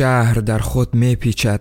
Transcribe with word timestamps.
شهر 0.00 0.34
در 0.34 0.58
خود 0.58 0.94
می 0.94 1.16
پیچد 1.16 1.60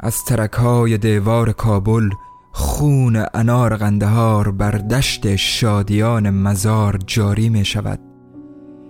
از 0.00 0.24
ترکهای 0.24 0.98
دیوار 0.98 1.52
کابل 1.52 2.10
خون 2.52 3.24
انار 3.34 3.76
قندهار 3.76 4.50
بر 4.50 4.70
دشت 4.70 5.36
شادیان 5.36 6.30
مزار 6.30 6.98
جاری 7.06 7.48
می 7.48 7.64
شود 7.64 8.00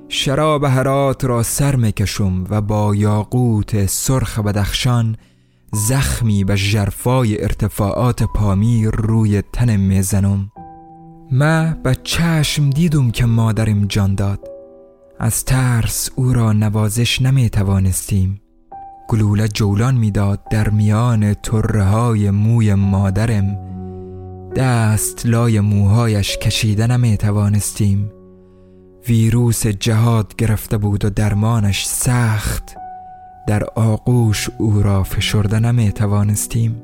شراب 0.09 0.65
هرات 0.65 1.25
را 1.25 1.43
سر 1.43 1.77
می 1.77 1.93
کشم 1.93 2.45
و 2.51 2.61
با 2.61 2.95
یاقوت 2.95 3.87
سرخ 3.87 4.39
بدخشان 4.39 5.17
زخمی 5.73 6.45
به 6.45 6.57
جرفای 6.57 7.43
ارتفاعات 7.43 8.23
پامیر 8.23 8.91
روی 8.91 9.43
تن 9.53 9.77
می 9.77 10.03
زنم 10.03 10.51
ما 11.33 11.75
به 11.83 11.95
چشم 11.95 12.71
دیدم 12.71 13.11
که 13.11 13.27
مادرم 13.27 13.87
جان 13.87 14.15
داد. 14.15 14.41
از 15.19 15.45
ترس 15.45 16.11
او 16.17 16.33
را 16.33 16.53
نوازش 16.53 17.23
نمی 17.23 17.51
توانستیم 17.51 18.41
گلوله 19.09 19.49
جولان 19.49 19.95
می‌داد 19.95 20.41
در 20.51 20.69
میان 20.69 21.35
طره 21.35 21.85
های 21.85 22.31
موی 22.31 22.75
مادرم. 22.75 23.59
دست 24.57 25.27
لای 25.27 25.61
موهایش 25.61 26.39
کشیده 26.39 26.87
نمی 26.87 27.17
توانستیم 27.17 28.13
ویروس 29.09 29.67
جهاد 29.67 30.37
گرفته 30.37 30.79
بود 30.79 31.05
و 31.05 31.11
درمانش 31.11 31.87
سخت. 31.87 32.77
در 33.47 33.65
آغوش 33.65 34.51
او 34.59 34.83
را 34.83 35.03
فشرده 35.03 35.61
نمی 35.61 35.93
توانستیم 35.93 36.83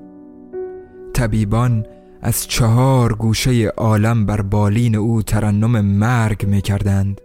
طبیبان 1.15 1.87
از 2.23 2.47
چهار 2.47 3.13
گوشه 3.13 3.67
عالم 3.67 4.27
بر 4.27 4.43
بالین 4.43 4.95
او 4.97 5.23
ترنم 5.23 5.81
مرگ 5.81 6.47
می 6.47 6.61
کردند 6.63 7.21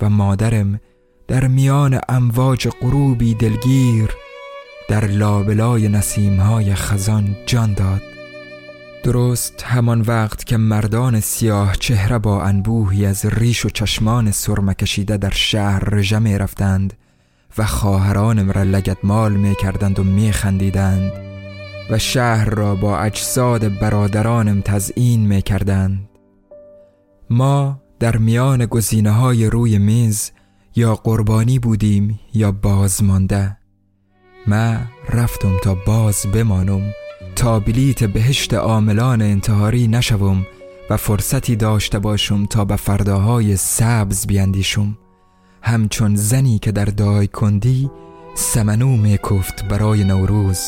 و 0.00 0.10
مادرم 0.10 0.80
در 1.28 1.46
میان 1.46 2.00
امواج 2.08 2.68
غروبی 2.68 3.34
دلگیر 3.34 4.10
در 4.88 5.06
لابلای 5.06 5.88
نسیمهای 5.88 6.74
خزان 6.74 7.36
جان 7.46 7.74
داد. 7.74 8.02
درست 9.02 9.62
همان 9.62 10.00
وقت 10.00 10.44
که 10.44 10.56
مردان 10.56 11.20
سیاه 11.20 11.76
چهره 11.76 12.18
با 12.18 12.42
انبوهی 12.42 13.06
از 13.06 13.26
ریش 13.26 13.66
و 13.66 13.68
چشمان 13.68 14.30
سرمه 14.30 14.74
کشیده 14.74 15.16
در 15.16 15.30
شهر 15.30 15.84
رژه 15.84 16.38
رفتند 16.38 16.94
و 17.58 17.64
خواهرانم 17.66 18.50
را 18.50 18.62
لگدمال 18.62 19.32
می 19.32 19.54
کردند 19.54 19.98
و 19.98 20.04
می 20.04 20.32
خندیدند 20.32 21.12
و 21.90 21.98
شهر 21.98 22.50
را 22.50 22.74
با 22.74 22.98
اجساد 22.98 23.78
برادرانم 23.78 24.60
تزئین 24.60 25.26
می 25.26 25.42
کردند. 25.42 26.08
ما 27.30 27.80
در 27.98 28.16
میان 28.16 28.66
گزینه 28.66 29.10
های 29.10 29.46
روی 29.46 29.78
میز 29.78 30.30
یا 30.76 30.94
قربانی 30.94 31.58
بودیم 31.58 32.20
یا 32.34 32.52
بازمانده 32.52 33.56
ما 34.46 34.76
رفتم 35.08 35.56
تا 35.62 35.74
باز 35.74 36.26
بمانم 36.32 36.82
تا 37.36 37.60
بلیت 37.60 38.04
بهشت 38.04 38.54
عاملان 38.54 39.22
انتحاری 39.22 39.88
نشوم 39.88 40.46
و 40.90 40.96
فرصتی 40.96 41.56
داشته 41.56 41.98
باشم 41.98 42.46
تا 42.46 42.64
به 42.64 42.76
فرداهای 42.76 43.56
سبز 43.56 44.26
بیندیشم. 44.26 44.98
همچون 45.62 46.14
زنی 46.14 46.58
که 46.58 46.72
در 46.72 46.84
دای 46.84 47.26
کندی 47.26 47.90
سمنو 48.34 48.96
میکفت 48.96 49.64
برای 49.64 50.04
نوروز. 50.04 50.60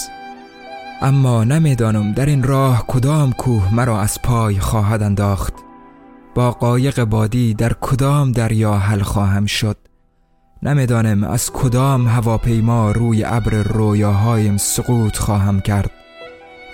اما 1.03 1.45
نمی‌دانم 1.45 2.13
در 2.13 2.27
این 2.27 2.43
راه 2.43 2.87
کدام 2.87 3.33
کوه 3.33 3.75
مرا 3.75 4.01
از 4.01 4.23
پای 4.23 4.61
خواهد 4.61 5.03
انداخت. 5.03 5.55
با 6.35 6.51
قایق 6.51 7.05
بادی 7.05 7.55
در 7.55 7.73
کدام 7.81 8.33
دریا 8.33 8.75
حل 8.75 9.03
خواهم 9.03 9.47
شد؟ 9.47 9.86
نمی‌دانم 10.63 11.25
از 11.25 11.53
کدام 11.53 12.09
هواپیما 12.09 12.93
روی 12.93 13.25
ابر 13.25 13.51
رویاهایم 13.51 14.57
سقوط 14.57 15.17
خواهم 15.17 15.61
کرد 15.61 15.91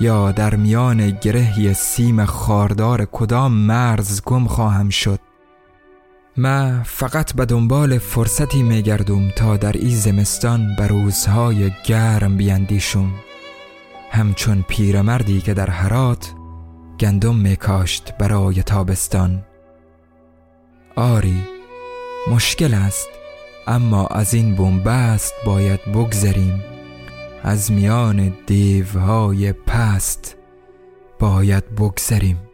یا 0.01 0.33
در 0.33 0.55
میان 0.55 1.11
گرهی 1.11 1.75
سیم 1.75 2.25
خاردار 2.25 3.05
کدام 3.13 3.53
مرز 3.53 4.23
گم 4.23 4.47
خواهم 4.47 4.89
شد. 4.89 5.21
ما 6.37 6.83
فقط 6.85 7.35
به 7.35 7.45
دنبال 7.45 7.99
فرصتی 7.99 8.63
میگردم 8.63 9.31
تا 9.31 9.57
در 9.57 9.73
این 9.73 9.97
زمستان 9.97 10.77
به 10.77 10.87
روزهای 10.87 11.71
گرم 11.85 12.37
بیندیشم. 12.37 13.13
همچون 14.11 14.65
پیرمردی 14.69 15.41
که 15.41 15.55
در 15.55 15.71
هرات 15.71 16.33
گندم 17.01 17.37
میکاشت 17.37 18.15
برای 18.19 18.63
تابستان. 18.63 19.43
آری 20.97 21.43
مشکل 22.31 22.75
است. 22.75 23.22
اما 23.67 24.07
از 24.07 24.35
این 24.35 24.55
بنبست 24.55 25.35
باید 25.47 25.81
بگذریم. 25.95 26.65
از 27.43 27.73
میان 27.73 28.33
دیوهای 28.47 29.53
پست 29.53 30.37
باید 31.19 31.75
بگذریم. 31.75 32.52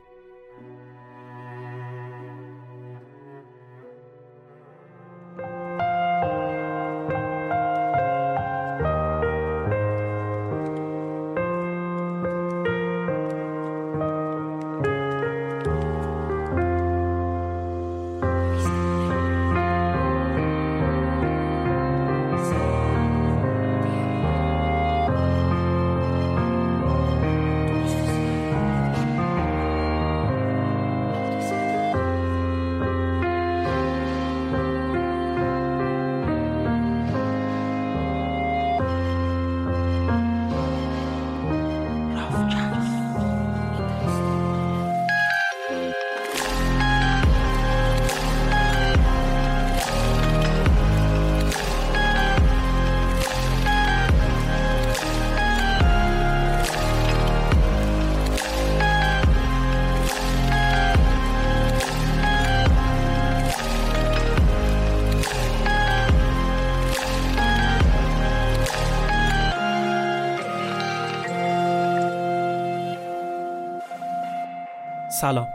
سلام. 75.20 75.46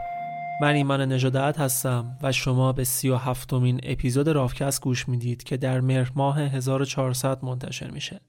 من 0.60 0.74
ایمان 0.74 1.12
نجادت 1.12 1.58
هستم 1.58 2.18
و 2.22 2.32
شما 2.32 2.72
به 2.72 2.84
سی 2.84 3.08
و 3.08 3.16
هفتمین 3.16 3.80
اپیزود 3.82 4.28
رافکست 4.28 4.82
گوش 4.82 5.08
می‌دید 5.08 5.42
که 5.42 5.56
در 5.56 5.80
مهر 5.80 6.12
ماه 6.14 6.40
1400 6.40 7.44
منتشر 7.44 7.90
میشه. 7.90 8.20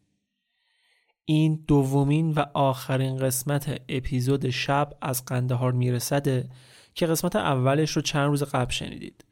این 1.26 1.64
دومین 1.68 2.32
و 2.32 2.46
آخرین 2.54 3.18
قسمت 3.18 3.82
اپیزود 3.90 4.50
شب 4.50 4.94
از 5.02 5.26
قندهار 5.26 5.72
میرسده 5.72 6.50
که 6.94 7.06
قسمت 7.06 7.36
اولش 7.36 7.92
رو 7.92 8.02
چند 8.02 8.28
روز 8.28 8.44
قبل 8.44 8.72
شنیدید. 8.72 9.26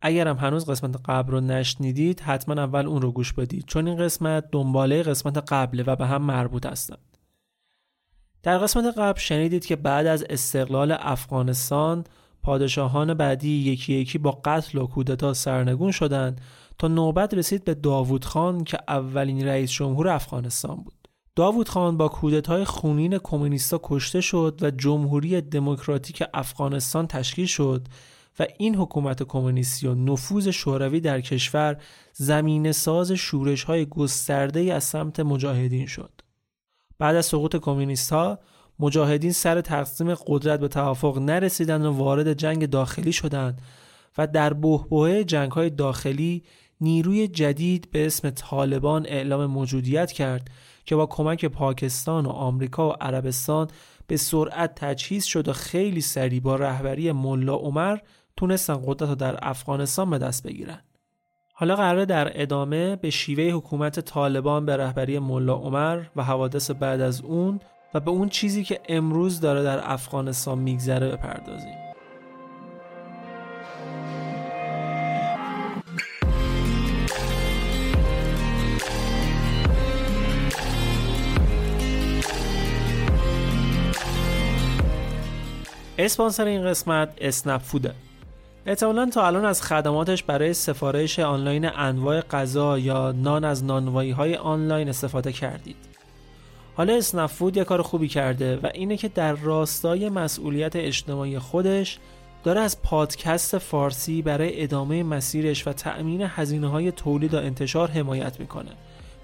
اگرم 0.00 0.36
هنوز 0.36 0.70
قسمت 0.70 0.96
قبل 1.04 1.32
رو 1.32 1.40
نشنیدید 1.40 2.20
حتما 2.20 2.62
اول 2.62 2.86
اون 2.86 3.02
رو 3.02 3.12
گوش 3.12 3.32
بدید 3.32 3.64
چون 3.66 3.88
این 3.88 3.98
قسمت 3.98 4.50
دنباله 4.52 5.02
قسمت 5.02 5.52
قبله 5.52 5.82
و 5.82 5.96
به 5.96 6.06
هم 6.06 6.22
مربوط 6.22 6.66
هستند 6.66 7.07
در 8.42 8.58
قسمت 8.58 8.98
قبل 8.98 9.20
شنیدید 9.20 9.66
که 9.66 9.76
بعد 9.76 10.06
از 10.06 10.24
استقلال 10.30 10.96
افغانستان 11.00 12.04
پادشاهان 12.42 13.14
بعدی 13.14 13.48
یکی 13.48 13.94
یکی 13.94 14.18
با 14.18 14.40
قتل 14.44 14.78
و 14.78 14.86
کودتا 14.86 15.34
سرنگون 15.34 15.90
شدند 15.90 16.40
تا 16.78 16.88
نوبت 16.88 17.34
رسید 17.34 17.64
به 17.64 17.74
داوود 17.74 18.24
خان 18.24 18.64
که 18.64 18.78
اولین 18.88 19.46
رئیس 19.46 19.70
جمهور 19.70 20.08
افغانستان 20.08 20.76
بود. 20.76 21.08
داوود 21.36 21.68
خان 21.68 21.96
با 21.96 22.08
کودتای 22.08 22.64
خونین 22.64 23.18
کمونیستا 23.18 23.80
کشته 23.82 24.20
شد 24.20 24.58
و 24.62 24.70
جمهوری 24.70 25.40
دموکراتیک 25.40 26.24
افغانستان 26.34 27.06
تشکیل 27.06 27.46
شد 27.46 27.88
و 28.38 28.46
این 28.58 28.76
حکومت 28.76 29.22
کمونیستی 29.22 29.86
و 29.86 29.94
نفوذ 29.94 30.48
شوروی 30.48 31.00
در 31.00 31.20
کشور 31.20 31.76
زمین 32.12 32.72
ساز 32.72 33.12
شورش 33.12 33.64
های 33.64 33.86
گسترده 33.86 34.74
از 34.74 34.84
سمت 34.84 35.20
مجاهدین 35.20 35.86
شد. 35.86 36.12
بعد 36.98 37.16
از 37.16 37.26
سقوط 37.26 37.56
کمونیست 37.56 38.12
ها 38.12 38.38
مجاهدین 38.78 39.32
سر 39.32 39.60
تقسیم 39.60 40.14
قدرت 40.14 40.60
به 40.60 40.68
توافق 40.68 41.18
نرسیدند 41.18 41.84
و 41.84 41.92
وارد 41.92 42.32
جنگ 42.32 42.66
داخلی 42.66 43.12
شدند 43.12 43.62
و 44.18 44.26
در 44.26 44.52
بهبهه 44.52 45.24
جنگ 45.24 45.52
های 45.52 45.70
داخلی 45.70 46.44
نیروی 46.80 47.28
جدید 47.28 47.90
به 47.90 48.06
اسم 48.06 48.30
طالبان 48.30 49.06
اعلام 49.06 49.46
موجودیت 49.46 50.12
کرد 50.12 50.50
که 50.84 50.96
با 50.96 51.06
کمک 51.06 51.44
پاکستان 51.44 52.26
و 52.26 52.30
آمریکا 52.30 52.88
و 52.88 52.92
عربستان 52.92 53.68
به 54.06 54.16
سرعت 54.16 54.74
تجهیز 54.74 55.24
شد 55.24 55.48
و 55.48 55.52
خیلی 55.52 56.00
سریع 56.00 56.40
با 56.40 56.56
رهبری 56.56 57.12
ملا 57.12 57.54
عمر 57.54 57.98
تونستن 58.36 58.82
قدرت 58.86 59.08
رو 59.08 59.14
در 59.14 59.38
افغانستان 59.42 60.10
به 60.10 60.18
دست 60.18 60.46
بگیرن. 60.46 60.80
حالا 61.60 61.76
قراره 61.76 62.04
در 62.04 62.42
ادامه 62.42 62.96
به 62.96 63.10
شیوه 63.10 63.44
حکومت 63.44 64.00
طالبان 64.00 64.66
به 64.66 64.76
رهبری 64.76 65.18
ملا 65.18 65.54
عمر 65.54 66.02
و 66.16 66.24
حوادث 66.24 66.70
بعد 66.70 67.00
از 67.00 67.20
اون 67.20 67.60
و 67.94 68.00
به 68.00 68.10
اون 68.10 68.28
چیزی 68.28 68.64
که 68.64 68.80
امروز 68.88 69.40
داره 69.40 69.62
در 69.62 69.92
افغانستان 69.92 70.58
میگذره 70.58 71.08
بپردازیم. 71.08 71.74
اسپانسر 85.98 86.44
این 86.44 86.64
قسمت 86.64 87.08
اسنپ 87.20 87.62
فوده 87.62 87.94
احتمالا 88.68 89.06
تا 89.06 89.26
الان 89.26 89.44
از 89.44 89.62
خدماتش 89.62 90.22
برای 90.22 90.54
سفارش 90.54 91.18
آنلاین 91.18 91.64
انواع 91.76 92.20
غذا 92.20 92.78
یا 92.78 93.12
نان 93.12 93.44
از 93.44 93.64
نانوایی 93.64 94.10
های 94.10 94.36
آنلاین 94.36 94.88
استفاده 94.88 95.32
کردید. 95.32 95.76
حالا 96.76 96.96
اسنپ 96.96 97.26
فود 97.26 97.56
یه 97.56 97.64
کار 97.64 97.82
خوبی 97.82 98.08
کرده 98.08 98.56
و 98.56 98.68
اینه 98.74 98.96
که 98.96 99.08
در 99.08 99.32
راستای 99.32 100.08
مسئولیت 100.08 100.76
اجتماعی 100.76 101.38
خودش 101.38 101.98
داره 102.44 102.60
از 102.60 102.82
پادکست 102.82 103.58
فارسی 103.58 104.22
برای 104.22 104.62
ادامه 104.62 105.02
مسیرش 105.02 105.68
و 105.68 105.72
تأمین 105.72 106.22
هزینه 106.22 106.68
های 106.68 106.92
تولید 106.92 107.34
و 107.34 107.36
انتشار 107.36 107.90
حمایت 107.90 108.40
می‌کنه 108.40 108.70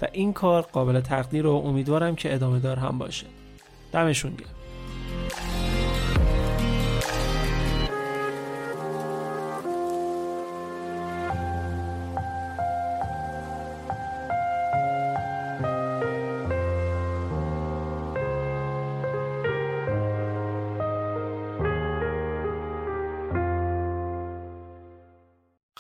و 0.03 0.07
این 0.13 0.33
کار 0.33 0.63
قابل 0.63 1.01
تقدیر 1.01 1.47
و 1.47 1.57
امیدوارم 1.57 2.17
که 2.17 2.35
ادامه 2.35 2.59
دار 2.59 2.77
هم 2.77 2.99
باشه. 2.99 3.27
دمشون 3.93 4.35
گرم. 4.35 5.84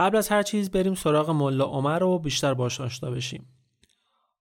قبل 0.04 0.16
از 0.16 0.28
هر 0.28 0.42
چیز 0.42 0.70
بریم 0.70 0.94
سراغ 0.94 1.30
ملا 1.30 1.64
عمر 1.64 1.98
رو 1.98 2.18
بیشتر 2.18 2.54
باش 2.54 2.80
آشنا 2.80 3.10
بشیم. 3.10 3.46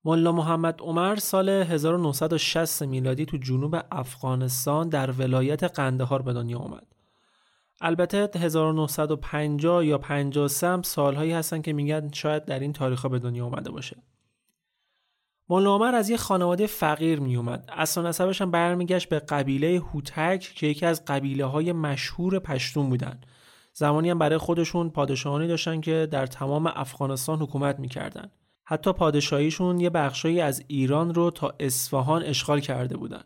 ملا 0.05 0.31
محمد 0.31 0.81
عمر 0.81 1.15
سال 1.15 1.49
1960 1.49 2.83
میلادی 2.83 3.25
تو 3.25 3.37
جنوب 3.37 3.75
افغانستان 3.91 4.89
در 4.89 5.11
ولایت 5.11 5.63
قندهار 5.63 6.21
به 6.21 6.33
دنیا 6.33 6.59
اومد. 6.59 6.87
البته 7.81 8.29
1950 8.35 9.85
یا 9.85 9.97
53 9.97 10.67
هم 10.67 10.81
سالهایی 10.81 11.31
هستن 11.31 11.61
که 11.61 11.73
میگن 11.73 12.11
شاید 12.13 12.45
در 12.45 12.59
این 12.59 12.73
تاریخ 12.73 13.05
به 13.05 13.19
دنیا 13.19 13.45
اومده 13.45 13.71
باشه. 13.71 14.03
ملا 15.49 15.75
عمر 15.75 15.95
از 15.95 16.09
یه 16.09 16.17
خانواده 16.17 16.67
فقیر 16.67 17.19
می 17.19 17.35
اومد. 17.35 17.69
اصلا 17.73 18.09
نسبش 18.09 18.41
هم 18.41 18.51
برمیگشت 18.51 19.09
به 19.09 19.19
قبیله 19.19 19.81
هوتک 19.93 20.39
که 20.55 20.67
یکی 20.67 20.85
از 20.85 21.05
قبیله 21.05 21.45
های 21.45 21.71
مشهور 21.71 22.39
پشتون 22.39 22.89
بودن. 22.89 23.21
زمانی 23.73 24.09
هم 24.09 24.19
برای 24.19 24.37
خودشون 24.37 24.89
پادشاهانی 24.89 25.47
داشتن 25.47 25.81
که 25.81 26.07
در 26.11 26.25
تمام 26.25 26.67
افغانستان 26.67 27.39
حکومت 27.39 27.79
می‌کردن. 27.79 28.31
حتی 28.63 28.93
پادشاهیشون 28.93 29.79
یه 29.79 29.89
بخشایی 29.89 30.41
از 30.41 30.63
ایران 30.67 31.13
رو 31.13 31.31
تا 31.31 31.53
اصفهان 31.59 32.23
اشغال 32.23 32.59
کرده 32.59 32.97
بودن. 32.97 33.23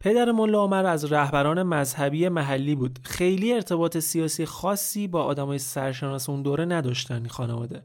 پدر 0.00 0.32
ملا 0.32 0.62
عمر 0.62 0.86
از 0.86 1.12
رهبران 1.12 1.62
مذهبی 1.62 2.28
محلی 2.28 2.74
بود. 2.74 2.98
خیلی 3.02 3.52
ارتباط 3.52 3.98
سیاسی 3.98 4.46
خاصی 4.46 5.08
با 5.08 5.22
آدمای 5.22 5.58
سرشناس 5.58 6.28
اون 6.28 6.42
دوره 6.42 6.64
نداشتن 6.64 7.26
خانواده. 7.26 7.84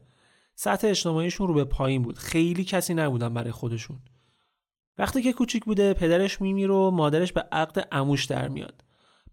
سطح 0.54 0.88
اجتماعیشون 0.88 1.48
رو 1.48 1.54
به 1.54 1.64
پایین 1.64 2.02
بود. 2.02 2.18
خیلی 2.18 2.64
کسی 2.64 2.94
نبودن 2.94 3.34
برای 3.34 3.52
خودشون. 3.52 3.98
وقتی 4.98 5.22
که 5.22 5.32
کوچیک 5.32 5.64
بوده 5.64 5.94
پدرش 5.94 6.40
میمیر 6.40 6.70
و 6.70 6.90
مادرش 6.90 7.32
به 7.32 7.44
عقد 7.52 7.88
اموش 7.92 8.24
در 8.24 8.48
میاد. 8.48 8.83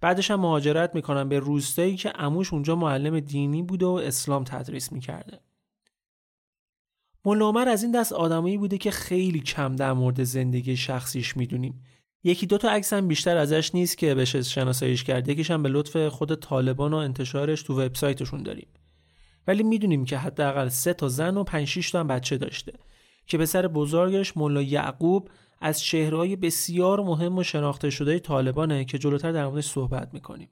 بعدش 0.02 0.32
هم 0.32 0.40
مهاجرت 0.40 0.96
می‌کنن 0.96 1.30
به 1.30 1.40
روستایی 1.40 1.98
که 1.98 2.14
اموش 2.16 2.54
اونجا 2.54 2.76
معلم 2.76 3.20
دینی 3.20 3.64
بوده 3.64 3.86
و 3.86 3.90
اسلام 3.90 4.44
تدریس 4.44 4.92
می‌کرده. 4.92 5.40
ملا 7.26 7.54
از 7.62 7.84
این 7.84 7.92
دست 7.92 8.14
آدمایی 8.14 8.58
بوده 8.58 8.78
که 8.78 8.92
خیلی 8.92 9.40
کم 9.40 9.76
در 9.76 9.94
مورد 9.94 10.24
زندگی 10.24 10.78
شخصیش 10.78 11.38
می‌دونیم. 11.38 11.84
یکی 12.24 12.46
دو 12.46 12.58
تا 12.58 12.70
عکس 12.70 12.94
هم 12.94 13.08
بیشتر 13.08 13.38
ازش 13.38 13.76
نیست 13.76 13.98
که 13.98 14.16
بشه 14.16 14.42
شناساییش 14.42 15.04
کرد. 15.04 15.30
یکیش 15.30 15.52
هم 15.52 15.64
به 15.64 15.70
لطف 15.70 16.08
خود 16.08 16.36
طالبان 16.36 16.94
و 16.94 16.98
انتشارش 16.98 17.64
تو 17.64 17.82
وبسایتشون 17.82 18.44
داریم. 18.44 18.68
ولی 19.48 19.64
می‌دونیم 19.64 20.06
که 20.06 20.18
حداقل 20.18 20.68
سه 20.68 20.94
تا 20.94 21.08
زن 21.08 21.38
و 21.38 21.44
5 21.44 21.68
6 21.68 21.92
تا 21.92 22.04
بچه 22.04 22.38
داشته 22.38 22.74
که 23.32 23.38
به 23.38 23.46
سر 23.46 23.68
بزرگش 23.68 24.38
ملا 24.38 24.62
یعقوب 24.62 25.30
از 25.62 25.82
چهرهای 25.82 26.36
بسیار 26.36 27.02
مهم 27.02 27.38
و 27.38 27.44
شناخته 27.44 27.90
شده 27.90 28.20
طالبانه 28.20 28.86
که 28.86 28.98
جلوتر 28.98 29.32
در 29.32 29.48
موردش 29.48 29.66
صحبت 29.66 30.14
می‌کنیم. 30.14 30.50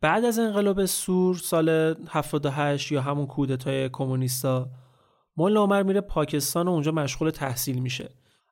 بعد 0.00 0.24
از 0.24 0.38
انقلاب 0.38 0.84
سور 0.84 1.34
سال 1.34 1.94
78 2.08 2.92
یا 2.92 3.02
همون 3.02 3.26
کودتای 3.26 3.88
کمونیستا 3.88 4.68
مولا 5.36 5.62
عمر 5.62 5.82
میره 5.82 6.00
پاکستان 6.00 6.68
و 6.68 6.70
اونجا 6.70 6.92
مشغول 6.92 7.30
تحصیل 7.30 7.78
میشه. 7.78 8.10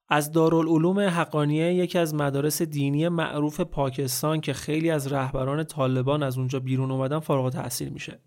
از 0.08 0.32
دارالعلوم 0.32 1.00
حقانیه 1.00 1.74
یکی 1.74 1.98
از 1.98 2.14
مدارس 2.14 2.62
دینی 2.62 3.08
معروف 3.08 3.60
پاکستان 3.60 4.40
که 4.40 4.52
خیلی 4.52 4.90
از 4.90 5.12
رهبران 5.12 5.64
طالبان 5.64 6.22
از 6.22 6.38
اونجا 6.38 6.60
بیرون 6.60 6.90
اومدن 6.90 7.18
فارغ 7.18 7.50
تحصیل 7.52 7.88
میشه. 7.88 8.20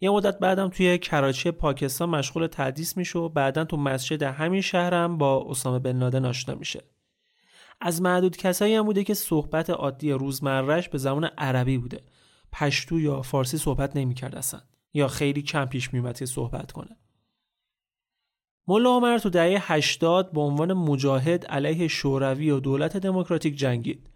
یه 0.00 0.10
مدت 0.10 0.38
بعدم 0.38 0.68
توی 0.68 0.98
کراچی 0.98 1.50
پاکستان 1.50 2.08
مشغول 2.08 2.46
تدریس 2.46 2.96
میشه 2.96 3.18
و 3.18 3.28
بعدا 3.28 3.64
تو 3.64 3.76
مسجد 3.76 4.22
همین 4.22 4.60
شهرم 4.60 5.18
با 5.18 5.46
اسامه 5.50 5.78
بن 5.78 5.98
لادن 5.98 6.24
آشنا 6.24 6.54
میشه. 6.54 6.82
از 7.80 8.02
معدود 8.02 8.36
کسایی 8.36 8.74
هم 8.74 8.84
بوده 8.84 9.04
که 9.04 9.14
صحبت 9.14 9.70
عادی 9.70 10.12
روزمرهش 10.12 10.88
به 10.88 10.98
زبان 10.98 11.24
عربی 11.24 11.78
بوده. 11.78 12.00
پشتو 12.52 13.00
یا 13.00 13.22
فارسی 13.22 13.58
صحبت 13.58 13.96
نمی‌کرد 13.96 14.34
اصلا 14.34 14.60
یا 14.94 15.08
خیلی 15.08 15.42
کم 15.42 15.64
پیش 15.64 15.94
میومد 15.94 16.18
که 16.18 16.26
صحبت 16.26 16.72
کنه. 16.72 16.96
ملا 18.68 18.90
عمر 18.90 19.18
تو 19.18 19.30
دهه 19.30 19.72
80 19.72 20.32
به 20.32 20.40
عنوان 20.40 20.72
مجاهد 20.72 21.46
علیه 21.46 21.88
شوروی 21.88 22.50
و 22.50 22.60
دولت 22.60 22.96
دموکراتیک 22.96 23.56
جنگید. 23.56 24.08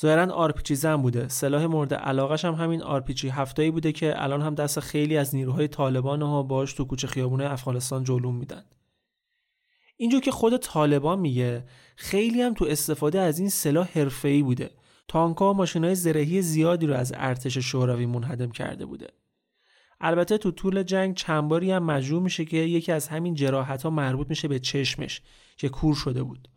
ظاهرا 0.00 0.34
آرپیچی 0.34 0.74
زن 0.74 0.96
بوده. 0.96 1.28
سلاح 1.28 1.66
مورد 1.66 1.94
علاقش 1.94 2.44
هم 2.44 2.54
همین 2.54 2.82
آرپیچی 2.82 3.28
هفتایی 3.28 3.70
بوده 3.70 3.92
که 3.92 4.22
الان 4.22 4.42
هم 4.42 4.54
دست 4.54 4.80
خیلی 4.80 5.16
از 5.16 5.34
نیروهای 5.34 5.68
طالبان 5.68 6.22
ها 6.22 6.42
باش 6.42 6.72
تو 6.72 6.84
کوچه 6.84 7.06
خیابونه 7.06 7.52
افغانستان 7.52 8.04
جلوم 8.04 8.36
میدن. 8.36 8.64
اینجور 9.96 10.20
که 10.20 10.30
خود 10.30 10.56
طالبان 10.56 11.18
میگه 11.18 11.64
خیلی 11.96 12.42
هم 12.42 12.54
تو 12.54 12.64
استفاده 12.64 13.20
از 13.20 13.38
این 13.38 13.48
سلاح 13.48 13.88
حرفه‌ای 13.98 14.42
بوده. 14.42 14.70
تانکها 15.08 15.50
و 15.50 15.56
ماشینهای 15.56 15.94
زرهی 15.94 16.42
زیادی 16.42 16.86
رو 16.86 16.94
از 16.94 17.12
ارتش 17.16 17.58
شوروی 17.58 18.06
منهدم 18.06 18.50
کرده 18.50 18.86
بوده. 18.86 19.06
البته 20.00 20.38
تو 20.38 20.50
طول 20.50 20.82
جنگ 20.82 21.14
چند 21.14 21.48
باری 21.48 21.70
هم 21.70 21.84
مجبور 21.84 22.22
میشه 22.22 22.44
که 22.44 22.56
یکی 22.56 22.92
از 22.92 23.08
همین 23.08 23.34
جراحت 23.34 23.82
ها 23.82 23.90
مربوط 23.90 24.30
میشه 24.30 24.48
به 24.48 24.58
چشمش 24.58 25.22
که 25.56 25.68
کور 25.68 25.94
شده 25.94 26.22
بود. 26.22 26.48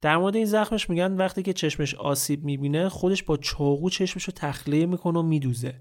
در 0.00 0.16
مورد 0.16 0.36
این 0.36 0.44
زخمش 0.44 0.90
میگن 0.90 1.12
وقتی 1.12 1.42
که 1.42 1.52
چشمش 1.52 1.94
آسیب 1.94 2.44
می‌بینه 2.44 2.88
خودش 2.88 3.22
با 3.22 3.36
چاقو 3.36 3.90
چشمش 3.90 4.24
رو 4.24 4.32
تخلیه 4.36 4.86
می‌کنه 4.86 5.18
و 5.18 5.22
میدوزه. 5.22 5.80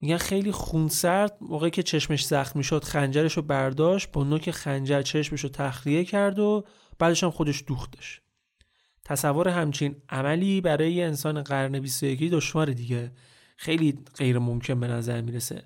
میگن 0.00 0.16
خیلی 0.16 0.52
خونسرد 0.52 1.38
موقعی 1.40 1.70
که 1.70 1.82
چشمش 1.82 2.26
زخم 2.26 2.58
می‌شد 2.58 2.84
خنجرش 2.84 3.32
رو 3.32 3.42
برداشت 3.42 4.12
با 4.12 4.24
نوک 4.24 4.50
خنجر 4.50 5.02
چشمش 5.02 5.40
رو 5.40 5.48
تخلیه 5.48 6.04
کرد 6.04 6.38
و 6.38 6.64
بعدش 6.98 7.24
هم 7.24 7.30
خودش 7.30 7.64
دوختش. 7.66 8.20
تصور 9.04 9.48
همچین 9.48 9.96
عملی 10.08 10.60
برای 10.60 10.92
یه 10.92 11.04
انسان 11.04 11.42
قرن 11.42 11.80
21 11.80 12.30
دشوار 12.30 12.72
دیگه. 12.72 13.12
خیلی 13.56 13.98
غیر 14.16 14.38
ممکن 14.38 14.80
به 14.80 14.86
نظر 14.86 15.20
می‌رسه. 15.20 15.62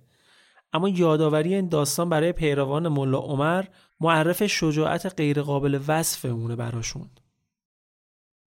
اما 0.73 0.88
یادآوری 0.88 1.54
این 1.54 1.68
داستان 1.68 2.08
برای 2.08 2.32
پیروان 2.32 2.88
ملا 2.88 3.18
عمر 3.18 3.64
معرف 4.00 4.46
شجاعت 4.46 5.14
غیرقابل 5.16 5.80
وصف 5.87 6.25
مونه 6.25 6.56
براشون. 6.56 7.11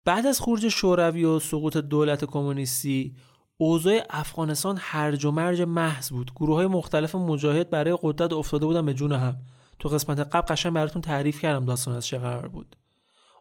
بعد 0.07 0.25
از 0.25 0.41
خروج 0.41 0.67
شوروی 0.67 1.25
و 1.25 1.39
سقوط 1.39 1.77
دولت 1.77 2.25
کمونیستی 2.25 3.15
اوضاع 3.57 4.01
افغانستان 4.09 4.77
هرج 4.81 5.25
و 5.25 5.31
مرج 5.31 5.61
محض 5.61 6.09
بود. 6.09 6.31
گروه 6.35 6.55
های 6.55 6.67
مختلف 6.67 7.15
مجاهد 7.15 7.69
برای 7.69 7.97
قدرت 8.01 8.33
افتاده 8.33 8.65
بودن 8.65 8.85
به 8.85 8.93
جون 8.93 9.11
هم. 9.11 9.37
تو 9.79 9.89
قسمت 9.89 10.19
قبل 10.19 10.53
قشنگ 10.53 10.73
براتون 10.73 11.01
تعریف 11.01 11.41
کردم 11.41 11.65
داستان 11.65 11.95
از 11.95 12.05
چه 12.05 12.17
قرار 12.17 12.47
بود. 12.47 12.75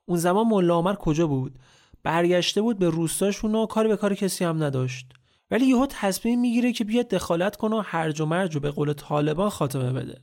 اون 0.06 0.18
زمان 0.18 0.46
ملا 0.46 0.76
عمر 0.76 0.94
کجا 0.94 1.26
بود؟ 1.26 1.58
برگشته 2.02 2.62
بود 2.62 2.78
به 2.78 2.88
روستاشون 2.88 3.54
و 3.54 3.66
کاری 3.66 3.88
به 3.88 3.96
کار 3.96 4.14
کسی 4.14 4.44
هم 4.44 4.62
نداشت. 4.62 5.06
ولی 5.50 5.66
یهو 5.66 5.86
تصمیم 5.90 6.40
می‌گیره 6.40 6.72
که 6.72 6.84
بیاد 6.84 7.08
دخالت 7.08 7.56
کنه 7.56 7.76
و 7.76 7.82
هرج 7.84 8.20
و 8.20 8.26
مرج 8.26 8.56
و 8.56 8.60
به 8.60 8.70
قول 8.70 8.92
طالبان 8.92 9.50
خاتمه 9.50 9.92
بده. 9.92 10.20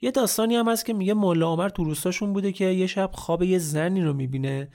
یه 0.00 0.10
داستانی 0.10 0.56
هم 0.56 0.68
هست 0.68 0.86
که 0.86 0.92
میگه 0.92 1.14
ملا 1.14 1.46
عمر 1.46 1.68
تو 1.68 1.84
روستاشون 1.84 2.32
بوده 2.32 2.52
که 2.52 2.64
یه 2.64 2.86
شب 2.86 3.10
خواب 3.12 3.42
یه 3.42 3.58
زنی 3.58 4.02
رو 4.02 4.12
می‌بینه 4.12 4.68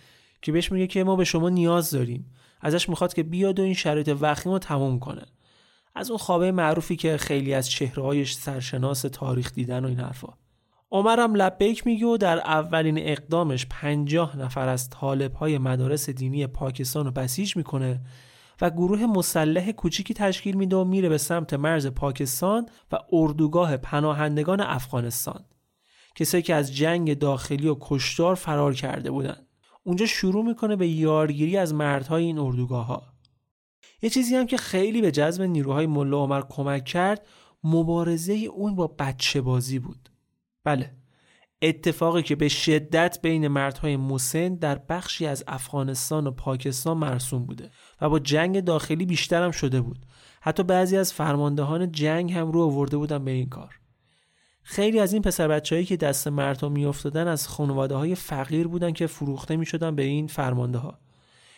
که 0.46 0.52
بهش 0.52 0.72
میگه 0.72 0.88
که 0.88 1.04
ما 1.04 1.16
به 1.16 1.24
شما 1.24 1.50
نیاز 1.50 1.92
داریم. 1.92 2.32
ازش 2.62 2.90
می‌خواد 2.90 3.14
که 3.14 3.24
بیاد 3.24 3.60
و 3.60 3.64
این 3.64 3.74
شرایط 3.74 4.18
وخیم 4.22 4.52
رو 4.52 4.60
تموم 4.60 5.00
کنه. 5.00 5.26
از 5.96 6.10
اون 6.10 6.18
خوابه 6.18 6.52
معروفی 6.52 6.96
که 6.96 7.18
خیلی 7.18 7.54
از 7.54 7.70
چهرههایش 7.70 8.34
سرشناس 8.34 9.02
تاریخ 9.02 9.54
دیدن 9.54 9.86
و 9.86 9.88
این 9.88 10.00
حرفا. 10.00 10.28
عمرم 10.92 11.36
لبیک 11.36 11.88
میگه 11.88 12.06
و 12.06 12.18
در 12.18 12.38
اولین 12.38 12.98
اقدامش 13.00 13.66
پنجاه 13.70 14.38
نفر 14.38 14.68
از 14.68 14.90
طالب 14.90 15.34
های 15.34 15.58
مدارس 15.58 16.10
دینی 16.10 16.48
پاکستان 16.48 17.06
رو 17.06 17.12
بسیج 17.12 17.58
می‌کنه 17.58 18.02
و 18.62 18.70
گروه 18.70 19.06
مسلح 19.06 19.72
کوچیکی 19.72 20.14
تشکیل 20.14 20.56
میده 20.56 20.76
و 20.76 20.84
میره 20.84 21.10
به 21.10 21.18
سمت 21.18 21.54
مرز 21.54 21.88
پاکستان 21.88 22.66
و 22.92 22.98
اردوگاه 23.12 23.78
پناهندگان 23.78 24.62
افغانستان. 24.62 25.46
کسایی 26.16 26.44
که 26.44 26.56
از 26.56 26.76
جنگ 26.76 27.20
داخلی 27.20 27.68
و 27.68 27.78
کشتار 27.82 28.36
فرار 28.36 28.74
کرده 28.74 29.12
بودن. 29.12 29.45
اونجا 29.88 30.06
شروع 30.06 30.46
می‌کنه 30.46 30.76
به 30.76 30.88
یارگیری 30.88 31.58
از 31.58 31.74
مردهای 31.74 32.24
این 32.24 32.40
اردوگاه 32.40 32.86
ها 32.86 33.04
یه 34.02 34.10
چیزی 34.10 34.36
هم 34.36 34.46
که 34.46 34.58
خیلی 34.58 35.02
به 35.02 35.12
جذب 35.12 35.42
نیروهای 35.42 35.88
ملا 35.88 36.24
عمر 36.24 36.42
کمک 36.50 36.86
کرد 36.86 37.28
مبارزه 37.64 38.34
اون 38.34 38.76
با 38.76 38.88
بچه 38.88 39.42
بازی 39.42 39.80
بود. 39.80 40.10
بله 40.64 40.96
اتفاقی 41.62 42.24
که 42.24 42.36
به 42.36 42.48
شدت 42.48 43.20
بین 43.22 43.48
مردهای 43.48 43.98
مسن 43.98 44.56
در 44.56 44.82
بخشی 44.90 45.26
از 45.26 45.44
افغانستان 45.48 46.28
و 46.28 46.32
پاکستان 46.32 46.98
مرسوم 46.98 47.46
بوده 47.46 47.72
و 48.02 48.10
با 48.10 48.20
جنگ 48.20 48.60
داخلی 48.60 49.06
بیشتر 49.06 49.44
هم 49.44 49.52
شده 49.52 49.82
بود. 49.82 50.06
حتی 50.42 50.64
بعضی 50.64 50.98
از 50.98 51.14
فرماندهان 51.14 51.92
جنگ 51.92 52.34
هم 52.34 52.52
رو 52.52 52.62
آورده 52.62 52.98
بودن 52.98 53.26
به 53.26 53.32
این 53.32 53.50
کار. 53.50 53.80
خیلی 54.68 55.00
از 55.00 55.14
این 55.14 55.22
پسر 55.22 55.48
بچههایی 55.48 55.86
که 55.86 55.98
دست 55.98 56.28
مردها 56.28 56.70
میافتادن 56.70 57.28
از 57.28 57.48
خانواده 57.48 57.96
های 57.96 58.16
فقیر 58.16 58.68
بودن 58.68 58.92
که 58.92 59.08
فروخته 59.08 59.56
می‌شدن 59.56 59.96
به 59.96 60.04
این 60.04 60.28
فرمانده 60.28 60.78
ها 60.78 61.00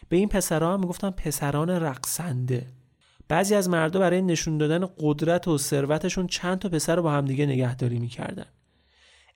به 0.10 0.18
این 0.18 0.30
پسرها 0.30 0.74
هم 0.74 0.80
می‌گفتن 0.80 1.10
پسران 1.10 1.70
رقصنده. 1.70 2.68
بعضی 3.28 3.56
از 3.56 3.70
مردها 3.70 4.00
برای 4.00 4.22
نشون 4.22 4.58
دادن 4.58 4.88
قدرت 5.00 5.48
و 5.48 5.58
ثروتشون 5.58 6.28
چند 6.28 6.60
تا 6.60 6.70
پسر 6.70 6.96
رو 6.96 7.02
با 7.02 7.12
همدیگه 7.12 7.46
نگهداری 7.46 8.00
می‌کردن. 8.00 8.46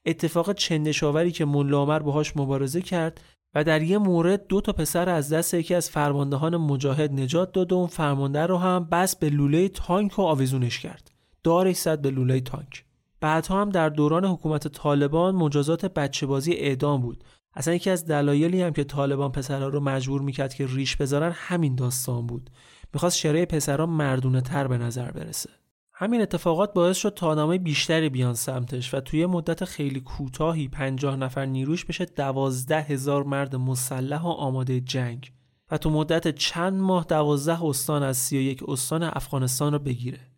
اتفاق 0.05 0.53
چندشاوری 0.53 1.31
که 1.31 1.45
ملا 1.45 1.81
عمر 1.81 1.99
باهاش 1.99 2.37
مبارزه 2.37 2.81
کرد 2.81 3.21
و 3.55 3.63
در 3.63 3.81
یه 3.81 3.97
مورد 3.97 4.47
دو 4.47 4.61
تا 4.61 4.73
پسر 4.73 5.09
از 5.09 5.33
دست 5.33 5.53
یکی 5.53 5.75
از 5.75 5.89
فرماندهان 5.89 6.57
مجاهد 6.57 7.11
نجات 7.13 7.51
داد 7.51 7.71
و 7.71 7.75
اون 7.75 7.87
فرمانده 7.87 8.45
رو 8.45 8.57
هم 8.57 8.87
بس 8.91 9.15
به 9.15 9.29
لوله 9.29 9.69
تانک 9.69 10.19
و 10.19 10.21
آویزونش 10.21 10.79
کرد. 10.79 11.11
دارش 11.43 11.75
زد 11.75 12.01
به 12.01 12.11
لوله 12.11 12.39
تانک. 12.39 12.85
بعدها 13.21 13.61
هم 13.61 13.69
در 13.69 13.89
دوران 13.89 14.25
حکومت 14.25 14.67
طالبان 14.67 15.35
مجازات 15.35 15.85
بچه 15.85 16.25
بازی 16.25 16.53
اعدام 16.53 17.01
بود. 17.01 17.23
اصلا 17.53 17.73
یکی 17.73 17.89
از 17.89 18.05
دلایلی 18.05 18.61
هم 18.61 18.73
که 18.73 18.83
طالبان 18.83 19.31
پسرها 19.31 19.67
رو 19.67 19.79
مجبور 19.79 20.21
می‌کرد 20.21 20.53
که 20.53 20.67
ریش 20.67 20.95
بذارن 20.95 21.31
همین 21.35 21.75
داستان 21.75 22.27
بود. 22.27 22.49
می‌خواست 22.93 23.17
شرای 23.17 23.45
پسرها 23.45 23.85
مردونه 23.85 24.41
تر 24.41 24.67
به 24.67 24.77
نظر 24.77 25.11
برسه. 25.11 25.49
همین 25.93 26.21
اتفاقات 26.21 26.73
باعث 26.73 26.97
شد 26.97 27.13
تا 27.13 27.57
بیشتری 27.57 28.09
بیان 28.09 28.33
سمتش 28.33 28.93
و 28.93 28.99
توی 28.99 29.25
مدت 29.25 29.65
خیلی 29.65 29.99
کوتاهی 29.99 30.67
پنجاه 30.67 31.15
نفر 31.15 31.45
نیروش 31.45 31.85
بشه 31.85 32.05
دوازده 32.05 32.81
هزار 32.81 33.23
مرد 33.23 33.55
مسلح 33.55 34.21
و 34.21 34.27
آماده 34.27 34.79
جنگ. 34.79 35.31
و 35.71 35.77
تو 35.77 35.89
مدت 35.89 36.35
چند 36.35 36.81
ماه 36.81 37.05
دوازده 37.09 37.65
استان 37.65 38.03
از 38.03 38.17
سی 38.17 38.37
و 38.37 38.41
یک 38.41 38.69
استان 38.69 39.03
افغانستان 39.03 39.73
رو 39.73 39.79
بگیره. 39.79 40.30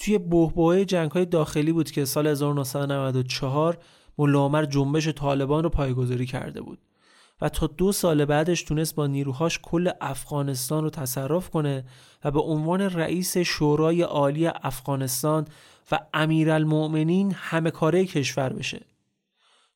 توی 0.00 0.18
بهبوه 0.18 0.84
جنگ 0.84 1.10
های 1.10 1.24
داخلی 1.24 1.72
بود 1.72 1.90
که 1.90 2.04
سال 2.04 2.26
1994 2.26 3.78
ملا 4.18 4.66
جنبش 4.66 5.08
طالبان 5.08 5.62
رو 5.62 5.68
پایگذاری 5.68 6.26
کرده 6.26 6.60
بود 6.60 6.78
و 7.40 7.48
تا 7.48 7.66
دو 7.66 7.92
سال 7.92 8.24
بعدش 8.24 8.62
تونست 8.62 8.94
با 8.94 9.06
نیروهاش 9.06 9.58
کل 9.62 9.90
افغانستان 10.00 10.84
رو 10.84 10.90
تصرف 10.90 11.50
کنه 11.50 11.84
و 12.24 12.30
به 12.30 12.40
عنوان 12.40 12.80
رئیس 12.80 13.38
شورای 13.38 14.02
عالی 14.02 14.46
افغانستان 14.46 15.46
و 15.92 15.98
امیرالمؤمنین 16.14 17.32
همه 17.36 17.70
کاره 17.70 18.04
کشور 18.04 18.52
بشه. 18.52 18.80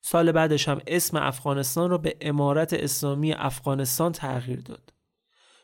سال 0.01 0.31
بعدش 0.31 0.69
هم 0.69 0.81
اسم 0.87 1.17
افغانستان 1.17 1.89
رو 1.89 1.97
به 1.97 2.17
امارت 2.21 2.73
اسلامی 2.73 3.33
افغانستان 3.33 4.11
تغییر 4.11 4.61
داد. 4.61 4.94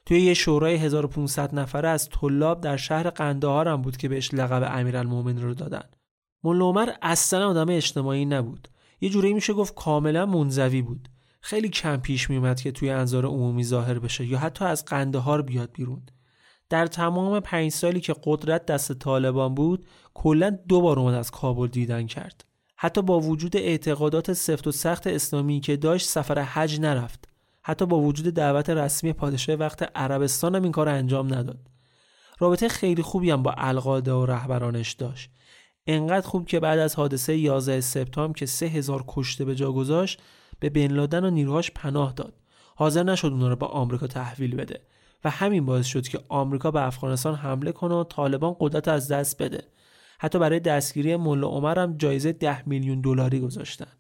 توی 0.06 0.22
یه 0.22 0.34
شورای 0.34 0.76
1500 0.76 1.56
نفره 1.56 1.90
از 1.90 2.10
طلاب 2.10 2.62
در 2.62 2.78
شهر 2.78 3.10
قندهار 3.10 3.68
هم 3.68 3.82
بود 3.82 3.98
که 3.98 4.10
بهش 4.10 4.34
لقب 4.34 4.80
امیرالمؤمنین 4.80 5.44
رو 5.44 5.54
دادن. 5.54 5.84
مولا 6.44 6.66
عمر 6.66 6.90
اصلا 7.02 7.50
آدم 7.50 7.70
اجتماعی 7.70 8.26
نبود. 8.26 8.68
یه 9.02 9.10
جوری 9.10 9.34
میشه 9.34 9.54
گفت 9.54 9.76
کاملا 9.76 10.26
منزوی 10.26 10.82
بود. 10.82 11.10
خیلی 11.42 11.70
کم 11.70 11.98
پیش 11.98 12.30
میومد 12.30 12.62
که 12.62 12.72
توی 12.72 12.90
انظار 12.90 13.26
عمومی 13.26 13.64
ظاهر 13.64 14.00
بشه 14.00 14.26
یا 14.26 14.38
حتی 14.38 14.66
از 14.66 14.86
قندهار 14.86 15.42
بیاد 15.42 15.72
بیرون 15.72 16.02
در 16.70 16.88
تمام 16.88 17.40
پنج 17.40 17.72
سالی 17.72 18.00
که 18.00 18.16
قدرت 18.24 18.66
دست 18.66 18.94
طالبان 18.94 19.56
بود 19.56 19.86
کلا 20.14 20.50
دو 20.50 20.82
بار 20.82 21.00
اومد 21.00 21.14
از 21.14 21.32
کابل 21.32 21.68
دیدن 21.68 22.08
کرد 22.08 22.46
حتی 22.76 23.02
با 23.02 23.20
وجود 23.20 23.58
اعتقادات 23.58 24.34
سفت 24.34 24.68
و 24.68 24.72
سخت 24.72 25.08
اسلامی 25.08 25.60
که 25.60 25.78
داشت 25.78 26.08
سفر 26.08 26.40
حج 26.40 26.80
نرفت 26.80 27.31
حتی 27.64 27.86
با 27.86 28.00
وجود 28.00 28.34
دعوت 28.34 28.70
رسمی 28.70 29.14
پادشاه 29.14 29.56
وقت 29.56 29.98
عربستان 29.98 30.56
هم 30.56 30.64
این 30.64 30.72
کار 30.72 30.90
انجام 30.90 31.34
نداد. 31.34 31.60
رابطه 32.40 32.68
خیلی 32.68 33.02
خوبی 33.02 33.32
هم 33.32 33.44
با 33.44 33.54
القاده 33.58 34.14
و 34.14 34.26
رهبرانش 34.26 34.92
داشت. 34.92 35.30
انقدر 35.88 36.28
خوب 36.28 36.48
که 36.48 36.60
بعد 36.60 36.80
از 36.80 36.96
حادثه 36.96 37.38
11 37.38 37.82
سپتامبر 37.82 38.40
که 38.40 38.46
سه 38.46 38.66
هزار 38.66 39.04
کشته 39.08 39.46
به 39.46 39.56
جا 39.56 39.72
گذاشت 39.72 40.22
به 40.60 40.70
بن 40.70 40.88
لادن 40.88 41.26
و 41.26 41.30
نیروهاش 41.30 41.72
پناه 41.72 42.14
داد. 42.14 42.34
حاضر 42.76 43.04
نشد 43.04 43.28
اونا 43.28 43.50
رو 43.50 43.56
به 43.56 43.66
آمریکا 43.66 44.08
تحویل 44.08 44.56
بده 44.56 44.82
و 45.24 45.30
همین 45.30 45.66
باعث 45.66 45.86
شد 45.86 46.08
که 46.08 46.20
آمریکا 46.30 46.72
به 46.72 46.82
افغانستان 46.82 47.36
حمله 47.36 47.72
کنه 47.72 47.96
و 47.96 48.04
طالبان 48.04 48.56
قدرت 48.60 48.88
از 48.88 49.12
دست 49.12 49.42
بده. 49.42 49.64
حتی 50.20 50.40
برای 50.40 50.60
دستگیری 50.60 51.16
ملا 51.16 51.48
عمر 51.48 51.80
هم 51.80 51.98
جایزه 51.98 52.32
ده 52.32 52.70
میلیون 52.70 53.02
دلاری 53.02 53.40
گذاشتن. 53.40 53.92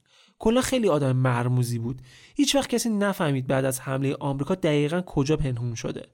کلا 0.42 0.62
خیلی 0.62 0.88
آدم 0.88 1.12
مرموزی 1.12 1.80
بود. 1.80 2.02
هیچ 2.36 2.56
وقت 2.56 2.70
کسی 2.70 2.90
نفهمید 2.90 3.48
بعد 3.48 3.66
از 3.66 3.80
حمله 3.80 4.16
آمریکا 4.20 4.56
دقیقا 4.56 5.02
کجا 5.02 5.38
پنهون 5.38 5.76
شده. 5.76 6.08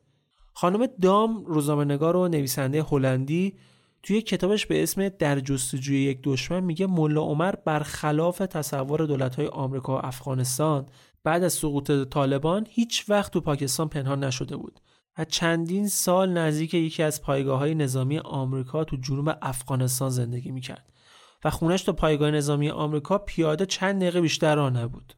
خانم 0.53 0.85
دام 1.01 1.45
روزنامه‌نگار 1.45 2.15
و 2.15 2.27
نویسنده 2.27 2.83
هلندی 2.83 3.55
توی 4.03 4.21
کتابش 4.21 4.65
به 4.65 4.83
اسم 4.83 5.09
در 5.09 5.39
جستجوی 5.39 6.01
یک 6.01 6.19
دشمن 6.23 6.59
میگه 6.59 6.87
ملا 6.87 7.21
عمر 7.21 7.55
برخلاف 7.65 8.37
تصور 8.37 9.05
دولت‌های 9.05 9.47
آمریکا 9.47 9.95
و 9.95 10.05
افغانستان 10.05 10.85
بعد 11.23 11.43
از 11.43 11.53
سقوط 11.53 11.91
طالبان 11.91 12.67
هیچ 12.69 13.05
وقت 13.09 13.33
تو 13.33 13.41
پاکستان 13.41 13.89
پنهان 13.89 14.23
نشده 14.23 14.57
بود. 14.57 14.79
و 15.17 15.25
چندین 15.25 15.87
سال 15.87 16.29
نزدیک 16.29 16.73
یکی 16.73 17.03
از 17.03 17.21
پایگاه 17.21 17.59
های 17.59 17.75
نظامی 17.75 18.19
آمریکا 18.19 18.83
تو 18.83 18.97
جنوب 18.97 19.37
افغانستان 19.41 20.09
زندگی 20.09 20.51
می‌کرد. 20.51 20.93
و 21.43 21.49
خونش 21.49 21.83
تا 21.83 21.93
پایگاه 21.93 22.31
نظامی 22.31 22.69
آمریکا 22.69 23.17
پیاده 23.17 23.65
چند 23.65 24.01
دقیقه 24.01 24.21
بیشتر 24.21 24.55
راه 24.55 24.69
نبود. 24.69 25.13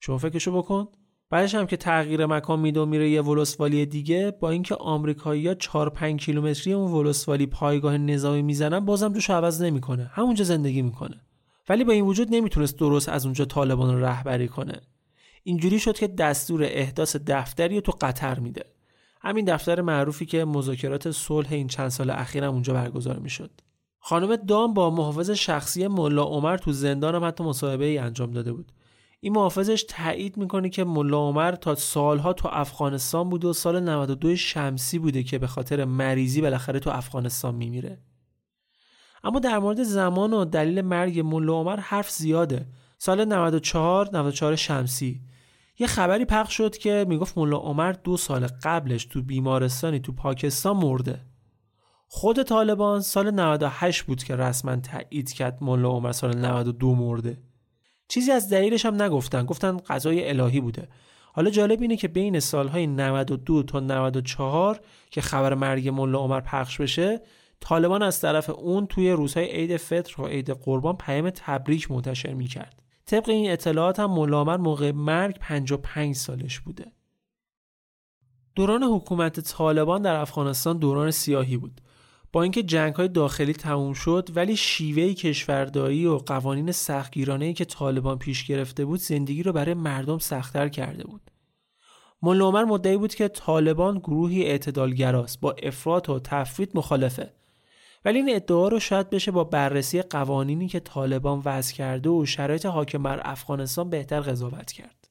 شما 0.00 0.18
فکرشو 0.18 0.58
بکن. 0.58 0.88
بعدش 1.30 1.54
هم 1.54 1.66
که 1.66 1.76
تغییر 1.76 2.26
مکان 2.26 2.60
میده 2.60 2.84
میره 2.84 3.10
یه 3.10 3.22
ولسوالی 3.22 3.86
دیگه 3.86 4.30
با 4.40 4.50
اینکه 4.50 4.74
آمریکایی‌ها 4.74 5.54
4 5.54 5.90
5 5.90 6.20
کیلومتری 6.20 6.72
اون 6.72 6.92
ولسوالی 6.92 7.46
پایگاه 7.46 7.98
نظامی 7.98 8.42
می‌زنن 8.42 8.80
بازم 8.80 9.12
توش 9.12 9.30
عوض 9.30 9.62
نمی‌کنه. 9.62 10.10
همونجا 10.14 10.44
زندگی 10.44 10.82
می‌کنه. 10.82 11.20
ولی 11.68 11.84
با 11.84 11.92
این 11.92 12.04
وجود 12.04 12.34
نمی‌تونست 12.34 12.78
درست 12.78 13.08
از 13.08 13.24
اونجا 13.24 13.44
طالبان 13.44 13.94
رو 13.94 14.04
رهبری 14.04 14.48
کنه. 14.48 14.80
اینجوری 15.42 15.78
شد 15.78 15.96
که 15.98 16.08
دستور 16.08 16.62
احداث 16.64 17.16
دفتری 17.16 17.80
تو 17.80 17.92
قطر 18.00 18.38
میده. 18.38 18.64
همین 19.20 19.44
دفتر 19.44 19.80
معروفی 19.80 20.26
که 20.26 20.44
مذاکرات 20.44 21.10
صلح 21.10 21.52
این 21.52 21.66
چند 21.66 21.88
سال 21.88 22.10
اخیرم 22.10 22.52
اونجا 22.52 22.74
برگزار 22.74 23.18
می‌شد. 23.18 23.50
خانم 24.08 24.36
دام 24.36 24.74
با 24.74 24.90
محافظ 24.90 25.30
شخصی 25.30 25.86
ملا 25.86 26.22
عمر 26.22 26.56
تو 26.56 26.72
زندان 26.72 27.14
هم 27.14 27.24
حتی 27.24 27.44
مصاحبه 27.44 27.84
ای 27.84 27.98
انجام 27.98 28.30
داده 28.30 28.52
بود. 28.52 28.72
این 29.20 29.32
محافظش 29.32 29.84
تایید 29.88 30.36
می‌کنه 30.36 30.68
که 30.68 30.84
ملا 30.84 31.18
عمر 31.18 31.52
تا 31.52 31.74
سالها 31.74 32.32
تو 32.32 32.48
افغانستان 32.52 33.28
بوده 33.28 33.48
و 33.48 33.52
سال 33.52 33.80
92 33.80 34.36
شمسی 34.36 34.98
بوده 34.98 35.22
که 35.22 35.38
به 35.38 35.46
خاطر 35.46 35.84
مریضی 35.84 36.40
بالاخره 36.40 36.80
تو 36.80 36.90
افغانستان 36.90 37.54
میمیره. 37.54 37.98
اما 39.24 39.38
در 39.38 39.58
مورد 39.58 39.82
زمان 39.82 40.32
و 40.32 40.44
دلیل 40.44 40.80
مرگ 40.80 41.20
ملا 41.20 41.52
عمر 41.52 41.80
حرف 41.80 42.10
زیاده. 42.10 42.66
سال 42.98 43.24
94 43.24 44.08
94 44.12 44.56
شمسی. 44.56 45.20
یه 45.78 45.86
خبری 45.86 46.24
پخش 46.24 46.56
شد 46.56 46.76
که 46.76 47.06
می‌گفت 47.08 47.38
ملا 47.38 47.56
عمر 47.56 47.92
دو 47.92 48.16
سال 48.16 48.46
قبلش 48.62 49.04
تو 49.04 49.22
بیمارستانی 49.22 50.00
تو 50.00 50.12
پاکستان 50.12 50.76
مرده. 50.76 51.20
خود 52.08 52.42
طالبان 52.42 53.00
سال 53.00 53.30
98 53.30 54.02
بود 54.02 54.24
که 54.24 54.36
رسما 54.36 54.76
تایید 54.76 55.32
کرد 55.32 55.58
ملا 55.60 55.90
عمر 55.90 56.12
سال 56.12 56.36
92 56.36 56.94
مرده. 56.94 57.38
چیزی 58.08 58.30
از 58.30 58.50
دلیلش 58.50 58.86
هم 58.86 59.02
نگفتن. 59.02 59.46
گفتن 59.46 59.76
قضای 59.76 60.28
الهی 60.28 60.60
بوده. 60.60 60.88
حالا 61.32 61.50
جالب 61.50 61.82
اینه 61.82 61.96
که 61.96 62.08
بین 62.08 62.40
سالهای 62.40 62.86
92 62.86 63.62
تا 63.62 63.80
94 63.80 64.80
که 65.10 65.20
خبر 65.20 65.54
مرگ 65.54 65.88
ملا 65.88 66.18
عمر 66.18 66.40
پخش 66.40 66.80
بشه 66.80 67.20
طالبان 67.60 68.02
از 68.02 68.20
طرف 68.20 68.50
اون 68.50 68.86
توی 68.86 69.10
روزهای 69.10 69.46
عید 69.46 69.76
فطر 69.76 70.22
و 70.22 70.26
عید 70.26 70.50
قربان 70.50 70.96
پیام 70.96 71.30
تبریک 71.30 71.90
منتشر 71.90 72.34
می‌کرد. 72.34 72.82
طبق 73.06 73.28
این 73.28 73.50
اطلاعات 73.50 74.00
هم 74.00 74.10
ملا 74.10 74.40
عمر 74.40 74.56
موقع 74.56 74.92
مرگ 74.92 75.38
55 75.38 76.16
سالش 76.16 76.60
بوده. 76.60 76.92
دوران 78.54 78.82
حکومت 78.82 79.40
طالبان 79.40 80.02
در 80.02 80.14
افغانستان 80.14 80.78
دوران 80.78 81.10
سیاهی 81.10 81.56
بود. 81.56 81.80
با 82.32 82.42
اینکه 82.42 82.62
جنگ 82.62 82.94
های 82.94 83.08
داخلی 83.08 83.52
تموم 83.52 83.92
شد 83.92 84.28
ولی 84.34 84.56
شیوه 84.56 85.12
کشورداری 85.12 86.06
و 86.06 86.16
قوانین 86.16 86.72
سختگیرانه 86.72 87.52
که 87.52 87.64
طالبان 87.64 88.18
پیش 88.18 88.44
گرفته 88.44 88.84
بود 88.84 89.00
زندگی 89.00 89.42
رو 89.42 89.52
برای 89.52 89.74
مردم 89.74 90.18
سختتر 90.18 90.68
کرده 90.68 91.04
بود. 91.04 91.30
ملا 92.22 92.46
عمر 92.46 92.64
مدعی 92.64 92.96
بود 92.96 93.14
که 93.14 93.28
طالبان 93.28 93.98
گروهی 93.98 94.44
اعتدالگراست 94.44 95.40
با 95.40 95.56
افراط 95.62 96.08
و 96.08 96.18
تفرید 96.18 96.70
مخالفه. 96.74 97.32
ولی 98.04 98.18
این 98.18 98.36
ادعا 98.36 98.68
رو 98.68 98.80
شاید 98.80 99.10
بشه 99.10 99.30
با 99.30 99.44
بررسی 99.44 100.02
قوانینی 100.02 100.68
که 100.68 100.80
طالبان 100.80 101.42
وضع 101.44 101.74
کرده 101.74 102.10
و 102.10 102.26
شرایط 102.26 102.66
حاکم 102.66 103.02
بر 103.02 103.20
افغانستان 103.24 103.90
بهتر 103.90 104.20
قضاوت 104.20 104.72
کرد. 104.72 105.08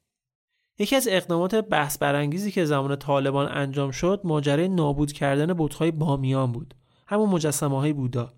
یکی 0.78 0.96
از 0.96 1.08
اقدامات 1.10 1.54
بحث 1.54 1.98
برانگیزی 1.98 2.50
که 2.50 2.64
زمان 2.64 2.96
طالبان 2.96 3.48
انجام 3.48 3.90
شد 3.90 4.20
ماجرای 4.24 4.68
نابود 4.68 5.12
کردن 5.12 5.54
بت‌های 5.58 5.90
بامیان 5.90 6.52
بود. 6.52 6.74
همون 7.08 7.28
مجسمه 7.28 7.78
های 7.78 7.92
بودا. 7.92 8.32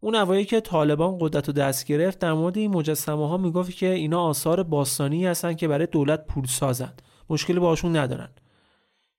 اون 0.00 0.14
اوایی 0.14 0.44
که 0.44 0.60
طالبان 0.60 1.18
قدرت 1.20 1.46
رو 1.46 1.52
دست 1.52 1.86
گرفت 1.86 2.18
در 2.18 2.32
مورد 2.32 2.58
این 2.58 2.70
مجسمه 2.70 3.28
ها 3.28 3.36
می‌گفت 3.36 3.76
که 3.76 3.88
اینا 3.88 4.22
آثار 4.22 4.62
باستانی 4.62 5.26
هستن 5.26 5.54
که 5.54 5.68
برای 5.68 5.86
دولت 5.86 6.26
پول 6.26 6.44
سازن. 6.46 6.92
مشکلی 7.30 7.58
باشون 7.58 7.96
ندارن. 7.96 8.28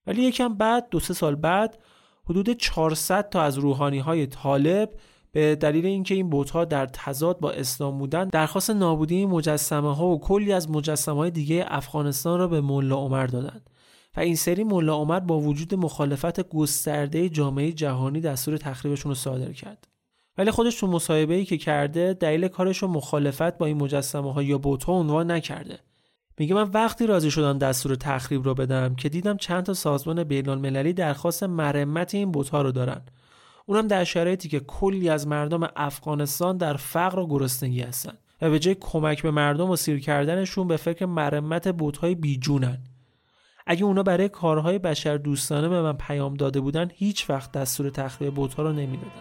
ولی 0.06 0.22
یکم 0.22 0.54
بعد 0.54 0.88
دو 0.90 1.00
سه 1.00 1.14
سال 1.14 1.34
بعد 1.34 1.78
حدود 2.24 2.50
400 2.50 3.28
تا 3.28 3.42
از 3.42 3.58
روحانی 3.58 3.98
های 3.98 4.26
طالب 4.26 4.90
به 5.32 5.56
دلیل 5.56 5.86
اینکه 5.86 6.14
این 6.14 6.30
بوت 6.30 6.50
ها 6.50 6.64
در 6.64 6.86
تضاد 6.86 7.40
با 7.40 7.50
اسلام 7.50 7.98
بودن 7.98 8.28
درخواست 8.28 8.70
نابودی 8.70 9.14
این 9.14 9.28
مجسمه 9.28 9.94
ها 9.94 10.06
و 10.06 10.20
کلی 10.20 10.52
از 10.52 10.70
مجسمه 10.70 11.16
های 11.16 11.30
دیگه 11.30 11.64
افغانستان 11.68 12.38
را 12.38 12.48
به 12.48 12.60
ملا 12.60 12.96
عمر 12.96 13.26
دادند 13.26 13.70
و 14.18 14.20
این 14.20 14.36
سری 14.36 14.64
ملا 14.64 14.94
عمر 14.94 15.20
با 15.20 15.40
وجود 15.40 15.74
مخالفت 15.74 16.48
گسترده 16.48 17.28
جامعه 17.28 17.72
جهانی 17.72 18.20
دستور 18.20 18.56
تخریبشون 18.56 19.10
رو 19.10 19.14
صادر 19.14 19.52
کرد. 19.52 19.88
ولی 20.38 20.50
خودش 20.50 20.80
تو 20.80 20.86
مصاحبه 20.86 21.34
ای 21.34 21.44
که 21.44 21.58
کرده 21.58 22.12
دلیل 22.12 22.48
کارش 22.48 22.78
رو 22.78 22.88
مخالفت 22.88 23.58
با 23.58 23.66
این 23.66 23.76
مجسمه 23.76 24.32
ها 24.32 24.42
یا 24.42 24.58
بوت 24.58 24.88
عنوان 24.88 25.30
نکرده. 25.30 25.78
میگه 26.38 26.54
من 26.54 26.70
وقتی 26.70 27.06
راضی 27.06 27.30
شدم 27.30 27.58
دستور 27.58 27.94
تخریب 27.94 28.44
رو 28.44 28.54
بدم 28.54 28.94
که 28.94 29.08
دیدم 29.08 29.36
چند 29.36 29.64
تا 29.64 29.74
سازمان 29.74 30.24
بین 30.24 30.48
المللی 30.48 30.92
درخواست 30.92 31.42
مرمت 31.42 32.14
این 32.14 32.32
بوت 32.32 32.54
رو 32.54 32.72
دارن. 32.72 33.00
اونم 33.66 33.86
در 33.86 34.04
شرایطی 34.04 34.48
که 34.48 34.60
کلی 34.60 35.08
از 35.08 35.26
مردم 35.26 35.68
افغانستان 35.76 36.56
در 36.56 36.76
فقر 36.76 37.18
و 37.18 37.26
گرسنگی 37.26 37.80
هستن 37.80 38.12
و 38.42 38.50
به 38.50 38.58
جای 38.58 38.76
کمک 38.80 39.22
به 39.22 39.30
مردم 39.30 39.70
و 39.70 39.76
سیر 39.76 40.00
کردنشون 40.00 40.68
به 40.68 40.76
فکر 40.76 41.06
مرمت 41.06 41.68
بوت 41.68 41.96
های 41.96 42.14
بیجونن. 42.14 42.78
اگه 43.70 43.84
اونا 43.84 44.02
برای 44.02 44.28
کارهای 44.28 44.78
بشر 44.78 45.16
دوستانه 45.16 45.68
به 45.68 45.82
من 45.82 45.92
پیام 45.92 46.34
داده 46.34 46.60
بودن 46.60 46.90
هیچ 46.94 47.30
وقت 47.30 47.52
دستور 47.52 47.90
تخریب 47.90 48.34
بوت‌ها 48.34 48.62
رو 48.62 48.72
نمی‌دادم 48.72 49.12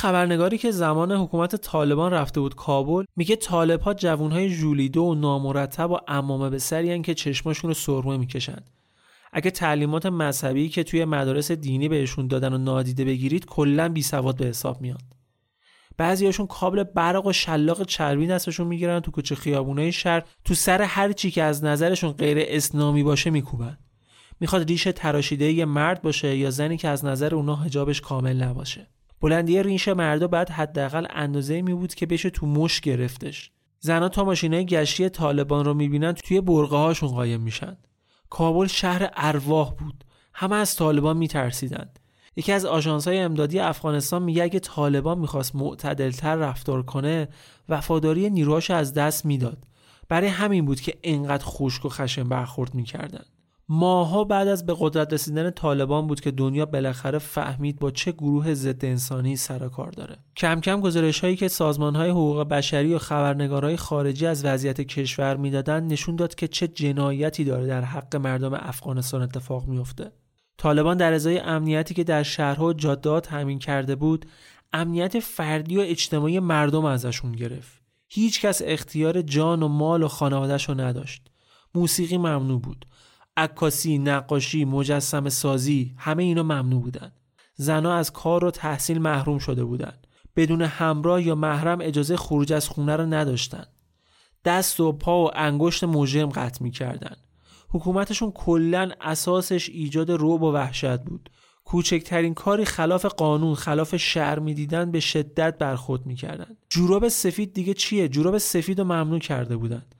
خبرنگاری 0.00 0.58
که 0.58 0.70
زمان 0.70 1.12
حکومت 1.12 1.56
طالبان 1.56 2.12
رفته 2.12 2.40
بود 2.40 2.54
کابل 2.54 3.04
میگه 3.16 3.36
طالب 3.36 3.80
ها 3.80 3.94
جوون 3.94 4.32
های 4.32 4.48
و 4.96 5.14
نامرتب 5.14 5.90
و 5.90 5.98
امامه 6.08 6.50
به 6.50 6.58
سری 6.58 7.02
که 7.02 7.14
چشماشون 7.14 7.70
رو 7.70 7.74
سرمه 7.74 8.16
می‌کشن 8.16 8.58
اگه 9.32 9.50
تعلیمات 9.50 10.06
مذهبی 10.06 10.68
که 10.68 10.84
توی 10.84 11.04
مدارس 11.04 11.52
دینی 11.52 11.88
بهشون 11.88 12.26
دادن 12.26 12.52
و 12.52 12.58
نادیده 12.58 13.04
بگیرید 13.04 13.46
کلا 13.46 13.88
بی 13.88 14.02
سواد 14.02 14.36
به 14.36 14.44
حساب 14.44 14.80
میاد. 14.80 15.02
بعضیاشون 15.96 16.46
کابل 16.46 16.82
برق 16.82 17.26
و 17.26 17.32
شلاق 17.32 17.82
چربی 17.82 18.26
دستشون 18.26 18.66
می‌گیرن 18.66 19.00
تو 19.00 19.10
کوچه 19.10 19.34
خیابونای 19.34 19.92
شهر 19.92 20.22
تو 20.44 20.54
سر 20.54 20.82
هر 20.82 21.12
چی 21.12 21.30
که 21.30 21.42
از 21.42 21.64
نظرشون 21.64 22.12
غیر 22.12 22.38
اسلامی 22.40 23.02
باشه 23.02 23.30
میکوبن. 23.30 23.78
می‌خواد 24.40 24.68
ریش 24.68 24.88
تراشیده 24.96 25.52
یه 25.52 25.64
مرد 25.64 26.02
باشه 26.02 26.36
یا 26.36 26.50
زنی 26.50 26.76
که 26.76 26.88
از 26.88 27.04
نظر 27.04 27.34
اونا 27.34 27.56
حجابش 27.56 28.00
کامل 28.00 28.42
نباشه. 28.42 28.86
بلندی 29.20 29.62
ریش 29.62 29.88
مردا 29.88 30.28
بعد 30.28 30.50
حداقل 30.50 31.06
اندازه 31.10 31.62
می 31.62 31.74
بود 31.74 31.94
که 31.94 32.06
بشه 32.06 32.30
تو 32.30 32.46
مش 32.46 32.80
گرفتش. 32.80 33.50
زنها 33.80 34.08
تا 34.08 34.24
ماشینای 34.24 34.66
گشتی 34.66 35.08
طالبان 35.08 35.64
رو 35.64 35.74
می‌بینن 35.74 36.12
توی 36.12 36.40
برقه 36.40 36.76
هاشون 36.76 37.08
قایم 37.08 37.40
میشن. 37.40 37.76
کابل 38.30 38.66
شهر 38.66 39.10
ارواح 39.16 39.74
بود. 39.74 40.04
همه 40.34 40.56
از 40.56 40.76
طالبان 40.76 41.16
میترسیدند 41.16 41.98
یکی 42.36 42.52
از 42.52 42.64
آژانس 42.64 43.08
های 43.08 43.18
امدادی 43.18 43.58
افغانستان 43.58 44.22
میگه 44.22 44.42
اگه 44.42 44.60
طالبان 44.60 45.18
می‌خواست 45.18 45.56
معتدلتر 45.56 46.36
رفتار 46.36 46.82
کنه 46.82 47.28
وفاداری 47.68 48.30
نیروهاش 48.30 48.70
از 48.70 48.94
دست 48.94 49.26
می‌داد. 49.26 49.64
برای 50.08 50.28
همین 50.28 50.64
بود 50.64 50.80
که 50.80 50.98
انقدر 51.02 51.44
خشک 51.44 51.84
و 51.84 51.88
خشن 51.88 52.28
برخورد 52.28 52.74
می‌کردن. 52.74 53.24
ماها 53.72 54.24
بعد 54.24 54.48
از 54.48 54.66
به 54.66 54.76
قدرت 54.78 55.12
رسیدن 55.12 55.50
طالبان 55.50 56.06
بود 56.06 56.20
که 56.20 56.30
دنیا 56.30 56.66
بالاخره 56.66 57.18
فهمید 57.18 57.78
با 57.78 57.90
چه 57.90 58.12
گروه 58.12 58.54
ضد 58.54 58.84
انسانی 58.84 59.36
سر 59.36 59.68
کار 59.68 59.90
داره. 59.90 60.16
کم 60.36 60.60
کم 60.60 60.80
گزارش 60.80 61.20
هایی 61.20 61.36
که 61.36 61.48
سازمان 61.48 61.96
های 61.96 62.10
حقوق 62.10 62.42
بشری 62.42 62.94
و 62.94 62.98
خبرنگارهای 62.98 63.76
خارجی 63.76 64.26
از 64.26 64.44
وضعیت 64.44 64.80
کشور 64.80 65.36
می‌دادن 65.36 65.84
نشون 65.84 66.16
داد 66.16 66.34
که 66.34 66.48
چه 66.48 66.68
جنایتی 66.68 67.44
داره 67.44 67.66
در 67.66 67.82
حق 67.82 68.16
مردم 68.16 68.54
افغانستان 68.54 69.22
اتفاق 69.22 69.66
میفته 69.66 70.12
طالبان 70.58 70.96
در 70.96 71.12
ازای 71.12 71.38
امنیتی 71.38 71.94
که 71.94 72.04
در 72.04 72.22
شهرها 72.22 72.66
و 72.66 72.72
جادهات 72.72 73.32
همین 73.32 73.58
کرده 73.58 73.96
بود 73.96 74.26
امنیت 74.72 75.20
فردی 75.20 75.76
و 75.76 75.80
اجتماعی 75.80 76.40
مردم 76.40 76.84
ازشون 76.84 77.32
گرفت. 77.32 77.82
هیچ 78.08 78.40
کس 78.40 78.62
اختیار 78.64 79.22
جان 79.22 79.62
و 79.62 79.68
مال 79.68 80.02
و 80.02 80.08
خانوادهش 80.08 80.68
رو 80.68 80.80
نداشت. 80.80 81.26
موسیقی 81.74 82.18
ممنوع 82.18 82.60
بود. 82.60 82.86
عکاسی، 83.36 83.98
نقاشی، 83.98 84.64
مجسم 84.64 85.28
سازی 85.28 85.94
همه 85.96 86.22
اینا 86.22 86.42
ممنوع 86.42 86.82
بودن 86.82 87.12
زنها 87.54 87.94
از 87.94 88.12
کار 88.12 88.44
و 88.44 88.50
تحصیل 88.50 88.98
محروم 88.98 89.38
شده 89.38 89.64
بودند. 89.64 90.06
بدون 90.36 90.62
همراه 90.62 91.22
یا 91.22 91.34
محرم 91.34 91.78
اجازه 91.80 92.16
خروج 92.16 92.52
از 92.52 92.68
خونه 92.68 92.96
را 92.96 93.04
نداشتند. 93.04 93.68
دست 94.44 94.80
و 94.80 94.92
پا 94.92 95.24
و 95.24 95.30
انگشت 95.34 95.84
مجرم 95.84 96.28
قطع 96.28 96.62
می‌کردند. 96.62 97.16
حکومتشون 97.68 98.30
کلا 98.30 98.90
اساسش 99.00 99.68
ایجاد 99.68 100.10
رعب 100.10 100.42
و 100.42 100.52
وحشت 100.52 101.00
بود. 101.00 101.30
کوچکترین 101.64 102.34
کاری 102.34 102.64
خلاف 102.64 103.06
قانون 103.06 103.54
خلاف 103.54 103.96
شهر 103.96 104.38
می‌دیدن 104.38 104.90
به 104.90 105.00
شدت 105.00 105.58
برخورد 105.58 106.06
می‌کردند. 106.06 106.56
جوراب 106.68 107.08
سفید 107.08 107.52
دیگه 107.52 107.74
چیه؟ 107.74 108.08
جوراب 108.08 108.38
سفید 108.38 108.78
رو 108.78 108.84
ممنوع 108.84 109.18
کرده 109.18 109.56
بودند. 109.56 109.94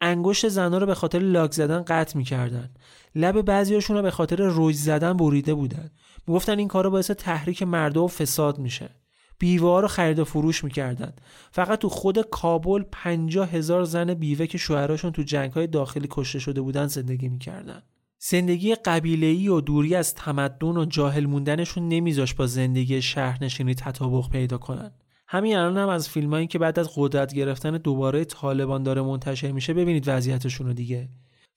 انگشت 0.00 0.48
زنها 0.48 0.78
رو 0.78 0.86
به 0.86 0.94
خاطر 0.94 1.18
لاک 1.18 1.52
زدن 1.52 1.82
قطع 1.82 2.18
می‌کردن. 2.18 2.70
لب 3.14 3.42
بعضیاشون 3.42 3.96
رو 3.96 4.02
به 4.02 4.10
خاطر 4.10 4.36
روی 4.36 4.72
زدن 4.72 5.12
بریده 5.12 5.54
بودن. 5.54 5.90
می‌گفتن 6.26 6.58
این 6.58 6.68
کارا 6.68 6.90
باعث 6.90 7.10
تحریک 7.10 7.62
مردم 7.62 8.02
و 8.02 8.08
فساد 8.08 8.58
میشه. 8.58 8.90
بیوه 9.38 9.80
رو 9.80 9.88
خرید 9.88 10.18
و 10.18 10.24
فروش 10.24 10.64
می‌کردن. 10.64 11.12
فقط 11.50 11.78
تو 11.78 11.88
خود 11.88 12.20
کابل 12.20 12.82
پنجاه 12.92 13.50
هزار 13.50 13.84
زن 13.84 14.14
بیوه 14.14 14.46
که 14.46 14.58
شوهراشون 14.58 15.12
تو 15.12 15.22
جنگ 15.22 15.52
های 15.52 15.66
داخلی 15.66 16.08
کشته 16.10 16.38
شده 16.38 16.60
بودن 16.60 16.86
زندگی 16.86 17.28
می‌کردن. 17.28 17.82
زندگی 18.18 18.74
قبیله‌ای 18.74 19.48
و 19.48 19.60
دوری 19.60 19.94
از 19.94 20.14
تمدن 20.14 20.76
و 20.76 20.84
جاهل 20.84 21.26
موندنشون 21.26 21.88
نمیذاش 21.88 22.34
با 22.34 22.46
زندگی 22.46 23.02
شهرنشینی 23.02 23.74
تطابق 23.74 24.30
پیدا 24.30 24.58
کنن. 24.58 24.92
همین 25.28 25.56
الان 25.56 25.76
هم 25.76 25.88
از 25.88 26.08
فیلمایی 26.08 26.46
که 26.46 26.58
بعد 26.58 26.78
از 26.78 26.90
قدرت 26.96 27.34
گرفتن 27.34 27.70
دوباره 27.70 28.24
طالبان 28.24 28.82
داره 28.82 29.02
منتشر 29.02 29.52
میشه 29.52 29.74
ببینید 29.74 30.04
وضعیتشون 30.06 30.66
رو 30.66 30.72
دیگه. 30.72 31.08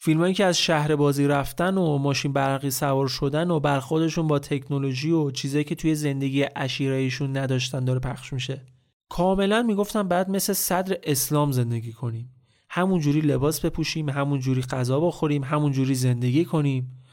فیلمایی 0.02 0.34
که 0.34 0.46
از 0.46 0.58
شهر 0.58 0.96
بازی 0.96 1.28
رفتن 1.28 1.78
و 1.78 1.98
ماشین 1.98 2.34
برقی 2.34 2.70
سوار 2.70 3.08
شدن 3.08 3.52
و 3.52 3.60
برخوردشون 3.60 4.28
با 4.28 4.40
تکنولوژی 4.40 5.12
و 5.12 5.32
چیزایی 5.32 5.64
که 5.64 5.76
توی 5.76 5.96
زندگی 5.96 6.42
عشیرهایشون 6.42 7.38
نداشتن 7.38 7.86
داره 7.86 8.00
پخش 8.00 8.34
میشه. 8.34 8.66
کاملا 9.10 9.64
می‌گفتم 9.64 10.08
بعد 10.08 10.30
مثل 10.30 10.54
صدر 10.54 10.98
اسلام 11.04 11.52
زندگی 11.52 11.94
کنیم. 11.94 12.30
همون 12.70 13.00
جوری 13.00 13.22
لباس 13.22 13.66
بپوشیم 13.66 14.10
همون 14.10 14.40
جوری 14.40 14.62
غذا 14.62 15.00
بخوریم 15.00 15.44
همون 15.44 15.72
جوری 15.72 15.96
زندگی 15.96 16.46
کنیم. 16.46 17.04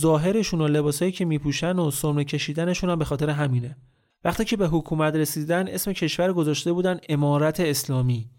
ظاهرشون 0.00 0.60
و 0.60 0.68
لباسایی 0.68 1.12
که 1.12 1.24
میپوشن 1.24 1.78
و 1.78 1.90
سرمه 1.90 2.24
کشیدنشون 2.24 2.90
هم 2.90 2.98
به 2.98 3.04
خاطر 3.04 3.30
همینه. 3.30 3.76
وقتی 4.24 4.44
که 4.44 4.56
به 4.56 4.68
حکومت 4.68 5.14
رسیدن 5.14 5.68
اسم 5.68 5.92
کشور 5.92 6.32
گذاشته 6.32 6.72
بودن 6.72 6.98
امارت 7.08 7.60
اسلامی. 7.60 8.30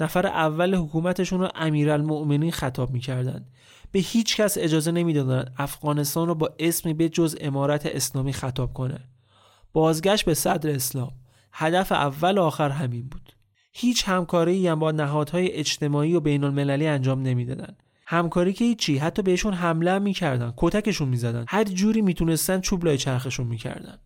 نفر 0.00 0.26
اول 0.26 0.74
حکومتشون 0.74 1.40
رو 1.40 1.48
امیرالمؤمنین 1.54 2.52
خطاب 2.52 2.90
می‌کردند 2.90 3.50
به 3.92 3.98
هیچ 3.98 4.36
کس 4.36 4.58
اجازه 4.58 4.92
نمی‌دادند 4.92 5.54
افغانستان 5.58 6.28
رو 6.28 6.34
با 6.34 6.54
اسمی 6.58 6.94
به 6.94 7.08
جز 7.08 7.36
امارت 7.40 7.86
اسلامی 7.86 8.32
خطاب 8.32 8.72
کنه. 8.72 9.00
بازگشت 9.72 10.24
به 10.24 10.34
صدر 10.34 10.70
اسلام. 10.70 11.12
هدف 11.52 11.92
اول 11.92 12.38
و 12.38 12.42
آخر 12.42 12.70
همین 12.70 13.08
بود. 13.08 13.32
هیچ 13.72 14.08
همکاری 14.08 14.68
هم 14.68 14.78
با 14.78 14.90
نهادهای 14.90 15.52
اجتماعی 15.52 16.14
و 16.14 16.20
بین 16.20 16.44
المللی 16.44 16.86
انجام 16.86 17.22
نمی‌دادند 17.22 17.82
همکاری 18.06 18.52
که 18.52 18.64
هیچی 18.64 18.98
حتی 18.98 19.22
بهشون 19.22 19.54
حمله 19.54 19.98
می‌کردن 19.98 20.52
کتکشون 20.56 21.08
می‌زدن. 21.08 21.44
هر 21.48 21.64
جوری 21.64 22.02
می‌تونستن 22.02 22.60
چوب 22.60 22.84
لای 22.84 22.98
چرخشون 22.98 23.46
می‌کردن. 23.46 23.98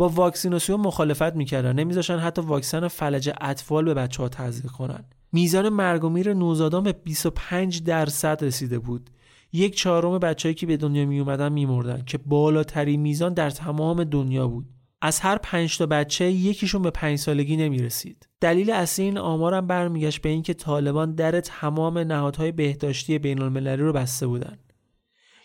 با 0.00 0.08
واکسیناسیون 0.08 0.80
مخالفت 0.80 1.36
می‌کردن 1.36 1.72
نمیذاشن 1.72 2.18
حتی 2.18 2.42
واکسن 2.42 2.88
فلج 2.88 3.30
اطفال 3.40 3.84
به 3.84 3.94
بچه 3.94 4.22
ها 4.22 4.28
تزریق 4.28 4.72
کنن 4.72 5.04
میزان 5.32 5.68
مرگ 5.68 6.04
و 6.04 6.08
میر 6.08 6.34
نوزادان 6.34 6.82
به 6.82 6.92
25 6.92 7.82
درصد 7.82 8.44
رسیده 8.44 8.78
بود 8.78 9.10
یک 9.52 9.76
چهارم 9.76 10.18
بچههایی 10.18 10.54
که 10.54 10.66
به 10.66 10.76
دنیا 10.76 11.06
می 11.06 11.20
اومدن 11.20 11.52
میمردن 11.52 12.02
که 12.06 12.18
بالاترین 12.18 13.00
میزان 13.00 13.34
در 13.34 13.50
تمام 13.50 14.04
دنیا 14.04 14.48
بود 14.48 14.66
از 15.02 15.20
هر 15.20 15.38
پنج 15.38 15.78
تا 15.78 15.86
بچه 15.86 16.30
یکیشون 16.30 16.82
به 16.82 16.90
پنج 16.90 17.18
سالگی 17.18 17.56
نمی 17.56 17.78
رسید. 17.78 18.28
دلیل 18.40 18.70
اصلی 18.70 19.04
این 19.04 19.18
آمارم 19.18 19.66
برمیگشت 19.66 20.22
به 20.22 20.28
اینکه 20.28 20.54
طالبان 20.54 21.14
در 21.14 21.40
تمام 21.40 21.98
نهادهای 21.98 22.52
بهداشتی 22.52 23.18
بین 23.18 23.42
المللی 23.42 23.82
رو 23.82 23.92
بسته 23.92 24.26
بودن. 24.26 24.58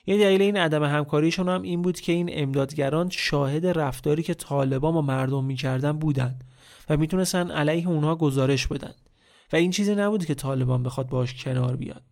یه 0.08 0.18
دلیل 0.18 0.42
این 0.42 0.58
عدم 0.58 0.84
همکاریشون 0.84 1.50
هم 1.50 1.62
این 1.62 1.82
بود 1.82 2.00
که 2.00 2.12
این 2.12 2.30
امدادگران 2.32 3.10
شاهد 3.10 3.66
رفتاری 3.66 4.24
که 4.24 4.34
طالبان 4.34 4.94
با 4.94 5.02
مردم 5.02 5.44
می‌کردن 5.44 5.92
بودند 5.92 6.44
و 6.90 6.98
می‌تونستن 6.98 7.52
علیه 7.52 7.88
اونها 7.88 8.16
گزارش 8.16 8.68
بدن. 8.68 8.94
و 9.54 9.56
این 9.56 9.72
چیزی 9.72 9.96
نبود 9.96 10.26
که 10.26 10.36
طالبان 10.36 10.84
بخواد 10.84 11.10
باش 11.10 11.44
کنار 11.44 11.76
بیاد. 11.76 12.04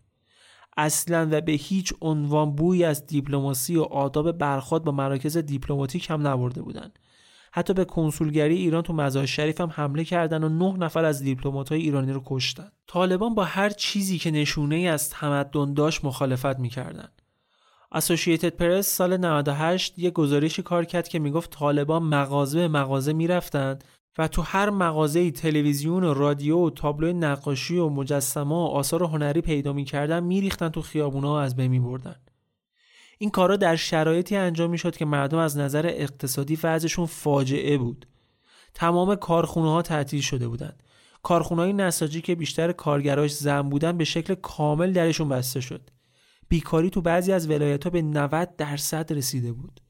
اصلا 0.78 1.28
و 1.32 1.42
به 1.42 1.52
هیچ 1.52 1.94
عنوان 2.02 2.56
بوی 2.56 2.84
از 2.84 3.08
دیپلماسی 3.08 3.76
و 3.76 3.82
آداب 3.82 4.32
برخورد 4.32 4.84
با 4.84 4.92
مراکز 4.92 5.38
دیپلماتیک 5.38 6.10
هم 6.10 6.28
نبرده 6.28 6.62
بودند 6.62 7.00
حتی 7.52 7.74
به 7.74 7.86
کنسولگری 7.86 8.56
ایران 8.56 8.82
تو 8.82 8.94
مزار 8.94 9.26
شریف 9.26 9.62
هم 9.62 9.70
حمله 9.74 10.04
کردن 10.04 10.44
و 10.44 10.50
نه 10.50 10.78
نفر 10.78 11.06
از 11.06 11.24
دیپلمات‌های 11.24 11.82
ایرانی 11.82 12.12
رو 12.12 12.22
کشتن. 12.26 12.72
طالبان 12.88 13.36
با 13.36 13.44
هر 13.44 13.70
چیزی 13.70 14.18
که 14.18 14.32
نشونه 14.32 14.76
از 14.76 15.10
تمدن 15.10 15.74
داشت 15.74 16.06
مخالفت 16.06 16.60
می‌کردن. 16.60 17.10
اسوسییتد 17.94 18.50
پرس 18.50 18.88
سال 18.88 19.18
98 19.18 20.00
یه 20.00 20.12
گزارشی 20.12 20.62
کار 20.62 20.86
کرد 20.86 21.08
که 21.08 21.20
می‌گفت 21.20 21.50
طالبان 21.52 22.04
مغازه 22.04 22.60
به 22.60 22.68
مغازه 22.68 23.14
می‌رفتند 23.14 23.84
و 24.18 24.28
تو 24.28 24.42
هر 24.42 24.70
مغازه 24.70 25.32
تلویزیون 25.32 26.04
و 26.04 26.14
رادیو 26.14 26.58
و 26.58 26.70
تابلو 26.70 27.14
نقاشی 27.14 27.78
و 27.78 27.90
مجسمه 27.90 28.56
و 28.56 28.58
آثار 28.58 29.04
هنری 29.04 29.42
پیدا 29.42 29.74
می‌کردن 29.74 30.24
میریختن 30.24 30.70
تو 30.70 30.82
خیابونا 30.82 31.34
و 31.34 31.38
از 31.38 31.56
بین 31.56 31.72
میبردن. 31.72 32.16
این 33.18 33.30
کارا 33.30 33.56
در 33.56 33.76
شرایطی 33.76 34.36
انجام 34.36 34.70
می‌شد 34.70 34.96
که 34.96 35.06
مردم 35.06 35.38
از 35.38 35.58
نظر 35.58 35.86
اقتصادی 35.88 36.60
وضعشون 36.64 37.06
فاجعه 37.06 37.78
بود. 37.78 38.08
تمام 38.74 39.16
کارخونه 39.16 39.70
ها 39.70 39.82
تعطیل 39.82 40.22
شده 40.22 40.48
بودند. 40.48 40.84
کارخونه 41.24 41.62
های 41.62 41.74
نساجی 41.74 42.22
که 42.22 42.36
بیشتر 42.36 42.72
کارگراش 42.72 43.32
زن 43.32 43.62
بودن 43.62 43.98
به 43.98 44.04
شکل 44.04 44.36
کامل 44.36 44.94
درشون 44.94 45.30
بسته 45.30 45.62
شد. 45.62 45.90
بیکاری 46.54 46.90
تو 46.90 47.02
بعضی 47.02 47.32
از 47.32 47.50
ولایت 47.50 47.84
ها 47.84 47.90
به 47.90 48.02
90 48.02 48.56
درصد 48.56 49.14
رسیده 49.14 49.54
بود. 49.54 49.82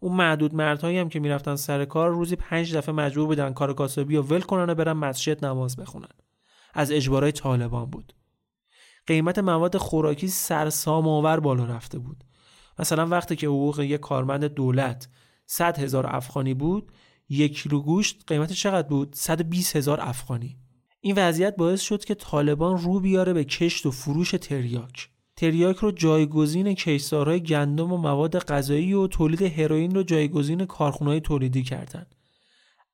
اون 0.00 0.16
معدود 0.16 0.54
مردهایی 0.54 0.98
هم 0.98 1.08
که 1.08 1.20
می‌رفتن 1.20 1.56
سر 1.56 1.84
کار 1.84 2.10
روزی 2.10 2.36
پنج 2.36 2.76
دفعه 2.76 2.94
مجبور 2.94 3.26
بودن 3.26 3.52
کار 3.52 3.74
کاسبی 3.74 4.16
و 4.16 4.22
ول 4.22 4.40
کنن 4.40 4.70
و 4.70 4.74
برن 4.74 4.92
مسجد 4.92 5.44
نماز 5.44 5.76
بخونن. 5.76 6.08
از 6.74 6.90
اجبارای 6.92 7.32
طالبان 7.32 7.84
بود. 7.84 8.12
قیمت 9.06 9.38
مواد 9.38 9.76
خوراکی 9.76 10.28
سرسام 10.28 11.08
آور 11.08 11.40
بالا 11.40 11.64
رفته 11.64 11.98
بود. 11.98 12.24
مثلا 12.78 13.06
وقتی 13.06 13.36
که 13.36 13.46
حقوق 13.46 13.80
یک 13.80 14.00
کارمند 14.00 14.44
دولت 14.44 15.08
100 15.46 15.78
هزار 15.78 16.16
افغانی 16.16 16.54
بود 16.54 16.92
یک 17.28 17.62
کیلو 17.62 17.80
گوشت 17.80 18.24
قیمتش 18.26 18.62
چقدر 18.62 18.88
بود؟ 18.88 19.14
120 19.14 19.76
هزار 19.76 20.00
افغانی. 20.00 20.58
این 21.00 21.14
وضعیت 21.16 21.56
باعث 21.56 21.80
شد 21.80 22.04
که 22.04 22.14
طالبان 22.14 22.78
رو 22.78 23.00
بیاره 23.00 23.32
به 23.32 23.44
کشت 23.44 23.86
و 23.86 23.90
فروش 23.90 24.30
تریاک. 24.30 25.09
تریاک 25.40 25.76
رو 25.76 25.90
جایگزین 25.90 26.74
کشتزارهای 26.74 27.42
گندم 27.42 27.92
و 27.92 27.96
مواد 27.96 28.38
غذایی 28.38 28.92
و 28.92 29.06
تولید 29.06 29.42
هروئین 29.42 29.94
رو 29.94 30.02
جایگزین 30.02 30.66
کارخونه‌های 30.66 31.20
تولیدی 31.20 31.62
کردند. 31.62 32.14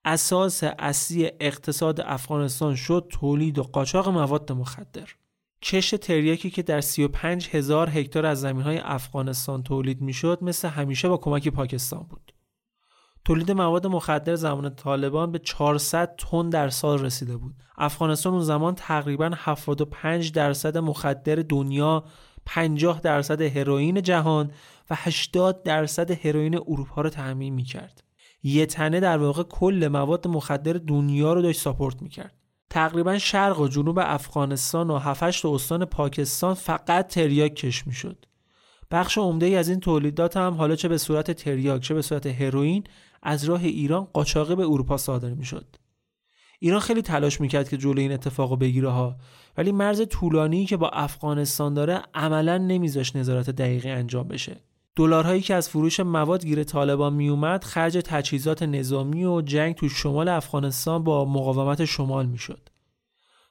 اساس 0.05 0.65
اصلی 0.79 1.31
اقتصاد 1.41 2.01
افغانستان 2.01 2.75
شد 2.75 3.07
تولید 3.11 3.59
و 3.59 3.63
قاچاق 3.63 4.09
مواد 4.09 4.53
مخدر. 4.53 5.09
کشت 5.63 5.95
تریاکی 5.95 6.51
که 6.51 6.63
در 6.63 6.81
35 6.81 7.49
هزار 7.53 7.91
هکتار 7.91 8.27
از 8.27 8.41
زمینهای 8.41 8.79
افغانستان 8.79 9.63
تولید 9.63 10.01
می‌شد 10.01 10.39
مثل 10.43 10.69
همیشه 10.69 11.09
با 11.09 11.17
کمک 11.17 11.49
پاکستان 11.49 12.03
بود. 12.11 12.33
تولید 13.25 13.51
مواد 13.51 13.87
مخدر 13.87 14.35
زمان 14.35 14.75
طالبان 14.75 15.33
به 15.33 15.39
400 15.39 16.17
تن 16.17 16.51
در 16.51 16.69
سال 16.69 16.99
رسیده 16.99 17.37
بود. 17.37 17.55
افغانستان 17.79 18.33
اون 18.33 18.43
زمان 18.43 18.75
تقریبا 18.75 19.31
75 19.35 20.33
درصد 20.33 20.79
مخدر 20.79 21.35
دنیا 21.35 22.05
50 22.47 23.01
درصد 23.01 23.43
هروئین 23.43 24.03
جهان 24.03 24.51
و 24.91 24.95
80 24.99 25.63
درصد 25.63 26.27
هروئین 26.27 26.55
اروپا 26.55 27.03
رو 27.03 27.11
تامین 27.11 27.55
می‌کرد. 27.55 28.05
یه 28.43 28.67
تنه 28.67 29.01
در 29.01 29.19
واقع 29.19 29.43
کل 29.43 29.89
مواد 29.93 30.29
مخدر 30.29 30.73
دنیا 30.73 31.33
رو 31.33 31.43
داشت 31.43 31.61
ساپورت 31.61 32.03
می‌کرد. 32.03 32.35
تقریبا 32.71 33.19
شرق 33.19 33.61
و 33.61 33.69
جنوب 33.69 33.99
افغانستان 33.99 34.91
و 34.91 34.99
7 34.99 35.45
استان 35.45 35.85
پاکستان 35.85 36.55
فقط 36.55 37.07
تریاک 37.07 37.55
کش 37.55 37.87
می‌شد. 37.87 38.25
بخش 38.91 39.19
عمده 39.19 39.47
ای 39.47 39.57
از 39.57 39.69
این 39.69 39.81
تولیدات 39.81 40.37
هم 40.37 40.55
حالا 40.55 40.77
چه 40.77 40.89
به 40.89 40.99
صورت 40.99 41.31
تریاک 41.31 41.83
چه 41.83 41.95
به 41.95 42.03
صورت 42.03 42.27
هروئین 42.27 42.85
از 43.23 43.45
راه 43.45 43.65
ایران 43.65 44.05
قاچاقی 44.05 44.55
به 44.55 44.63
اروپا 44.63 44.97
صادر 44.97 45.35
می‌شد. 45.35 45.77
ایران 46.59 46.81
خیلی 46.81 47.03
تلاش 47.03 47.41
می‌کرد 47.41 47.69
که 47.69 47.77
جلوی 47.77 48.03
این 48.03 48.13
اتفاق 48.13 48.59
بگیره 48.59 48.89
ها. 48.89 49.17
ولی 49.57 49.73
مرز 49.73 50.03
طولانی 50.09 50.67
که 50.67 50.77
با 50.77 50.89
افغانستان 50.89 51.75
داره 51.75 52.03
عملا 52.15 52.59
نمیذاش 52.59 53.17
نظارت 53.17 53.51
دقیقی 53.51 53.91
انجام 53.91 54.29
بشه. 54.29 54.61
دلارهایی 54.97 55.41
که 55.41 55.55
از 55.55 55.69
فروش 55.69 56.01
مواد 56.01 56.47
گیر 56.47 56.65
طالبان 56.65 57.13
میومد 57.13 57.65
خرج 57.65 57.99
تجهیزات 58.05 58.63
نظامی 58.63 59.25
و 59.25 59.41
جنگ 59.41 59.75
تو 59.75 59.89
شمال 59.89 60.29
افغانستان 60.29 61.05
با 61.05 61.25
مقاومت 61.25 61.85
شمال 61.85 62.27
می‌شد. 62.27 62.69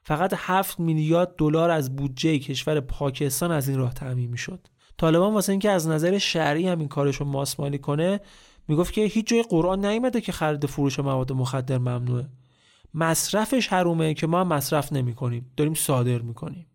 فقط 0.04 0.34
7 0.38 0.80
میلیارد 0.80 1.36
دلار 1.38 1.70
از 1.70 1.96
بودجه 1.96 2.39
کشور 2.39 2.80
پاکستان 2.80 3.52
از 3.52 3.70
این 3.70 3.78
راه 3.78 3.94
تامین 3.94 4.30
می‌شد. 4.30 4.68
طالبان 4.98 5.34
واسه 5.34 5.52
اینکه 5.52 5.70
از 5.70 5.88
نظر 5.88 6.18
شرعی 6.18 6.68
هم 6.68 6.80
این 6.80 6.88
کارشو 6.88 7.26
ماسمالی 7.26 7.78
کنه 7.78 8.20
می‌گفت 8.68 8.94
که 8.94 9.02
هیچ 9.02 9.28
جای 9.28 9.44
قرآن 9.44 9.86
نیومده 9.86 10.22
که 10.22 10.32
خرید 10.32 10.65
فروش 10.65 11.00
مواد 11.00 11.32
مخدر 11.32 11.78
ممنوعه. 11.78 12.28
مصرفش 12.94 13.68
حرومه 13.68 14.14
که 14.14 14.26
ما 14.26 14.40
هم 14.40 14.48
مصرف 14.48 14.92
نمی 14.92 15.14
کنیم 15.14 15.53
داریم 15.57 15.74
صادر 15.74 16.18
میکنیم 16.18 16.66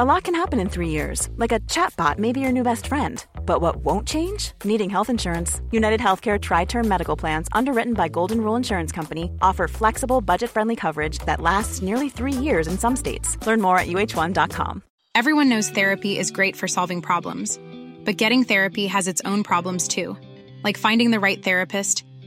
A 0.00 0.04
lot 0.04 0.22
can 0.22 0.34
happen 0.36 0.60
in 0.60 0.68
three 0.68 0.90
years, 0.90 1.28
like 1.38 1.50
a 1.50 1.58
chatbot 1.60 2.18
may 2.18 2.30
be 2.30 2.38
your 2.38 2.52
new 2.52 2.62
best 2.62 2.86
friend. 2.86 3.26
But 3.44 3.60
what 3.60 3.76
won't 3.78 4.06
change? 4.06 4.52
Needing 4.62 4.90
health 4.90 5.10
insurance. 5.10 5.60
United 5.72 5.98
Healthcare 5.98 6.40
Tri 6.40 6.66
Term 6.66 6.86
Medical 6.86 7.16
Plans, 7.16 7.48
underwritten 7.50 7.94
by 7.94 8.06
Golden 8.06 8.40
Rule 8.40 8.54
Insurance 8.54 8.92
Company, 8.92 9.32
offer 9.42 9.66
flexible, 9.66 10.20
budget 10.20 10.50
friendly 10.50 10.76
coverage 10.76 11.18
that 11.26 11.40
lasts 11.40 11.82
nearly 11.82 12.10
three 12.10 12.32
years 12.32 12.68
in 12.68 12.78
some 12.78 12.94
states. 12.94 13.44
Learn 13.44 13.60
more 13.60 13.76
at 13.76 13.88
uh1.com. 13.88 14.82
Everyone 15.16 15.48
knows 15.48 15.68
therapy 15.70 16.16
is 16.16 16.30
great 16.30 16.54
for 16.54 16.68
solving 16.68 17.02
problems, 17.02 17.58
but 18.04 18.18
getting 18.18 18.44
therapy 18.44 18.86
has 18.86 19.08
its 19.08 19.22
own 19.24 19.42
problems 19.42 19.88
too, 19.88 20.16
like 20.62 20.76
finding 20.76 21.10
the 21.10 21.18
right 21.18 21.42
therapist, 21.42 22.04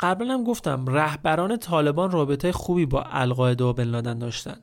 قبلا 0.00 0.34
هم 0.34 0.44
گفتم 0.44 0.86
رهبران 0.86 1.56
طالبان 1.56 2.10
رابطه 2.10 2.52
خوبی 2.52 2.86
با 2.86 3.02
القاعده 3.02 3.64
و 3.64 3.72
بن 3.72 3.84
لادن 3.84 4.18
داشتند. 4.18 4.62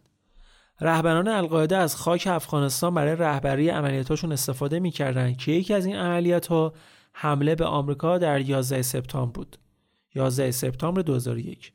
رهبران 0.81 1.27
القاعده 1.27 1.77
از 1.77 1.95
خاک 1.95 2.27
افغانستان 2.31 2.93
برای 2.93 3.15
رهبری 3.15 3.69
عملیاتشون 3.69 4.31
استفاده 4.31 4.79
می‌کردند 4.79 5.37
که 5.37 5.51
یکی 5.51 5.73
از 5.73 5.85
این 5.85 5.95
عملیات 5.95 6.47
ها 6.47 6.73
حمله 7.13 7.55
به 7.55 7.65
آمریکا 7.65 8.17
در 8.17 8.41
11 8.41 8.81
سپتامبر 8.81 9.31
بود. 9.31 9.57
11 10.15 10.51
سپتامبر 10.51 11.01
2001 11.01 11.71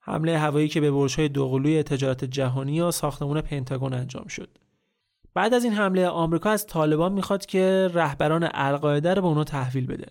حمله 0.00 0.38
هوایی 0.38 0.68
که 0.68 0.80
به 0.80 0.90
برج‌های 0.90 1.28
دوقلوی 1.28 1.82
تجارت 1.82 2.24
جهانی 2.24 2.80
و 2.80 2.90
ساختمان 2.90 3.40
پنتاگون 3.40 3.94
انجام 3.94 4.26
شد. 4.26 4.58
بعد 5.34 5.54
از 5.54 5.64
این 5.64 5.72
حمله 5.72 6.08
آمریکا 6.08 6.50
از 6.50 6.66
طالبان 6.66 7.12
می‌خواد 7.12 7.46
که 7.46 7.90
رهبران 7.94 8.48
القاعده 8.54 9.14
رو 9.14 9.22
به 9.22 9.28
اونا 9.28 9.44
تحویل 9.44 9.86
بده. 9.86 10.06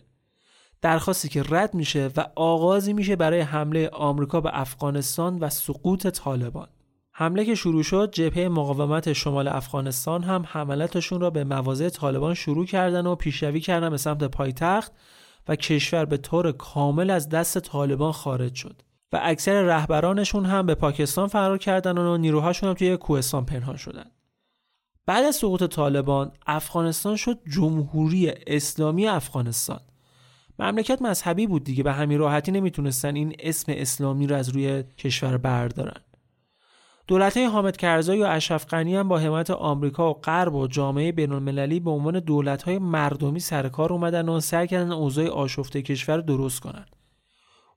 درخواستی 0.81 1.29
که 1.29 1.43
رد 1.49 1.73
میشه 1.73 2.09
و 2.17 2.25
آغازی 2.35 2.93
میشه 2.93 3.15
برای 3.15 3.41
حمله 3.41 3.89
آمریکا 3.89 4.41
به 4.41 4.49
افغانستان 4.53 5.39
و 5.39 5.49
سقوط 5.49 6.07
طالبان. 6.07 6.67
حمله 7.11 7.45
که 7.45 7.55
شروع 7.55 7.83
شد 7.83 8.11
جبهه 8.11 8.47
مقاومت 8.47 9.13
شمال 9.13 9.47
افغانستان 9.47 10.23
هم 10.23 10.45
حملاتشون 10.47 11.21
را 11.21 11.29
به 11.29 11.43
مواضع 11.43 11.89
طالبان 11.89 12.33
شروع 12.33 12.65
کردن 12.65 13.07
و 13.07 13.15
پیشروی 13.15 13.59
کردن 13.59 13.89
به 13.89 13.97
سمت 13.97 14.23
پایتخت 14.23 14.91
و 15.47 15.55
کشور 15.55 16.05
به 16.05 16.17
طور 16.17 16.51
کامل 16.51 17.09
از 17.09 17.29
دست 17.29 17.59
طالبان 17.59 18.11
خارج 18.11 18.55
شد. 18.55 18.81
و 19.13 19.19
اکثر 19.23 19.61
رهبرانشون 19.61 20.45
هم 20.45 20.65
به 20.65 20.75
پاکستان 20.75 21.27
فرار 21.27 21.57
کردن 21.57 21.97
و 21.97 22.17
نیروهاشون 22.17 22.69
هم 22.69 22.75
توی 22.75 22.97
کوهستان 22.97 23.45
پنهان 23.45 23.77
شدن. 23.77 24.05
بعد 25.05 25.25
از 25.25 25.35
سقوط 25.35 25.63
طالبان 25.63 26.31
افغانستان 26.47 27.15
شد 27.15 27.39
جمهوری 27.51 28.31
اسلامی 28.47 29.07
افغانستان. 29.07 29.79
مملکت 30.59 31.01
مذهبی 31.01 31.47
بود 31.47 31.63
دیگه 31.63 31.83
به 31.83 31.93
همین 31.93 32.19
راحتی 32.19 32.51
نمی‌تونستن 32.51 33.15
این 33.15 33.35
اسم 33.39 33.71
اسلامی 33.75 34.27
رو 34.27 34.35
از 34.35 34.49
روی 34.49 34.83
کشور 34.97 35.37
بردارن 35.37 36.01
دولت 37.07 37.37
های 37.37 37.45
حامد 37.45 37.77
کرزایی 37.77 38.21
و 38.21 38.25
اشرف 38.25 38.65
غنی 38.65 38.95
هم 38.95 39.07
با 39.07 39.19
حمایت 39.19 39.49
آمریکا 39.49 40.09
و 40.09 40.13
غرب 40.13 40.55
و 40.55 40.67
جامعه 40.67 41.11
بین‌المللی 41.11 41.79
به 41.79 41.91
عنوان 41.91 42.19
دولت 42.19 42.63
های 42.63 42.79
مردمی 42.79 43.39
سر 43.39 43.69
کار 43.69 43.93
اومدن 43.93 44.29
و 44.29 44.39
سعی 44.39 44.67
کردن 44.67 44.91
اوضاع 44.91 45.27
آشفته 45.27 45.81
کشور 45.81 46.17
درست 46.17 46.59
کنند. 46.59 46.95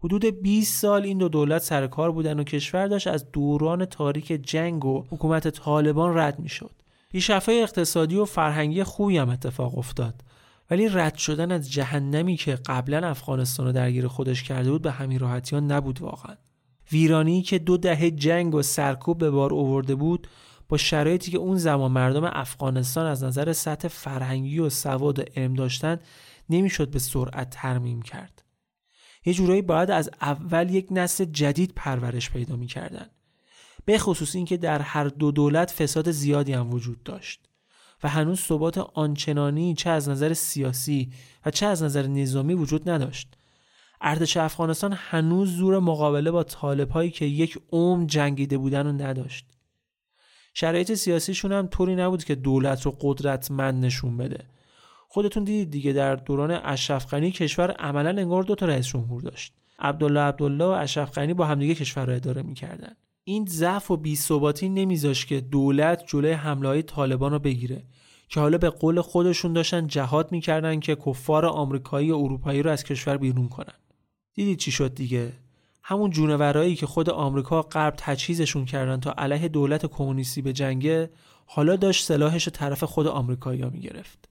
حدود 0.04 0.24
20 0.24 0.80
سال 0.80 1.02
این 1.02 1.18
دو 1.18 1.28
دولت 1.28 1.62
سر 1.62 1.86
کار 1.86 2.12
بودن 2.12 2.40
و 2.40 2.44
کشور 2.44 2.86
داشت 2.86 3.06
از 3.06 3.32
دوران 3.32 3.84
تاریک 3.84 4.26
جنگ 4.26 4.84
و 4.84 5.04
حکومت 5.10 5.48
طالبان 5.48 6.18
رد 6.18 6.38
می‌شد. 6.38 6.70
پیشرفت‌های 7.12 7.62
اقتصادی 7.62 8.16
و 8.16 8.24
فرهنگی 8.24 8.82
خوبی 8.82 9.18
هم 9.18 9.28
اتفاق 9.28 9.78
افتاد. 9.78 10.14
ولی 10.70 10.88
رد 10.88 11.16
شدن 11.16 11.52
از 11.52 11.72
جهنمی 11.72 12.36
که 12.36 12.54
قبلا 12.54 13.08
افغانستان 13.08 13.66
رو 13.66 13.72
درگیر 13.72 14.08
خودش 14.08 14.42
کرده 14.42 14.70
بود 14.70 14.82
به 14.82 14.90
همین 14.90 15.18
راحتی 15.18 15.56
ها 15.56 15.60
نبود 15.60 16.00
واقعا. 16.00 16.36
ویرانی 16.92 17.42
که 17.42 17.58
دو 17.58 17.76
دهه 17.76 18.10
جنگ 18.10 18.54
و 18.54 18.62
سرکوب 18.62 19.18
به 19.18 19.30
بار 19.30 19.54
آورده 19.54 19.94
بود 19.94 20.28
با 20.68 20.76
شرایطی 20.76 21.30
که 21.30 21.38
اون 21.38 21.56
زمان 21.56 21.92
مردم 21.92 22.24
افغانستان 22.24 23.06
از 23.06 23.24
نظر 23.24 23.52
سطح 23.52 23.88
فرهنگی 23.88 24.58
و 24.58 24.70
سواد 24.70 25.18
و 25.18 25.22
علم 25.36 25.54
داشتن 25.54 25.98
نمی‌شد 26.50 26.90
به 26.90 26.98
سرعت 26.98 27.50
ترمیم 27.50 28.02
کرد. 28.02 28.44
یه 29.24 29.34
جورایی 29.34 29.62
باید 29.62 29.90
از 29.90 30.10
اول 30.20 30.70
یک 30.70 30.86
نسل 30.90 31.24
جدید 31.24 31.72
پرورش 31.76 32.30
پیدا 32.30 32.56
می‌کردن. 32.56 33.06
به 33.84 33.98
خصوص 33.98 34.34
اینکه 34.34 34.56
در 34.56 34.82
هر 34.82 35.04
دو 35.04 35.30
دولت 35.30 35.70
فساد 35.70 36.10
زیادی 36.10 36.52
هم 36.52 36.70
وجود 36.70 37.02
داشت 37.02 37.47
و 38.02 38.08
هنوز 38.08 38.40
ثبات 38.40 38.78
آنچنانی 38.78 39.74
چه 39.74 39.90
از 39.90 40.08
نظر 40.08 40.34
سیاسی 40.34 41.12
و 41.46 41.50
چه 41.50 41.66
از 41.66 41.82
نظر 41.82 42.06
نظامی 42.06 42.54
وجود 42.54 42.90
نداشت. 42.90 43.36
ارتش 44.00 44.36
افغانستان 44.36 44.92
هنوز 44.96 45.56
زور 45.56 45.78
مقابله 45.78 46.30
با 46.30 46.42
طالب 46.42 46.90
هایی 46.90 47.10
که 47.10 47.24
یک 47.24 47.58
عمر 47.72 48.06
جنگیده 48.06 48.58
بودن 48.58 48.86
رو 48.86 48.92
نداشت. 48.92 49.46
شرایط 50.54 50.94
سیاسیشون 50.94 51.52
هم 51.52 51.66
طوری 51.66 51.96
نبود 51.96 52.24
که 52.24 52.34
دولت 52.34 52.82
رو 52.82 52.96
قدرتمند 53.00 53.84
نشون 53.84 54.16
بده. 54.16 54.44
خودتون 55.08 55.44
دیدید 55.44 55.70
دیگه 55.70 55.92
در 55.92 56.16
دوران 56.16 56.50
اشرف 56.50 57.14
کشور 57.14 57.70
عملا 57.70 58.10
انگار 58.10 58.42
دو 58.42 58.54
تا 58.54 58.66
رئیس 58.66 58.86
جمهور 58.86 59.22
داشت. 59.22 59.52
عبدالله 59.78 60.20
عبدالله 60.20 60.64
و 60.64 60.68
اشرف 60.68 61.12
غنی 61.12 61.34
با 61.34 61.46
همدیگه 61.46 61.74
کشور 61.74 62.06
رو 62.06 62.14
اداره 62.14 62.42
می‌کردن. 62.42 62.96
این 63.28 63.46
ضعف 63.46 63.90
و 63.90 63.96
بی‌ثباتی 63.96 64.68
نمیذاشت 64.68 65.28
که 65.28 65.40
دولت 65.40 66.04
جلوی 66.06 66.32
حمله 66.32 66.68
های 66.68 66.82
طالبان 66.82 67.32
رو 67.32 67.38
بگیره 67.38 67.82
که 68.28 68.40
حالا 68.40 68.58
به 68.58 68.70
قول 68.70 69.00
خودشون 69.00 69.52
داشتن 69.52 69.86
جهاد 69.86 70.32
می‌کردن 70.32 70.80
که 70.80 70.96
کفار 70.96 71.46
آمریکایی 71.46 72.10
و 72.10 72.16
اروپایی 72.16 72.62
رو 72.62 72.70
از 72.70 72.84
کشور 72.84 73.16
بیرون 73.16 73.48
کنن. 73.48 73.74
دیدید 74.34 74.58
چی 74.58 74.70
شد 74.70 74.94
دیگه؟ 74.94 75.32
همون 75.82 76.10
جونورایی 76.10 76.76
که 76.76 76.86
خود 76.86 77.10
آمریکا 77.10 77.62
غرب 77.62 77.94
تجهیزشون 77.96 78.64
کردن 78.64 79.00
تا 79.00 79.14
علیه 79.18 79.48
دولت 79.48 79.86
کمونیستی 79.86 80.42
به 80.42 80.52
جنگه 80.52 81.10
حالا 81.46 81.76
داشت 81.76 82.04
سلاحش 82.04 82.48
طرف 82.48 82.84
خود 82.84 83.06
آمریکایی‌ها 83.06 83.70
می‌گرفت. 83.70 84.28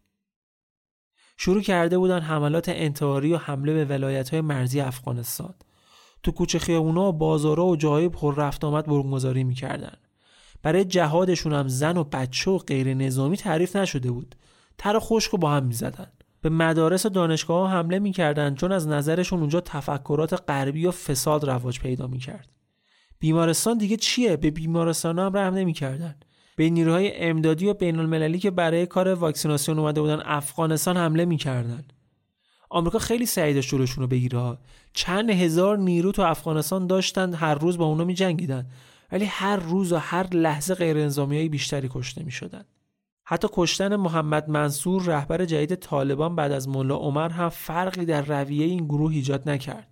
شروع 1.38 1.62
کرده 1.62 1.98
بودن 1.98 2.20
حملات 2.20 2.70
انتحاری 2.70 3.34
و 3.34 3.38
حمله 3.38 3.74
به 3.74 3.86
ولایت 3.86 4.30
های 4.30 4.42
مرزی 4.42 4.82
افغانستان. 4.82 5.54
تو 6.28 6.32
کوچه 6.32 6.60
خیابونا 6.60 7.10
و 7.10 7.14
بازارها 7.14 7.66
و 7.66 7.76
جاهای 7.76 8.10
پر 8.10 8.36
رفت 8.36 8.64
آمد 8.64 8.86
برگمزاری 8.86 9.44
می‌کردن. 9.44 9.94
برای 10.64 10.86
جهادشون 10.86 11.54
هم 11.54 11.68
زن 11.68 11.98
و 11.98 12.04
بچه 12.04 12.52
و 12.52 12.58
غیر 12.58 12.94
نظامی 12.94 13.38
تعریف 13.38 13.76
نشده 13.76 14.12
بود. 14.12 14.36
تر 14.78 15.00
خشک 15.00 15.32
با 15.36 15.52
هم 15.52 15.66
می‌زدن. 15.66 16.08
به 16.42 16.50
مدارس 16.50 17.06
و 17.06 17.10
دانشگاه 17.10 17.60
ها 17.60 17.78
حمله 17.78 18.00
می‌کردند 18.00 18.58
چون 18.58 18.72
از 18.72 18.88
نظرشون 18.88 19.40
اونجا 19.40 19.62
تفکرات 19.62 20.44
غربی 20.48 20.86
و 20.86 20.92
فساد 20.92 21.50
رواج 21.50 21.80
پیدا 21.80 22.08
می‌کرد. 22.08 22.50
بیمارستان 23.20 23.78
دیگه 23.78 23.98
چیه؟ 23.98 24.38
به 24.38 24.52
بیمارستان 24.52 25.20
هم 25.20 25.38
رحم 25.38 25.54
نمی‌کردن. 25.54 26.16
به 26.56 26.70
نیروهای 26.70 27.24
امدادی 27.24 27.68
و 27.68 27.74
بین 27.74 28.00
المللی 28.00 28.40
که 28.40 28.52
برای 28.52 28.86
کار 28.86 29.14
واکسیناسیون 29.14 29.80
اومده 29.80 30.02
بودن 30.02 30.22
افغانستان 30.26 30.98
حمله 30.98 31.26
می‌کردن. 31.26 31.84
آمریکا 32.70 33.00
خیلی 33.00 33.26
سعی 33.26 33.54
داشت 33.54 33.70
جلوشون 33.70 34.02
رو 34.02 34.08
بگیره 34.08 34.58
چند 34.94 35.30
هزار 35.30 35.78
نیرو 35.78 36.12
تو 36.12 36.22
افغانستان 36.22 36.88
داشتن 36.88 37.34
هر 37.34 37.56
روز 37.56 37.78
با 37.78 37.86
اونا 37.86 38.04
میجنگیدن 38.04 38.68
ولی 39.12 39.26
هر 39.26 39.56
روز 39.56 39.92
و 39.92 39.98
هر 39.98 40.28
لحظه 40.28 40.76
غیر 40.76 41.10
بیشتری 41.50 41.90
کشته 41.92 42.24
می‌شدن 42.24 42.66
حتی 43.30 43.48
کشتن 43.54 43.96
محمد 43.96 44.50
منصور 44.50 45.04
رهبر 45.04 45.46
جدید 45.46 45.76
طالبان 45.76 46.36
بعد 46.36 46.52
از 46.52 46.70
ملا 46.70 46.96
عمر 46.96 47.30
هم 47.30 47.50
فرقی 47.50 48.06
در 48.06 48.22
رویه 48.22 48.66
این 48.66 48.86
گروه 48.86 49.12
ایجاد 49.12 49.50
نکرد. 49.50 49.88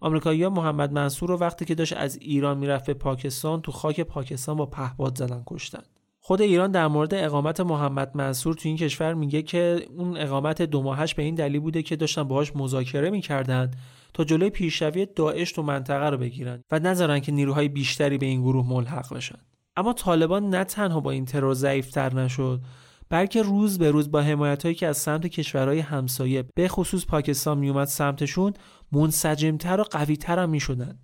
آمریکایی‌ها 0.00 0.50
محمد 0.50 0.92
منصور 0.92 1.28
رو 1.28 1.36
وقتی 1.36 1.64
که 1.64 1.74
داشت 1.74 1.92
از 1.92 2.16
ایران 2.16 2.58
می‌رفت 2.58 2.86
به 2.86 2.94
پاکستان 2.94 3.62
تو 3.62 3.72
خاک 3.72 4.00
پاکستان 4.00 4.56
با 4.56 4.66
پهباد 4.66 5.18
زدن 5.18 5.42
کشتن. 5.46 5.82
خود 6.24 6.42
ایران 6.42 6.70
در 6.70 6.88
مورد 6.88 7.14
اقامت 7.14 7.60
محمد 7.60 8.16
منصور 8.16 8.54
تو 8.54 8.68
این 8.68 8.76
کشور 8.76 9.14
میگه 9.14 9.42
که 9.42 9.86
اون 9.96 10.16
اقامت 10.16 10.62
دو 10.62 10.82
ماهش 10.82 11.14
به 11.14 11.22
این 11.22 11.34
دلیل 11.34 11.60
بوده 11.60 11.82
که 11.82 11.96
داشتن 11.96 12.22
باهاش 12.22 12.56
مذاکره 12.56 13.10
می‌کردن 13.10 13.70
تا 14.14 14.24
جلوی 14.24 14.50
پیشروی 14.50 15.06
داعش 15.06 15.52
تو 15.52 15.62
منطقه 15.62 16.10
رو 16.10 16.18
بگیرن 16.18 16.62
و 16.70 16.78
نذارن 16.78 17.20
که 17.20 17.32
نیروهای 17.32 17.68
بیشتری 17.68 18.18
به 18.18 18.26
این 18.26 18.42
گروه 18.42 18.68
ملحق 18.68 19.14
بشن. 19.14 19.38
اما 19.76 19.92
طالبان 19.92 20.50
نه 20.50 20.64
تنها 20.64 21.00
با 21.00 21.10
این 21.10 21.24
ترور 21.24 21.54
ضعیفتر 21.54 22.14
نشد 22.14 22.60
بلکه 23.08 23.42
روز 23.42 23.78
به 23.78 23.90
روز 23.90 24.10
با 24.10 24.20
حمایت 24.20 24.62
هایی 24.62 24.74
که 24.74 24.86
از 24.86 24.96
سمت 24.96 25.26
کشورهای 25.26 25.78
همسایه 25.78 26.44
به 26.54 26.68
خصوص 26.68 27.06
پاکستان 27.06 27.58
میومد 27.58 27.86
سمتشون 27.86 28.52
منسجمتر 28.92 29.80
و 29.80 29.84
قویتر 29.84 30.38
هم 30.38 30.50
می‌شدن 30.50 30.98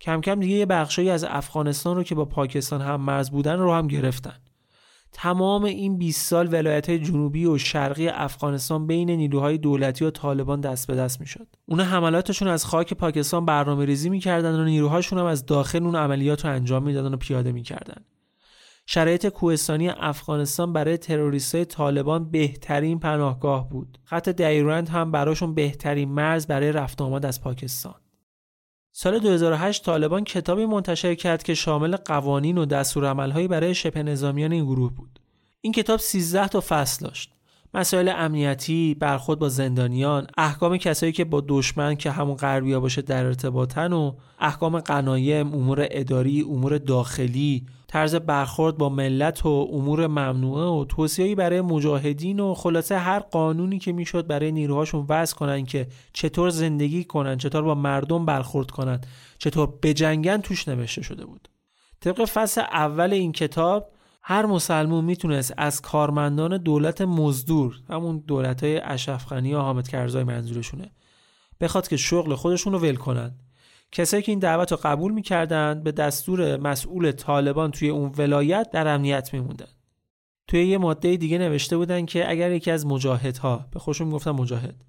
کم 0.00 0.20
کم 0.20 0.40
دیگه 0.40 0.54
یه 0.54 0.66
بخشایی 0.66 1.10
از 1.10 1.24
افغانستان 1.24 1.96
رو 1.96 2.02
که 2.02 2.14
با 2.14 2.24
پاکستان 2.24 2.80
هم 2.80 3.00
مرز 3.00 3.30
بودن 3.30 3.58
رو 3.58 3.72
هم 3.72 3.86
گرفتن 3.86 4.38
تمام 5.18 5.64
این 5.64 5.98
20 5.98 6.26
سال 6.26 6.48
ولایت 6.52 6.90
جنوبی 6.90 7.46
و 7.46 7.58
شرقی 7.58 8.08
افغانستان 8.08 8.86
بین 8.86 9.10
نیروهای 9.10 9.58
دولتی 9.58 10.04
و 10.04 10.10
طالبان 10.10 10.60
دست 10.60 10.86
به 10.86 10.94
دست 10.94 11.20
می‌شد. 11.20 11.46
اونا 11.66 11.84
حملاتشون 11.84 12.48
از 12.48 12.64
خاک 12.64 12.94
پاکستان 12.94 13.44
برنامه 13.44 13.84
ریزی 13.84 14.10
می‌کردن 14.10 14.60
و 14.60 14.64
نیروهاشون 14.64 15.18
هم 15.18 15.24
از 15.24 15.46
داخل 15.46 15.84
اون 15.84 15.96
عملیات 15.96 16.44
رو 16.44 16.52
انجام 16.52 16.82
می‌دادن 16.82 17.14
و 17.14 17.16
پیاده 17.16 17.52
می‌کردن. 17.52 18.04
شرایط 18.86 19.26
کوهستانی 19.26 19.88
افغانستان 19.88 20.72
برای 20.72 20.98
های 21.52 21.64
طالبان 21.64 22.30
بهترین 22.30 22.98
پناهگاه 22.98 23.68
بود. 23.68 23.98
خط 24.04 24.28
دیرند 24.28 24.88
هم 24.88 25.10
براشون 25.10 25.54
بهترین 25.54 26.08
مرز 26.08 26.46
برای 26.46 26.72
رفت 26.72 27.02
آمد 27.02 27.26
از 27.26 27.40
پاکستان. 27.40 27.94
سال 28.98 29.18
2008 29.18 29.84
طالبان 29.84 30.24
کتابی 30.24 30.66
منتشر 30.66 31.14
کرد 31.14 31.42
که 31.42 31.54
شامل 31.54 31.96
قوانین 31.96 32.58
و 32.58 32.64
دستورالعمل‌هایی 32.64 33.48
برای 33.48 33.74
شبه 33.74 34.02
نظامیان 34.02 34.52
این 34.52 34.64
گروه 34.64 34.92
بود. 34.92 35.20
این 35.60 35.72
کتاب 35.72 36.00
13 36.00 36.48
تا 36.48 36.62
فصل 36.68 37.06
داشت. 37.06 37.32
مسائل 37.74 38.12
امنیتی، 38.16 38.96
برخورد 39.00 39.38
با 39.38 39.48
زندانیان، 39.48 40.26
احکام 40.36 40.76
کسایی 40.76 41.12
که 41.12 41.24
با 41.24 41.44
دشمن 41.48 41.96
که 41.96 42.10
همون 42.10 42.36
غربیا 42.36 42.80
باشه 42.80 43.02
در 43.02 43.24
ارتباطن 43.24 43.92
و 43.92 44.12
احکام 44.40 44.80
قنایم، 44.80 45.54
امور 45.54 45.86
اداری، 45.90 46.42
امور 46.42 46.78
داخلی، 46.78 47.66
طرز 47.88 48.14
برخورد 48.14 48.78
با 48.78 48.88
ملت 48.88 49.46
و 49.46 49.68
امور 49.72 50.06
ممنوعه 50.06 50.64
و 50.64 50.84
توصیه‌ای 50.84 51.34
برای 51.34 51.60
مجاهدین 51.60 52.40
و 52.40 52.54
خلاصه 52.54 52.98
هر 52.98 53.18
قانونی 53.18 53.78
که 53.78 53.92
می‌شد 53.92 54.26
برای 54.26 54.52
نیروهاشون 54.52 55.06
وضع 55.08 55.36
کنن 55.36 55.64
که 55.64 55.86
چطور 56.12 56.50
زندگی 56.50 57.04
کنن 57.04 57.38
چطور 57.38 57.62
با 57.62 57.74
مردم 57.74 58.26
برخورد 58.26 58.70
کنن 58.70 59.00
چطور 59.38 59.78
بجنگن 59.82 60.40
توش 60.40 60.68
نوشته 60.68 61.02
شده 61.02 61.26
بود. 61.26 61.48
طبق 62.00 62.24
فصل 62.24 62.60
اول 62.60 63.12
این 63.12 63.32
کتاب 63.32 63.90
هر 64.22 64.46
مسلمون 64.46 65.04
می‌تونست 65.04 65.54
از 65.56 65.82
کارمندان 65.82 66.56
دولت 66.56 67.00
مزدور 67.00 67.80
همون 67.88 68.18
دولت 68.26 68.64
های 68.64 68.80
اشرفخانی 68.80 69.48
یا 69.48 69.60
حامد 69.60 69.88
کرزای 69.88 70.24
منظورشونه 70.24 70.90
بخواد 71.60 71.88
که 71.88 71.96
شغل 71.96 72.34
خودشون 72.34 72.72
رو 72.72 72.78
ول 72.78 72.96
کنن. 72.96 73.34
کسایی 73.92 74.22
که 74.22 74.32
این 74.32 74.38
دعوت 74.38 74.72
رو 74.72 74.78
قبول 74.82 75.12
می‌کردند 75.12 75.82
به 75.82 75.92
دستور 75.92 76.56
مسئول 76.56 77.12
طالبان 77.12 77.70
توی 77.70 77.88
اون 77.88 78.12
ولایت 78.18 78.70
در 78.72 78.88
امنیت 78.88 79.34
میموندن 79.34 79.68
توی 80.48 80.66
یه 80.66 80.78
ماده 80.78 81.16
دیگه 81.16 81.38
نوشته 81.38 81.76
بودن 81.76 82.06
که 82.06 82.30
اگر 82.30 82.50
یکی 82.50 82.70
از 82.70 82.86
مجاهدها 82.86 83.66
به 83.72 83.78
خودشون 83.78 84.06
می‌گفتن 84.06 84.30
مجاهد 84.30 84.84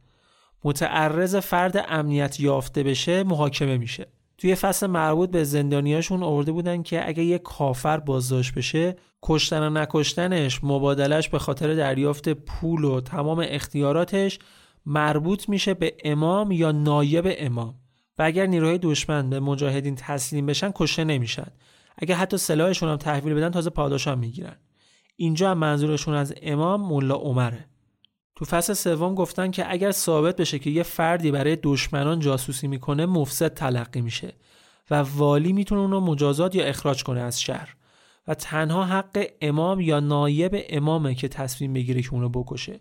متعرض 0.64 1.36
فرد 1.36 1.86
امنیت 1.88 2.40
یافته 2.40 2.84
بشه 2.84 3.24
محاکمه 3.24 3.78
میشه. 3.78 4.08
توی 4.38 4.56
فصل 4.56 4.88
مربوط 4.88 5.32
به 5.32 5.44
زندانیاشون 5.44 6.24
آورده 6.24 6.52
بودن 6.52 6.84
که 6.84 7.08
اگر 7.08 7.24
یه 7.24 7.38
کافر 7.38 7.98
بازداشت 7.98 8.54
بشه 8.54 8.96
کشتن 9.24 9.64
و 9.64 9.70
نکشتنش 9.70 10.64
مبادلش 10.64 11.30
به 11.30 11.40
خاطر 11.40 11.74
دریافت 11.74 12.30
پول 12.30 12.84
و 12.84 13.02
تمام 13.02 13.46
اختیاراتش 13.50 14.40
مربوط 14.86 15.50
میشه 15.50 15.74
به 15.74 15.96
امام 16.04 16.52
یا 16.52 16.72
نایب 16.72 17.34
امام. 17.38 17.76
و 18.18 18.24
اگر 18.24 18.46
نیروهای 18.46 18.78
دشمن 18.78 19.30
به 19.30 19.40
مجاهدین 19.40 19.96
تسلیم 19.96 20.46
بشن 20.46 20.72
کشته 20.76 21.04
نمیشن. 21.04 21.48
اگر 21.98 22.16
حتی 22.16 22.38
سلاحشون 22.38 22.90
هم 22.90 22.98
تحویل 22.98 23.34
بدن 23.34 23.50
تازه 23.50 23.70
پاداش 23.70 24.08
هم 24.08 24.20
می‌گیرن. 24.20 24.56
اینجا 25.16 25.52
هم 25.52 25.58
منظورشون 25.58 26.14
از 26.14 26.34
امام 26.42 26.82
ملا 26.82 27.16
عمره. 27.16 27.66
تو 28.36 28.46
فصل 28.46 28.74
سوم 28.74 29.16
گفتن 29.16 29.52
که 29.52 29.72
اگر 29.72 29.92
ثابت 29.92 30.36
بشه 30.36 30.60
که 30.60 30.70
یه 30.70 30.84
فردی 30.84 31.32
برای 31.32 31.58
دشمنان 31.64 32.20
جاسوسی 32.20 32.68
می‌کنه 32.68 33.06
مفسد 33.06 33.54
تلقی 33.54 34.02
میشه 34.02 34.34
و 34.92 34.96
والی 34.96 35.54
می‌تونه 35.54 35.82
اونو 35.82 36.00
مجازات 36.00 36.56
یا 36.56 36.66
اخراج 36.66 37.04
کنه 37.04 37.22
از 37.22 37.42
شهر. 37.42 37.76
و 38.28 38.34
تنها 38.34 38.86
حق 38.86 39.26
امام 39.42 39.80
یا 39.80 40.00
نایب 40.00 40.66
امامه 40.70 41.16
که 41.16 41.28
تصمیم 41.28 41.74
بگیره 41.74 42.02
که 42.02 42.14
اونو 42.14 42.30
بکشه. 42.30 42.80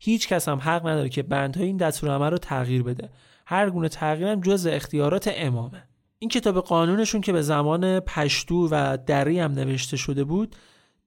هیچ 0.00 0.28
کس 0.28 0.48
هم 0.48 0.58
حق 0.58 0.86
نداره 0.86 1.08
که 1.08 1.22
بندهای 1.22 1.66
این 1.66 1.76
دستورالعمل 1.76 2.30
رو 2.30 2.38
تغییر 2.38 2.82
بده. 2.82 3.10
هر 3.46 3.70
گونه 3.70 3.88
تغییرم 3.88 4.40
جز 4.40 4.66
اختیارات 4.66 5.30
امامه 5.34 5.82
این 6.18 6.30
کتاب 6.30 6.60
قانونشون 6.60 7.20
که 7.20 7.32
به 7.32 7.42
زمان 7.42 8.00
پشتو 8.00 8.68
و 8.70 8.98
دری 9.06 9.40
هم 9.40 9.52
نوشته 9.52 9.96
شده 9.96 10.24
بود 10.24 10.56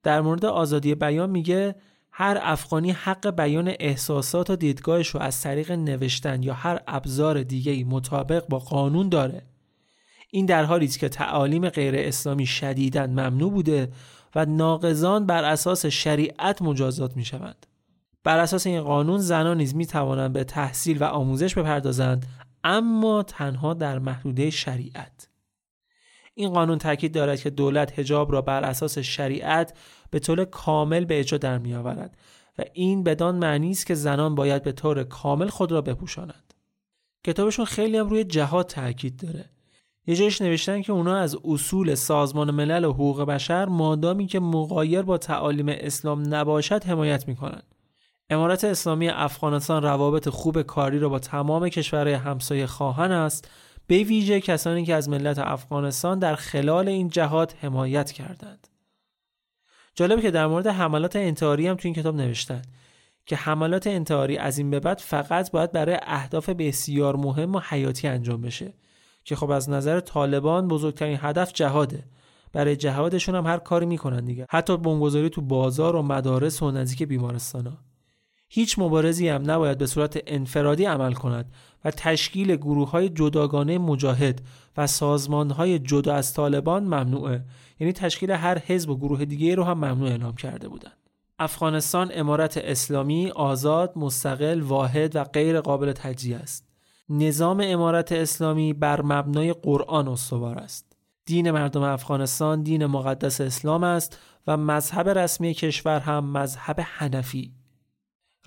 در 0.04 0.21
مورد 0.21 0.45
آزادی 0.45 0.95
بیان 0.95 1.30
میگه 1.30 1.76
هر 2.12 2.39
افغانی 2.41 2.91
حق 2.91 3.30
بیان 3.30 3.73
احساسات 3.80 4.50
و 4.50 4.56
دیدگاهش 4.56 5.08
رو 5.08 5.19
از 5.19 5.41
طریق 5.41 5.71
نوشتن 5.71 6.43
یا 6.43 6.54
هر 6.54 6.80
ابزار 6.88 7.43
دیگه 7.43 7.84
مطابق 7.84 8.47
با 8.47 8.60
قانون 8.60 9.10
داره 9.10 9.43
این 10.32 10.45
در 10.45 10.63
حالی 10.63 10.86
است 10.86 11.00
که 11.00 11.10
تعالیم 11.10 11.69
غیر 11.69 11.95
اسلامی 11.97 12.45
شدیداً 12.45 13.08
ممنوع 13.08 13.52
بوده 13.52 13.91
و 14.36 14.45
ناقضان 14.45 15.26
بر 15.26 15.43
اساس 15.43 15.86
شریعت 15.86 16.62
مجازات 16.62 17.17
می 17.17 17.26
شوند. 17.26 17.67
بر 18.28 18.40
اساس 18.40 18.68
این 18.68 18.82
قانون 18.82 19.18
زنان 19.18 19.58
نیز 19.58 19.76
می 19.76 19.86
توانند 19.86 20.34
به 20.34 20.44
تحصیل 20.44 20.98
و 20.98 21.04
آموزش 21.04 21.56
بپردازند 21.56 22.26
اما 22.63 23.24
تنها 23.24 23.74
در 23.74 24.00
محدوده 24.00 24.50
شریعت. 24.50 25.30
این 26.34 26.50
قانون 26.50 26.78
تاکید 26.78 27.13
دارد 27.13 27.42
که 27.42 27.50
دولت 27.50 28.00
حجاب 28.00 28.32
را 28.32 28.42
بر 28.42 28.63
اساس 28.63 28.98
شریعت 28.98 29.78
به 30.12 30.20
طور 30.20 30.46
کامل 30.46 31.06
به 31.06 31.20
اجرا 31.20 31.38
در 31.38 31.58
می 31.58 31.76
آورد 31.76 32.18
و 32.60 32.63
این 32.74 33.04
بدان 33.04 33.36
معنی 33.36 33.72
است 33.72 33.86
که 33.86 33.96
زنان 33.96 34.36
باید 34.36 34.63
به 34.63 34.72
طور 34.72 35.04
کامل 35.04 35.48
خود 35.48 35.72
را 35.72 35.82
بپوشانند. 35.82 36.54
کتابشون 37.24 37.66
خیلی 37.66 37.98
هم 37.98 38.10
روی 38.10 38.24
جهاد 38.24 38.66
تاکید 38.66 39.18
داره. 39.18 39.50
یه 40.08 40.16
جایش 40.16 40.42
نوشتن 40.42 40.82
که 40.82 40.92
اونا 40.92 41.18
از 41.18 41.38
اصول 41.46 41.96
سازمان 41.96 42.52
ملل 42.52 42.86
و 42.86 42.94
حقوق 42.94 43.22
بشر 43.22 43.66
مادامی 43.66 44.28
که 44.28 44.40
مقایر 44.40 45.02
با 45.02 45.18
تعالیم 45.18 45.66
اسلام 45.70 46.36
نباشد 46.36 46.84
حمایت 46.84 47.28
می‌کنند. 47.28 47.77
امارت 48.30 48.63
اسلامی 48.63 49.10
افغانستان 49.10 49.84
روابط 49.84 50.30
خوب 50.30 50.62
کاری 50.62 51.00
را 51.00 51.10
با 51.10 51.20
تمام 51.20 51.70
کشورهای 51.70 52.13
همسایه 52.13 52.66
خواهان 52.66 53.12
است 53.12 53.52
به 53.88 54.04
ویژه 54.04 54.42
کسانی 54.42 54.86
که 54.86 54.94
از 54.94 55.10
ملت 55.10 55.40
افغانستان 55.40 56.20
در 56.20 56.36
خلال 56.36 56.88
این 56.88 57.10
جهاد 57.10 57.56
حمایت 57.62 58.12
کردند. 58.12 58.68
جالبه 59.96 60.22
که 60.22 60.32
در 60.32 60.48
مورد 60.48 60.68
حملات 60.68 61.16
انتحاری 61.16 61.68
هم 61.68 61.76
تو 61.76 61.88
این 61.88 61.94
کتاب 61.94 62.16
نوشتن 62.16 62.62
که 63.26 63.36
حملات 63.36 63.88
انتحاری 63.88 64.38
از 64.38 64.58
این 64.58 64.70
به 64.70 64.80
بعد 64.80 64.98
فقط 64.98 65.52
باید 65.52 65.72
برای 65.72 65.98
اهداف 66.02 66.50
بسیار 66.50 67.16
مهم 67.16 67.56
و 67.56 67.60
حیاتی 67.70 68.08
انجام 68.08 68.42
بشه 68.42 68.74
که 69.24 69.36
خب 69.36 69.52
از 69.52 69.70
نظر 69.70 70.00
طالبان 70.00 70.68
بزرگترین 70.68 71.18
هدف 71.22 71.54
جهاده 71.54 72.04
برای 72.54 72.76
جهادشون 72.76 73.36
هم 73.36 73.46
هر 73.46 73.58
کاری 73.58 73.86
می‌کنن 73.86 74.25
دیگه 74.25 74.46
حتی 74.50 74.78
بمبگذاری 74.78 75.30
تو 75.30 75.42
بازار 75.42 75.96
و 75.96 76.02
مدارس 76.02 76.63
و 76.63 76.71
نزدیک 76.71 77.04
بیمارستان 77.04 77.67
ها. 77.67 77.78
هیچ 78.50 78.79
مبارزی 78.79 79.29
هم 79.29 79.52
نباید 79.52 79.77
به 79.77 79.85
صورت 79.85 80.19
انفرادی 80.27 80.85
عمل 80.85 81.13
کند 81.13 81.54
و 81.85 81.91
تشکیل 81.91 82.56
گروه 82.56 82.91
های 82.91 83.10
جداگانه 83.10 83.77
مجاهد 83.77 84.41
و 84.77 84.87
سازمان 84.87 85.52
های 85.52 85.79
جدا 85.79 86.13
از 86.13 86.33
طالبان 86.33 86.83
ممنوعه 86.83 87.43
یعنی 87.79 87.93
تشکیل 87.93 88.31
هر 88.31 88.58
حزب 88.58 88.89
و 88.89 88.98
گروه 88.98 89.25
دیگه 89.25 89.56
رو 89.56 89.63
هم 89.63 89.77
ممنوع 89.77 90.10
اعلام 90.10 90.35
کرده 90.35 90.69
بودند. 90.69 90.98
افغانستان 91.39 92.12
امارت 92.13 92.58
اسلامی 92.58 93.29
آزاد، 93.29 93.93
مستقل، 93.95 94.62
واحد 94.62 95.15
و 95.15 95.23
غیر 95.23 95.62
قابل 95.62 95.91
تجزیه 95.91 96.37
است. 96.37 96.67
نظام 97.10 97.62
امارت 97.63 98.12
اسلامی 98.12 98.73
بر 98.73 99.02
مبنای 99.02 99.54
قرآن 99.54 100.08
استوار 100.08 100.58
است. 100.58 100.98
دین 101.25 101.52
مردم 101.52 101.81
افغانستان 101.81 102.63
دین 102.63 102.85
مقدس 102.85 103.41
اسلام 103.41 103.83
است 103.83 104.19
و 104.48 104.58
مذهب 104.58 105.10
رسمی 105.10 105.54
کشور 105.54 106.00
هم 106.00 106.31
مذهب 106.31 106.75
حنفی 106.79 107.57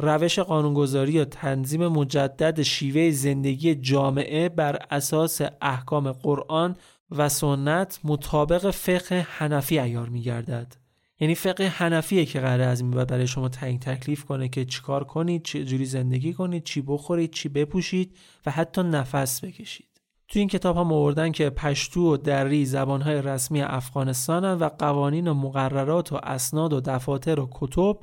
روش 0.02 0.38
قانونگذاری 0.38 1.12
یا 1.12 1.24
تنظیم 1.24 1.88
مجدد 1.88 2.62
شیوه 2.62 3.10
زندگی 3.10 3.74
جامعه 3.74 4.48
بر 4.48 4.78
اساس 4.90 5.40
احکام 5.60 6.12
قرآن 6.12 6.76
و 7.10 7.28
سنت 7.28 8.00
مطابق 8.04 8.70
فقه 8.70 9.26
حنفی 9.30 9.78
ایار 9.78 10.08
می 10.08 10.22
گردد. 10.22 10.76
یعنی 11.20 11.34
فقه 11.34 11.66
حنفیه 11.66 12.24
که 12.24 12.40
قراره 12.40 12.64
از 12.64 12.80
این 12.80 12.90
برای 12.90 13.26
شما 13.26 13.48
تعیین 13.48 13.78
تکلیف 13.78 14.24
کنه 14.24 14.48
که 14.48 14.64
چیکار 14.64 15.04
کنید 15.04 15.42
چه 15.42 15.64
جوری 15.64 15.84
زندگی 15.84 16.32
کنید 16.32 16.64
چی 16.64 16.82
بخورید 16.82 17.30
چی 17.30 17.48
بپوشید 17.48 18.16
و 18.46 18.50
حتی 18.50 18.82
نفس 18.82 19.44
بکشید 19.44 19.86
تو 20.28 20.38
این 20.38 20.48
کتاب 20.48 20.76
هم 20.76 20.92
آوردن 20.92 21.32
که 21.32 21.50
پشتو 21.50 22.14
و 22.14 22.16
دری 22.16 22.64
زبانهای 22.64 23.22
رسمی 23.22 23.62
افغانستان 23.62 24.58
و 24.58 24.68
قوانین 24.78 25.28
و 25.28 25.34
مقررات 25.34 26.12
و 26.12 26.16
اسناد 26.22 26.72
و 26.72 26.80
دفاتر 26.80 27.40
و 27.40 27.48
کتب 27.52 27.96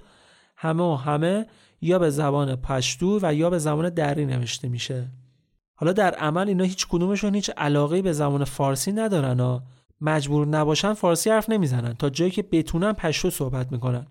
همه 0.58 0.84
و 0.84 0.96
همه 0.96 1.46
یا 1.82 2.00
به 2.00 2.10
زبان 2.10 2.56
پشتو 2.56 3.20
و 3.22 3.34
یا 3.34 3.50
به 3.50 3.58
زبان 3.58 3.90
دری 3.90 4.26
نوشته 4.26 4.68
میشه. 4.70 5.08
حالا 5.76 5.94
در 5.94 6.16
عمل 6.16 6.48
اینا 6.48 6.64
هیچ 6.64 6.88
کدومشون 6.88 7.36
هیچ 7.36 7.52
علاقه 7.58 8.02
به 8.02 8.14
زبان 8.14 8.44
فارسی 8.44 8.92
ندارن 8.92 9.40
ها. 9.40 9.64
مجبور 10.02 10.48
نباشن 10.48 10.94
فارسی 10.94 11.30
حرف 11.30 11.50
نمی‌زنن 11.50 11.94
تا 11.94 12.10
جایی 12.10 12.32
که 12.32 12.44
بتونن 12.44 12.94
پشتو 12.94 13.30
صحبت 13.30 13.72
می‌کنن. 13.72 14.08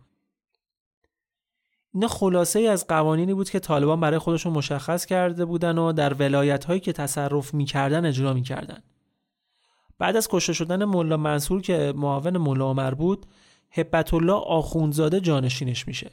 اینا 1.95 2.09
خلاصه 2.09 2.59
ای 2.59 2.67
از 2.67 2.87
قوانینی 2.87 3.35
بود 3.35 3.51
که 3.51 3.59
طالبان 3.59 4.01
برای 4.01 4.19
خودشون 4.19 4.53
مشخص 4.53 5.07
کرده 5.07 5.45
بودن 5.45 5.79
و 5.79 5.93
در 5.93 6.15
ولایت 6.15 6.65
هایی 6.65 6.81
که 6.81 6.93
تصرف 6.93 7.55
می‌کردن 7.55 8.07
اجرا 8.07 8.33
می‌کردن. 8.33 8.83
بعد 9.99 10.17
از 10.17 10.29
کشته 10.29 10.53
شدن 10.53 10.85
ملا 10.85 11.17
منصور 11.17 11.63
که 11.63 11.93
معاون 11.97 12.39
ملا 12.39 12.71
عمر 12.71 12.95
بود 12.95 13.27
هبت 13.71 14.15
الله 14.15 14.33
آخوندزاده 14.33 15.21
جانشینش 15.21 15.89
میشه. 15.89 16.11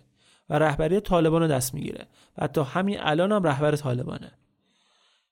و 0.49 0.59
رهبری 0.59 0.99
طالبان 0.99 1.41
رو 1.41 1.47
دست 1.47 1.73
می‌گیره 1.73 2.07
و 2.37 2.47
تا 2.47 2.63
همین 2.63 2.97
الان 2.99 3.31
هم 3.31 3.43
رهبر 3.43 3.75
طالبانه 3.75 4.31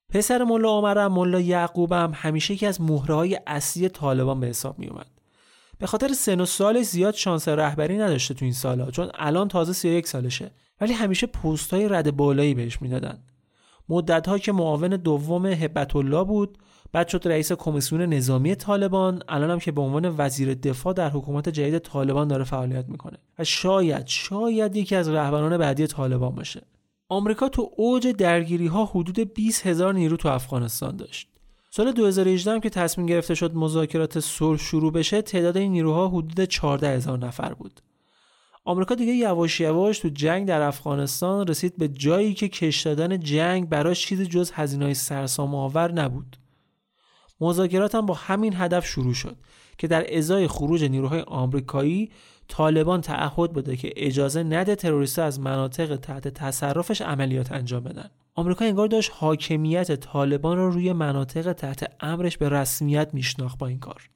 پسر 0.09 0.43
ملا 0.43 0.70
عمر 0.70 0.97
هم 0.97 1.14
ملا 1.14 1.39
یعقوب 1.39 1.91
هم 1.91 2.12
همیشه 2.16 2.53
یکی 2.53 2.66
از 2.66 2.82
مهره 2.82 3.16
های 3.16 3.39
اصلی 3.47 3.89
طالبان 3.89 4.39
به 4.39 4.47
حساب 4.47 4.80
می 4.80 4.88
اومد. 4.88 5.07
به 5.80 5.88
خاطر 5.88 6.07
سن 6.14 6.41
و 6.41 6.45
سالش 6.45 6.86
زیاد 6.86 7.14
شانس 7.14 7.47
رهبری 7.47 7.97
نداشته 7.97 8.34
تو 8.34 8.45
این 8.45 8.53
سالا 8.53 8.91
چون 8.91 9.12
الان 9.14 9.47
تازه 9.47 9.74
31 9.74 10.07
سالشه 10.07 10.51
ولی 10.82 10.93
همیشه 10.93 11.28
پست 11.28 11.74
های 11.74 11.89
رد 11.89 12.16
بالایی 12.16 12.53
بهش 12.53 12.82
می‌دادن. 12.82 13.24
مدت 13.89 14.41
که 14.41 14.51
معاون 14.51 14.89
دوم 14.89 15.45
هبت 15.45 15.95
الله 15.95 16.24
بود 16.24 16.57
بعد 16.93 17.07
شد 17.07 17.27
رئیس 17.27 17.51
کمیسیون 17.51 18.01
نظامی 18.01 18.55
طالبان 18.55 19.23
الان 19.27 19.49
هم 19.49 19.59
که 19.59 19.71
به 19.71 19.81
عنوان 19.81 20.15
وزیر 20.17 20.53
دفاع 20.53 20.93
در 20.93 21.09
حکومت 21.09 21.49
جدید 21.49 21.79
طالبان 21.79 22.27
داره 22.27 22.43
فعالیت 22.43 22.89
می‌کنه 22.89 23.17
و 23.39 23.43
شاید 23.43 24.07
شاید 24.07 24.75
یکی 24.75 24.95
از 24.95 25.09
رهبران 25.09 25.57
بعدی 25.57 25.87
طالبان 25.87 26.35
باشه 26.35 26.61
آمریکا 27.09 27.49
تو 27.49 27.71
اوج 27.77 28.07
درگیری 28.07 28.67
ها 28.67 28.85
حدود 28.85 29.33
20 29.33 29.67
هزار 29.67 29.93
نیرو 29.93 30.17
تو 30.17 30.29
افغانستان 30.29 30.95
داشت. 30.95 31.27
سال 31.69 31.91
2018 31.91 32.51
هم 32.51 32.59
که 32.59 32.69
تصمیم 32.69 33.07
گرفته 33.07 33.35
شد 33.35 33.55
مذاکرات 33.55 34.19
صلح 34.19 34.59
شروع 34.59 34.91
بشه 34.91 35.21
تعداد 35.21 35.57
این 35.57 35.71
نیروها 35.71 36.07
حدود 36.07 36.45
14 36.45 36.89
هزار 36.89 37.17
نفر 37.17 37.53
بود. 37.53 37.81
آمریکا 38.65 38.95
دیگه 38.95 39.13
یواش 39.13 39.59
یواش 39.59 39.99
تو 39.99 40.09
جنگ 40.09 40.47
در 40.47 40.61
افغانستان 40.61 41.47
رسید 41.47 41.77
به 41.77 41.87
جایی 41.87 42.33
که 42.33 42.47
کش 42.47 42.81
دادن 42.81 43.19
جنگ 43.19 43.69
براش 43.69 44.05
چیزی 44.05 44.25
جز 44.25 44.51
هزینه‌های 44.51 44.93
سرسام 44.93 45.55
آور 45.55 45.91
نبود. 45.91 46.37
مذاکرات 47.41 47.95
هم 47.95 48.05
با 48.05 48.13
همین 48.13 48.53
هدف 48.55 48.85
شروع 48.85 49.13
شد 49.13 49.35
که 49.77 49.87
در 49.87 50.17
ازای 50.17 50.47
خروج 50.47 50.83
نیروهای 50.83 51.21
آمریکایی 51.21 52.11
طالبان 52.47 53.01
تعهد 53.01 53.53
بده 53.53 53.75
که 53.75 53.93
اجازه 53.95 54.43
نده 54.43 54.75
تروریست 54.75 55.19
از 55.19 55.39
مناطق 55.39 55.95
تحت 55.95 56.27
تصرفش 56.27 57.01
عملیات 57.01 57.51
انجام 57.51 57.83
بدن. 57.83 58.09
آمریکا 58.35 58.65
انگار 58.65 58.87
داشت 58.87 59.11
حاکمیت 59.13 59.95
طالبان 59.95 60.57
رو 60.57 60.71
روی 60.71 60.93
مناطق 60.93 61.53
تحت 61.53 61.91
امرش 61.99 62.37
به 62.37 62.49
رسمیت 62.49 63.13
میشناخت 63.13 63.57
با 63.57 63.67
این 63.67 63.79
کار. 63.79 64.09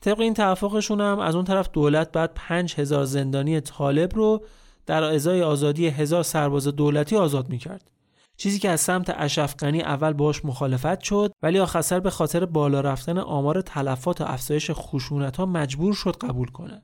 طبق 0.00 0.20
این 0.20 0.34
توافقشون 0.34 1.00
هم 1.00 1.18
از 1.18 1.34
اون 1.34 1.44
طرف 1.44 1.68
دولت 1.72 2.12
بعد 2.12 2.32
5000 2.34 3.04
زندانی 3.04 3.60
طالب 3.60 4.14
رو 4.14 4.44
در 4.86 5.02
ازای 5.02 5.42
آزادی 5.42 5.86
هزار 5.86 6.22
سرباز 6.22 6.68
دولتی 6.68 7.16
آزاد 7.16 7.48
می‌کرد. 7.48 7.90
چیزی 8.36 8.58
که 8.58 8.70
از 8.70 8.80
سمت 8.80 9.14
اشرف 9.16 9.54
اول 9.62 10.12
باش 10.12 10.44
مخالفت 10.44 11.00
شد 11.00 11.32
ولی 11.42 11.58
آخر 11.58 12.00
به 12.00 12.10
خاطر 12.10 12.44
بالا 12.44 12.80
رفتن 12.80 13.18
آمار 13.18 13.60
تلفات 13.60 14.20
و 14.20 14.24
افزایش 14.24 14.70
خشونت 14.70 15.36
ها 15.36 15.46
مجبور 15.46 15.94
شد 15.94 16.16
قبول 16.16 16.48
کنه. 16.48 16.82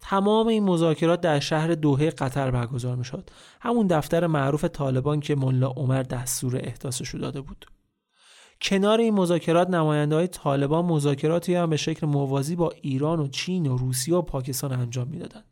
تمام 0.00 0.46
این 0.46 0.64
مذاکرات 0.64 1.20
در 1.20 1.40
شهر 1.40 1.74
دوحه 1.74 2.10
قطر 2.10 2.50
برگزار 2.50 2.96
می 2.96 3.04
شد 3.04 3.30
همون 3.60 3.86
دفتر 3.86 4.26
معروف 4.26 4.64
طالبان 4.64 5.20
که 5.20 5.34
ملا 5.34 5.68
عمر 5.68 6.02
دستور 6.02 6.56
احداثش 6.56 7.14
داده 7.14 7.40
بود. 7.40 7.66
کنار 8.62 8.98
این 9.00 9.14
مذاکرات 9.14 9.70
نماینده 9.70 10.14
های 10.14 10.26
طالبان 10.26 10.84
مذاکراتی 10.84 11.54
هم 11.54 11.70
به 11.70 11.76
شکل 11.76 12.06
موازی 12.06 12.56
با 12.56 12.70
ایران 12.82 13.20
و 13.20 13.28
چین 13.28 13.66
و 13.66 13.76
روسیه 13.76 14.14
و 14.14 14.22
پاکستان 14.22 14.72
انجام 14.72 15.08
می‌دادند. 15.08 15.44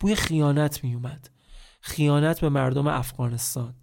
بوی 0.00 0.14
خیانت 0.14 0.84
می 0.84 0.94
اومد 0.94 1.30
خیانت 1.88 2.40
به 2.40 2.48
مردم 2.48 2.86
افغانستان. 2.86 3.74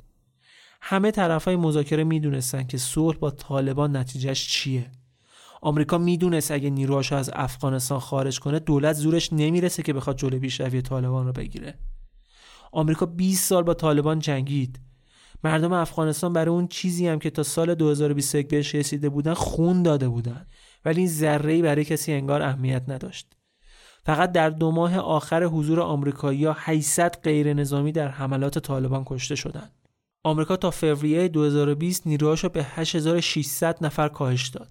همه 0.81 1.11
طرف 1.11 1.45
های 1.45 1.55
مذاکره 1.55 2.03
می‌دونستن 2.03 2.63
که 2.63 2.77
صلح 2.77 3.17
با 3.17 3.31
طالبان 3.31 3.95
نتیجهش 3.95 4.47
چیه. 4.47 4.91
آمریکا 5.61 5.97
می‌دونست 5.97 6.51
اگه 6.51 6.69
نیروهاش 6.69 7.13
از 7.13 7.31
افغانستان 7.33 7.99
خارج 7.99 8.39
کنه 8.39 8.59
دولت 8.59 8.95
زورش 8.95 9.33
نمی‌رسه 9.33 9.83
که 9.83 9.93
بخواد 9.93 10.17
جلوی 10.17 10.39
پیشروی 10.39 10.81
طالبان 10.81 11.25
رو 11.25 11.31
بگیره. 11.31 11.79
آمریکا 12.71 13.05
20 13.05 13.49
سال 13.49 13.63
با 13.63 13.73
طالبان 13.73 14.19
جنگید. 14.19 14.79
مردم 15.43 15.73
افغانستان 15.73 16.33
برای 16.33 16.55
اون 16.55 16.67
چیزی 16.67 17.07
هم 17.07 17.19
که 17.19 17.29
تا 17.29 17.43
سال 17.43 17.75
2021 17.75 18.47
بهش 18.47 18.75
رسیده 18.75 19.09
بودن 19.09 19.33
خون 19.33 19.83
داده 19.83 20.09
بودن. 20.09 20.45
ولی 20.85 20.99
این 20.99 21.09
ذره 21.09 21.61
برای 21.61 21.85
کسی 21.85 22.13
انگار 22.13 22.41
اهمیت 22.41 22.83
نداشت. 22.87 23.35
فقط 24.05 24.31
در 24.31 24.49
دو 24.49 24.71
ماه 24.71 24.97
آخر 24.97 25.43
حضور 25.43 25.81
آمریکایی‌ها 25.81 26.55
800 26.57 27.17
غیر 27.23 27.53
نظامی 27.53 27.91
در 27.91 28.07
حملات 28.07 28.59
طالبان 28.59 29.03
کشته 29.05 29.35
شدند. 29.35 29.71
آمریکا 30.23 30.57
تا 30.57 30.71
فوریه 30.71 31.27
2020 31.27 32.07
نیروهاش 32.07 32.45
به 32.45 32.63
8600 32.63 33.85
نفر 33.85 34.07
کاهش 34.07 34.47
داد. 34.47 34.69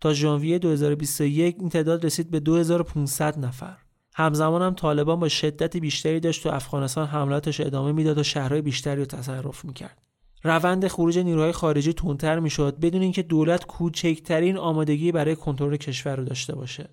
تا 0.00 0.14
ژانویه 0.14 0.58
2021 0.58 1.56
این 1.58 1.68
تعداد 1.68 2.06
رسید 2.06 2.30
به 2.30 2.40
2500 2.40 3.38
نفر. 3.38 3.76
همزمان 4.14 4.62
هم 4.62 4.74
طالبان 4.74 5.20
با 5.20 5.28
شدت 5.28 5.76
بیشتری 5.76 6.20
داشت 6.20 6.42
تو 6.42 6.48
افغانستان 6.48 7.06
حملاتش 7.06 7.60
ادامه 7.60 7.92
می‌داد 7.92 8.18
و 8.18 8.22
شهرهای 8.22 8.62
بیشتری 8.62 8.96
رو 8.96 9.04
تصرف 9.04 9.64
می‌کرد. 9.64 10.02
روند 10.42 10.88
خروج 10.88 11.18
نیروهای 11.18 11.52
خارجی 11.52 11.92
تندتر 11.92 12.38
می‌شد 12.38 12.80
بدون 12.80 13.02
اینکه 13.02 13.22
دولت 13.22 13.66
کوچکترین 13.66 14.56
آمادگی 14.56 15.12
برای 15.12 15.36
کنترل 15.36 15.76
کشور 15.76 16.16
رو 16.16 16.24
داشته 16.24 16.54
باشه. 16.54 16.88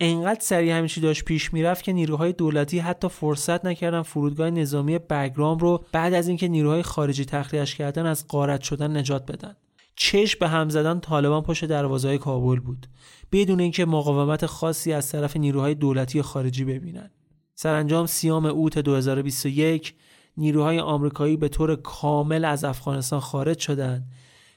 انقدر 0.00 0.40
سریع 0.40 0.78
همیشه 0.78 1.00
داشت 1.00 1.24
پیش 1.24 1.52
می‌رفت 1.52 1.84
که 1.84 1.92
نیروهای 1.92 2.32
دولتی 2.32 2.78
حتی 2.78 3.08
فرصت 3.08 3.64
نکردن 3.64 4.02
فرودگاه 4.02 4.50
نظامی 4.50 4.98
بگرام 4.98 5.58
رو 5.58 5.84
بعد 5.92 6.14
از 6.14 6.28
اینکه 6.28 6.48
نیروهای 6.48 6.82
خارجی 6.82 7.24
تخلیهش 7.24 7.74
کردن 7.74 8.06
از 8.06 8.28
غارت 8.28 8.62
شدن 8.62 8.96
نجات 8.96 9.32
بدن. 9.32 9.56
چش 9.96 10.36
به 10.36 10.48
هم 10.48 10.68
زدن 10.68 11.00
طالبان 11.00 11.42
پشت 11.42 11.64
دروازه 11.64 12.18
کابل 12.18 12.60
بود. 12.60 12.86
بدون 13.32 13.60
اینکه 13.60 13.84
مقاومت 13.84 14.46
خاصی 14.46 14.92
از 14.92 15.12
طرف 15.12 15.36
نیروهای 15.36 15.74
دولتی 15.74 16.22
خارجی 16.22 16.64
ببینند 16.64 17.10
سرانجام 17.54 18.06
سیام 18.06 18.46
اوت 18.46 18.78
2021 18.78 19.94
نیروهای 20.36 20.80
آمریکایی 20.80 21.36
به 21.36 21.48
طور 21.48 21.76
کامل 21.76 22.44
از 22.44 22.64
افغانستان 22.64 23.20
خارج 23.20 23.58
شدند. 23.58 24.08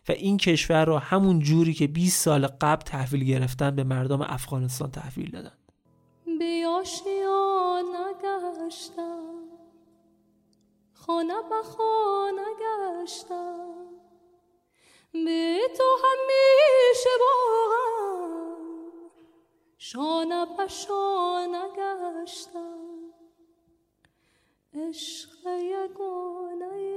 و 0.09 0.11
این 0.11 0.37
کشور 0.37 0.85
را 0.85 0.99
همون 0.99 1.39
جوری 1.39 1.73
که 1.73 1.87
20 1.87 2.23
سال 2.23 2.47
قبل 2.47 2.81
تحویل 2.81 3.23
گرفتن 3.23 3.75
به 3.75 3.83
مردم 3.83 4.21
افغانستان 4.21 4.91
تحویل 4.91 5.31
دادند. 5.31 5.57
نگشتم. 7.81 9.33
خانه 10.93 11.41
به 11.49 11.61
خانه 11.63 12.45
گشتم 12.61 13.73
به 15.13 15.59
تو 15.77 15.83
همیشه 16.03 17.09
باغم. 17.19 18.53
شانه 19.77 20.45
به 20.57 20.67
شانه 20.67 21.63
گشتم 21.77 22.83
عشق 24.73 25.47
یگانه 25.47 26.92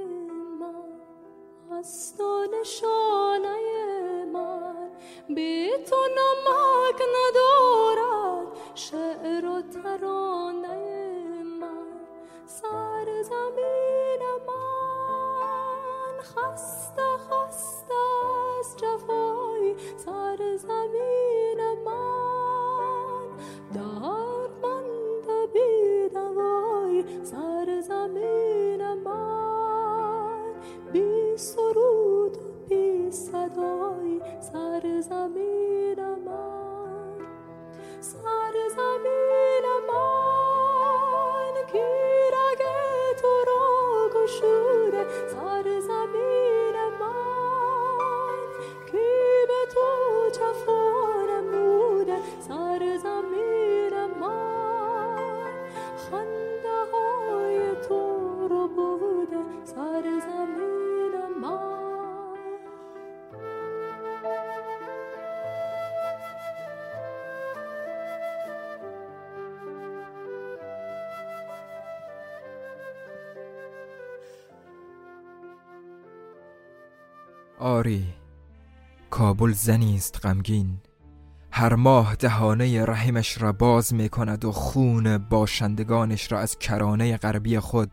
هستان 1.71 2.49
شانه 2.65 3.57
من. 4.33 4.91
به 5.29 5.71
تو 5.91 5.97
نمک 5.97 7.03
آری 77.77 78.05
کابل 79.11 79.53
زنی 79.53 79.95
است 79.95 80.27
غمگین. 80.27 80.79
هر 81.51 81.75
ماه 81.75 82.15
دهانه 82.15 82.85
رحمش 82.85 83.43
را 83.43 83.53
باز 83.53 83.95
می 83.95 84.09
کند 84.09 84.45
و 84.45 84.53
خون 84.53 85.19
باشندگانش 85.19 86.33
را 86.33 86.41
از 86.41 86.59
کرانه 86.59 87.17
غربی 87.17 87.59
خود 87.59 87.91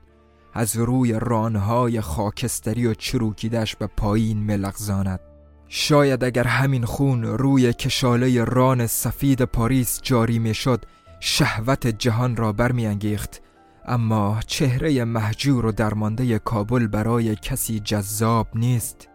از 0.54 0.78
روی 0.78 1.20
رانهای 1.20 2.02
خاکستری 2.02 2.88
و 2.88 2.94
چروکیدش 2.94 3.76
به 3.76 3.88
پایین 3.88 4.38
ملغزاند 4.38 5.20
شاید 5.68 6.24
اگر 6.24 6.48
همین 6.48 6.86
خون 6.86 7.24
روی 7.24 7.74
کشاله 7.74 8.44
ران 8.44 8.88
سفید 8.88 9.42
پاریس 9.42 10.00
جاری 10.04 10.40
می 10.40 10.54
شد 10.54 10.86
شهوت 11.20 11.88
جهان 11.88 12.36
را 12.36 12.52
برمیانگیخت. 12.52 13.42
اما 13.86 14.40
چهره 14.48 15.04
محجور 15.04 15.66
و 15.66 15.72
درمانده 15.72 16.40
کابل 16.40 16.88
برای 16.88 17.36
کسی 17.36 17.80
جذاب 17.80 18.48
نیست. 18.56 19.10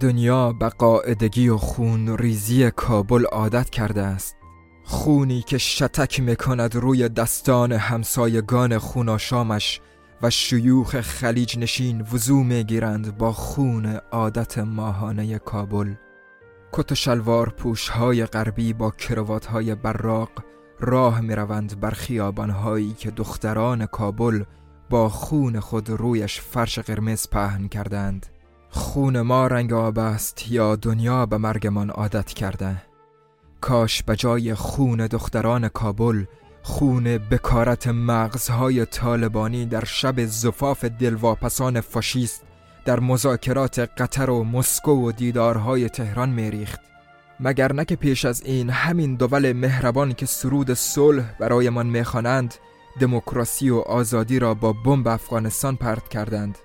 دنیا 0.00 0.52
به 0.52 0.68
قاعدگی 0.68 1.48
و 1.48 1.56
خون 1.56 2.18
ریزی 2.18 2.70
کابل 2.70 3.24
عادت 3.24 3.70
کرده 3.70 4.02
است. 4.02 4.36
خونی 4.84 5.42
که 5.42 5.58
شتک 5.58 6.20
می‌کند 6.20 6.76
روی 6.76 7.08
دستان 7.08 7.72
همسایگان 7.72 8.78
خوناشامش 8.78 9.80
و 10.22 10.30
شیوخ 10.30 11.00
خلیج 11.00 11.58
نشین 11.58 12.00
وضوع 12.12 12.44
می‌گیرند 12.44 13.18
با 13.18 13.32
خون 13.32 13.86
عادت 14.12 14.58
ماهانه 14.58 15.38
کابل. 15.38 15.94
کت 16.72 16.92
و 16.92 16.94
شلوار 16.94 17.48
پوش 17.48 17.88
های 17.88 18.26
غربی 18.26 18.72
با 18.72 18.90
کروات 18.90 19.46
های 19.46 19.74
براق 19.74 20.30
راه 20.80 21.20
می 21.20 21.34
روند 21.34 21.80
بر 21.80 21.90
خیابان 21.90 22.50
هایی 22.50 22.92
که 22.92 23.10
دختران 23.10 23.86
کابل 23.86 24.44
با 24.90 25.08
خون 25.08 25.60
خود 25.60 25.90
رویش 25.90 26.40
فرش 26.40 26.78
قرمز 26.78 27.28
پهن 27.28 27.68
کردند. 27.68 28.26
خون 28.70 29.20
ما 29.20 29.46
رنگ 29.46 29.72
آب 29.72 29.98
است 29.98 30.52
یا 30.52 30.76
دنیا 30.76 31.26
به 31.26 31.38
مرگمان 31.38 31.90
عادت 31.90 32.26
کرده؟ 32.26 32.82
کاش 33.60 34.02
به 34.02 34.16
جای 34.16 34.54
خون 34.54 35.06
دختران 35.06 35.68
کابل 35.68 36.24
خون 36.62 37.18
بکارت 37.18 37.86
مغزهای 37.86 38.84
طالبانی 38.84 39.66
در 39.66 39.84
شب 39.84 40.24
زفاف 40.24 40.84
دلواپسان 40.84 41.80
فاشیست 41.80 42.42
در 42.84 43.00
مذاکرات 43.00 43.78
قطر 43.78 44.30
و 44.30 44.44
مسکو 44.44 45.08
و 45.08 45.12
دیدارهای 45.12 45.88
تهران 45.88 46.28
میریخت. 46.30 46.80
مگر 47.40 47.72
نه 47.72 47.84
که 47.84 47.96
پیش 47.96 48.24
از 48.24 48.42
این 48.42 48.70
همین 48.70 49.14
دول 49.14 49.52
مهربان 49.52 50.12
که 50.12 50.26
سرود 50.26 50.74
صلح 50.74 51.24
برایمان 51.38 51.86
می‌خوانند 51.86 52.54
دموکراسی 53.00 53.70
و 53.70 53.78
آزادی 53.78 54.38
را 54.38 54.54
با 54.54 54.72
بمب 54.72 55.08
افغانستان 55.08 55.76
پرت 55.76 56.08
کردند؟ 56.08 56.58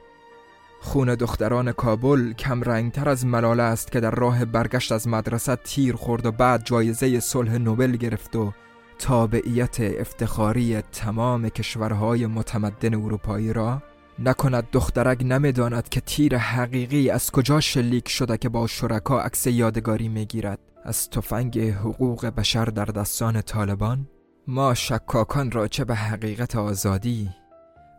خون 0.83 1.15
دختران 1.15 1.71
کابل 1.71 2.33
کم 2.33 2.61
رنگتر 2.61 3.09
از 3.09 3.25
ملاله 3.25 3.63
است 3.63 3.91
که 3.91 3.99
در 3.99 4.11
راه 4.11 4.45
برگشت 4.45 4.91
از 4.91 5.07
مدرسه 5.07 5.55
تیر 5.55 5.95
خورد 5.95 6.25
و 6.25 6.31
بعد 6.31 6.65
جایزه 6.65 7.19
صلح 7.19 7.57
نوبل 7.57 7.91
گرفت 7.91 8.35
و 8.35 8.53
تابعیت 8.99 9.79
افتخاری 9.79 10.81
تمام 10.81 11.49
کشورهای 11.49 12.27
متمدن 12.27 12.93
اروپایی 12.93 13.53
را 13.53 13.81
نکند. 14.19 14.67
دخترک 14.71 15.21
نمی‌داند 15.21 15.89
که 15.89 16.01
تیر 16.01 16.37
حقیقی 16.37 17.09
از 17.09 17.31
کجا 17.31 17.59
شلیک 17.59 18.09
شده 18.09 18.37
که 18.37 18.49
با 18.49 18.67
شرکا 18.67 19.21
عکس 19.21 19.47
یادگاری 19.47 20.09
می‌گیرد. 20.09 20.59
از 20.85 21.09
تفنگ 21.09 21.59
حقوق 21.59 22.25
بشر 22.25 22.65
در 22.65 22.85
دستان 22.85 23.41
طالبان 23.41 24.07
ما 24.47 24.73
شکاکان 24.73 25.51
را 25.51 25.67
چه 25.67 25.85
به 25.85 25.95
حقیقت 25.95 26.55
آزادی 26.55 27.29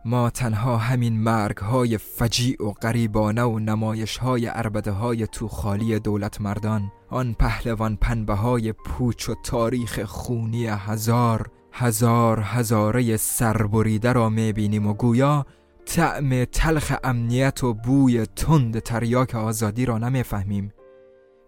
ما 0.07 0.29
تنها 0.29 0.77
همین 0.77 1.19
مرگ 1.19 1.57
های 1.57 1.97
فجیع 1.97 2.63
و 2.63 2.71
غریبانه 2.71 3.43
و 3.43 3.59
نمایش 3.59 4.17
های 4.17 4.45
عربده 4.45 4.91
های 4.91 5.27
تو 5.27 5.47
خالی 5.47 5.99
دولت 5.99 6.41
مردان 6.41 6.91
آن 7.09 7.33
پهلوان 7.33 7.95
پنبه 7.95 8.33
های 8.33 8.71
پوچ 8.71 9.29
و 9.29 9.35
تاریخ 9.43 10.03
خونی 10.03 10.67
هزار 10.67 11.49
هزار 11.71 12.41
هزاره 12.43 13.17
سربریده 13.17 14.13
را 14.13 14.29
می‌بینیم 14.29 14.87
و 14.87 14.93
گویا 14.93 15.45
طعم 15.85 16.45
تلخ 16.45 16.93
امنیت 17.03 17.63
و 17.63 17.73
بوی 17.73 18.25
تند 18.25 18.79
تریاک 18.79 19.35
آزادی 19.35 19.85
را 19.85 19.97
نمی‌فهمیم 19.97 20.73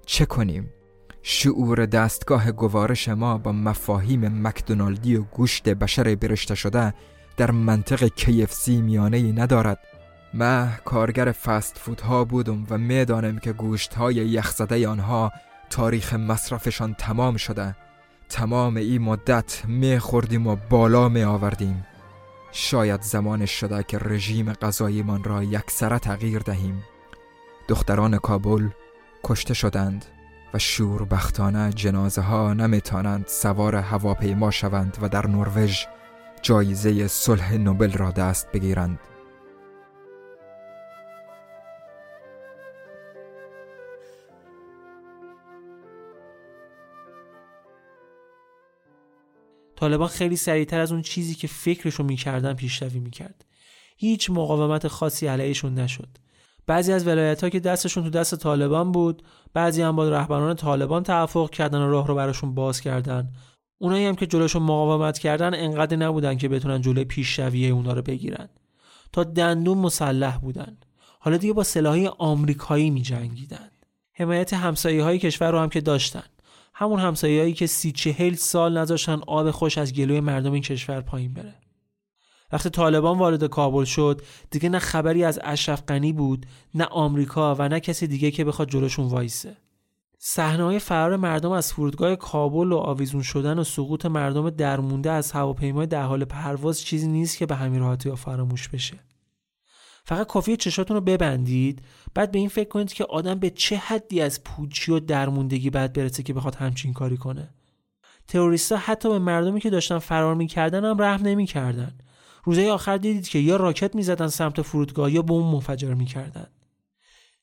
چه 0.05 0.25
کنیم؟ 0.25 0.73
شعور 1.21 1.85
دستگاه 1.85 2.51
گوارش 2.51 3.09
ما 3.09 3.37
با 3.37 3.51
مفاهیم 3.51 4.47
مکدونالدی 4.47 5.15
و 5.15 5.21
گوشت 5.23 5.69
بشر 5.69 6.15
برشته 6.15 6.55
شده 6.55 6.93
در 7.37 7.51
منطق 7.51 8.07
KFC 8.07 8.67
میانه 8.67 9.31
ندارد. 9.31 9.79
من 10.33 10.71
کارگر 10.85 11.31
فست 11.31 11.77
فود 11.77 12.01
ها 12.01 12.23
بودم 12.23 12.67
و 12.69 12.77
می‌دانم 12.77 13.39
که 13.39 13.53
گوشت 13.53 13.93
های 13.93 14.15
یخزده 14.15 14.87
آنها 14.87 15.31
تاریخ 15.69 16.13
مصرفشان 16.13 16.93
تمام 16.93 17.37
شده. 17.37 17.75
تمام 18.29 18.77
این 18.77 19.01
مدت 19.01 19.65
می 19.65 19.99
خوردیم 19.99 20.47
و 20.47 20.55
بالا 20.69 21.09
می 21.09 21.23
آوردیم 21.23 21.85
شاید 22.51 23.01
زمانش 23.01 23.51
شده 23.51 23.83
که 23.83 23.97
رژیم 23.97 24.53
من 25.05 25.23
را 25.23 25.43
یکسره 25.43 25.99
تغییر 25.99 26.39
دهیم. 26.39 26.83
دختران 27.67 28.17
کابل 28.17 28.69
کشته 29.23 29.53
شدند 29.53 30.05
و 30.53 30.59
شوربختانه 30.59 31.73
جنازه 31.73 32.21
ها 32.21 32.53
نمیتانند 32.53 33.27
سوار 33.27 33.75
هواپیما 33.75 34.51
شوند 34.51 34.97
و 35.01 35.09
در 35.09 35.27
نروژ 35.27 35.85
جایزه 36.41 37.07
صلح 37.07 37.53
نوبل 37.53 37.91
را 37.91 38.11
دست 38.11 38.51
بگیرند. 38.51 38.99
طالبان 49.75 50.07
خیلی 50.07 50.35
سریعتر 50.35 50.79
از 50.79 50.91
اون 50.91 51.01
چیزی 51.01 51.35
که 51.35 51.47
فکرشو 51.47 52.03
می‌کردن 52.03 52.53
پیشروی 52.53 52.99
می‌کرد. 52.99 53.45
هیچ 53.97 54.29
مقاومت 54.29 54.87
خاصی 54.87 55.27
علیهشون 55.27 55.73
نشد. 55.73 56.07
بعضی 56.67 56.93
از 56.93 57.07
ولایت 57.07 57.43
ها 57.43 57.49
که 57.49 57.59
دستشون 57.59 58.03
تو 58.03 58.09
دست 58.09 58.35
طالبان 58.35 58.91
بود 58.91 59.23
بعضی 59.53 59.81
هم 59.81 59.95
با 59.95 60.09
رهبران 60.09 60.55
طالبان 60.55 61.03
توافق 61.03 61.49
کردن 61.49 61.81
و 61.81 61.91
راه 61.91 62.07
رو 62.07 62.15
براشون 62.15 62.55
باز 62.55 62.81
کردن. 62.81 63.31
اونایی 63.77 64.05
هم 64.05 64.15
که 64.15 64.27
جلوشون 64.27 64.63
مقاومت 64.63 65.19
کردن 65.19 65.53
انقدر 65.53 65.97
نبودن 65.97 66.37
که 66.37 66.49
بتونن 66.49 66.81
جلوی 66.81 67.05
پیشروی 67.05 67.69
اونا 67.69 67.93
رو 67.93 68.01
بگیرن. 68.01 68.49
تا 69.13 69.23
دندون 69.23 69.77
مسلح 69.77 70.37
بودن. 70.37 70.77
حالا 71.19 71.37
دیگه 71.37 71.53
با 71.53 71.63
سلاحی 71.63 72.07
آمریکایی 72.07 72.89
می 72.89 73.01
جنگیدن 73.01 73.71
حمایت 74.13 74.53
همسایه 74.53 75.03
های 75.03 75.19
کشور 75.19 75.51
رو 75.51 75.59
هم 75.59 75.69
که 75.69 75.81
داشتن. 75.81 76.23
همون 76.73 76.99
همسایه 76.99 77.41
هایی 77.41 77.53
که 77.53 77.67
سی 77.67 77.91
چهل 77.91 78.33
سال 78.33 78.77
نذاشتن 78.77 79.21
آب 79.27 79.51
خوش 79.51 79.77
از 79.77 79.93
گلوی 79.93 80.19
مردم 80.19 80.51
این 80.51 80.61
کشور 80.61 81.01
پایین 81.01 81.33
بره. 81.33 81.55
وقتی 82.51 82.69
طالبان 82.69 83.17
وارد 83.17 83.43
کابل 83.43 83.83
شد 83.83 84.21
دیگه 84.51 84.69
نه 84.69 84.79
خبری 84.79 85.23
از 85.23 85.39
اشرف 85.43 85.83
غنی 85.87 86.13
بود 86.13 86.45
نه 86.75 86.85
آمریکا 86.85 87.55
و 87.55 87.69
نه 87.69 87.79
کسی 87.79 88.07
دیگه 88.07 88.31
که 88.31 88.45
بخواد 88.45 88.69
جلوشون 88.69 89.05
وایسه. 89.05 89.57
صحنه‌های 90.19 90.79
فرار 90.79 91.15
مردم 91.15 91.51
از 91.51 91.73
فرودگاه 91.73 92.15
کابل 92.15 92.71
و 92.71 92.77
آویزون 92.77 93.21
شدن 93.21 93.59
و 93.59 93.63
سقوط 93.63 94.05
مردم 94.05 94.49
درمونده 94.49 95.11
از 95.11 95.31
هواپیمای 95.31 95.87
در 95.87 96.03
حال 96.03 96.25
پرواز 96.25 96.81
چیزی 96.81 97.07
نیست 97.07 97.37
که 97.37 97.45
به 97.45 97.55
همین 97.55 97.79
راحتی 97.79 98.15
فراموش 98.15 98.69
بشه. 98.69 98.99
فقط 100.03 100.27
کافیه 100.27 100.57
چشاتون 100.57 100.95
رو 100.97 101.01
ببندید 101.01 101.81
بعد 102.13 102.31
به 102.31 102.39
این 102.39 102.49
فکر 102.49 102.69
کنید 102.69 102.93
که 102.93 103.03
آدم 103.03 103.35
به 103.39 103.49
چه 103.49 103.77
حدی 103.77 104.21
از 104.21 104.43
پوچی 104.43 104.91
و 104.91 104.99
درموندگی 104.99 105.69
بعد 105.69 105.93
برسه 105.93 106.23
که 106.23 106.33
بخواد 106.33 106.55
همچین 106.55 106.93
کاری 106.93 107.17
کنه. 107.17 107.49
تروریستا 108.27 108.77
حتی 108.77 109.09
به 109.09 109.19
مردمی 109.19 109.59
که 109.59 109.69
داشتن 109.69 109.99
فرار 109.99 110.35
می‌کردن 110.35 110.85
هم 110.85 111.01
رحم 111.01 111.25
نمی‌کردن. 111.25 111.97
روزهای 112.43 112.69
آخر 112.69 112.97
دیدید 112.97 113.27
که 113.27 113.39
یا 113.39 113.55
راکت 113.55 113.95
می‌زدن 113.95 114.27
سمت 114.27 114.61
فرودگاه 114.61 115.11
یا 115.11 115.21
بمب 115.21 115.53
منفجر 115.53 115.93
می‌کردن. 115.93 116.47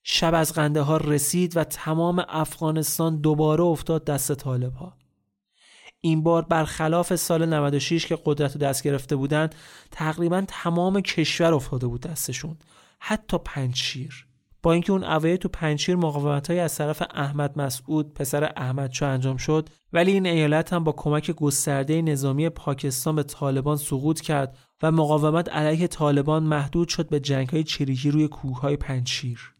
شب 0.07 0.34
از 0.34 0.59
ها 0.59 0.96
رسید 0.96 1.57
و 1.57 1.64
تمام 1.64 2.24
افغانستان 2.28 3.20
دوباره 3.20 3.62
افتاد 3.64 4.05
دست 4.05 4.34
طالب 4.34 4.72
ها. 4.72 4.96
این 6.00 6.22
بار 6.22 6.42
برخلاف 6.42 7.16
سال 7.16 7.46
96 7.46 8.07
که 8.07 8.18
قدرت 8.24 8.52
رو 8.52 8.59
دست 8.61 8.82
گرفته 8.82 9.16
بودند 9.16 9.55
تقریبا 9.90 10.44
تمام 10.48 11.00
کشور 11.00 11.55
افتاده 11.55 11.86
بود 11.86 12.00
دستشون 12.00 12.57
حتی 12.98 13.38
پنجشیر 13.44 14.26
با 14.62 14.72
اینکه 14.72 14.92
اون 14.92 15.05
اوایل 15.05 15.36
تو 15.36 15.48
پنجشیر 15.48 15.96
مقاومت 15.96 16.50
های 16.50 16.61
از 16.61 16.74
طرف 16.74 17.02
احمد 17.14 17.59
مسعود 17.59 18.14
پسر 18.14 18.52
احمد 18.57 18.92
شا 18.92 19.09
انجام 19.09 19.36
شد 19.36 19.68
ولی 19.92 20.12
این 20.12 20.26
ایالت 20.26 20.72
هم 20.72 20.84
با 20.84 20.92
کمک 20.92 21.30
گسترده 21.30 22.02
نظامی 22.02 22.48
پاکستان 22.48 23.16
به 23.16 23.22
طالبان 23.22 23.76
سقوط 23.76 24.20
کرد 24.20 24.59
و 24.82 24.92
مقاومت 24.92 25.48
علیه 25.48 25.86
طالبان 25.86 26.42
محدود 26.42 26.88
شد 26.88 27.09
به 27.09 27.20
جنگ 27.20 27.48
های 27.48 27.64
چریکی 27.64 28.11
روی 28.11 28.28
کوه 28.28 28.61
های 28.61 28.76
پنجشیر 28.76 29.53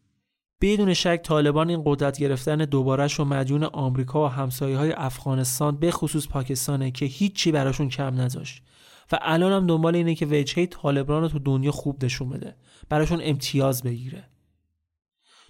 بدون 0.61 0.93
شک 0.93 1.21
طالبان 1.23 1.69
این 1.69 1.81
قدرت 1.85 2.19
گرفتن 2.19 2.57
دوبارش 2.57 3.19
و 3.19 3.25
مدیون 3.25 3.63
آمریکا 3.63 4.25
و 4.25 4.27
همسایه 4.27 4.77
های 4.77 4.91
افغانستان 4.91 5.77
به 5.77 5.91
خصوص 5.91 6.27
پاکستانه 6.27 6.91
که 6.91 7.05
هیچی 7.05 7.51
براشون 7.51 7.89
کم 7.89 8.21
نذاشت 8.21 8.63
و 9.11 9.19
الان 9.21 9.51
هم 9.51 9.67
دنبال 9.67 9.95
اینه 9.95 10.15
که 10.15 10.25
وجهه 10.25 10.65
طالبان 10.65 11.21
رو 11.21 11.27
تو 11.27 11.39
دنیا 11.39 11.71
خوب 11.71 12.05
نشون 12.05 12.29
بده 12.29 12.55
براشون 12.89 13.19
امتیاز 13.23 13.83
بگیره 13.83 14.29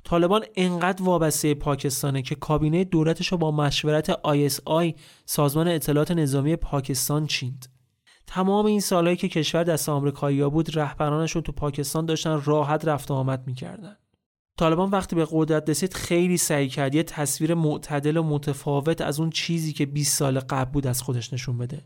طالبان 0.05 0.45
انقدر 0.55 1.03
وابسته 1.03 1.53
پاکستانه 1.53 2.21
که 2.21 2.35
کابینه 2.35 2.83
دولتش 2.83 3.27
رو 3.27 3.37
با 3.37 3.51
مشورت 3.51 4.11
ISI 4.11 4.99
سازمان 5.25 5.67
اطلاعات 5.67 6.11
نظامی 6.11 6.55
پاکستان 6.55 7.27
چیند. 7.27 7.65
تمام 8.27 8.65
این 8.65 8.79
سالهایی 8.79 9.17
که 9.17 9.27
کشور 9.27 9.63
دست 9.63 9.89
آمریکایی 9.89 10.43
بود 10.43 10.77
رهبرانشون 10.77 11.41
تو 11.41 11.51
پاکستان 11.51 12.05
داشتن 12.05 12.41
راحت 12.45 12.85
رفت 12.87 13.11
و 13.11 13.13
آمد 13.13 13.47
می‌کردن. 13.47 13.97
طالبان 14.57 14.89
وقتی 14.89 15.15
به 15.15 15.27
قدرت 15.31 15.69
رسید 15.69 15.93
خیلی 15.93 16.37
سعی 16.37 16.69
کرد 16.69 16.95
یه 16.95 17.03
تصویر 17.03 17.53
معتدل 17.53 18.17
و 18.17 18.23
متفاوت 18.23 19.01
از 19.01 19.19
اون 19.19 19.29
چیزی 19.29 19.73
که 19.73 19.85
20 19.85 20.17
سال 20.17 20.39
قبل 20.39 20.71
بود 20.71 20.87
از 20.87 21.01
خودش 21.01 21.33
نشون 21.33 21.57
بده. 21.57 21.85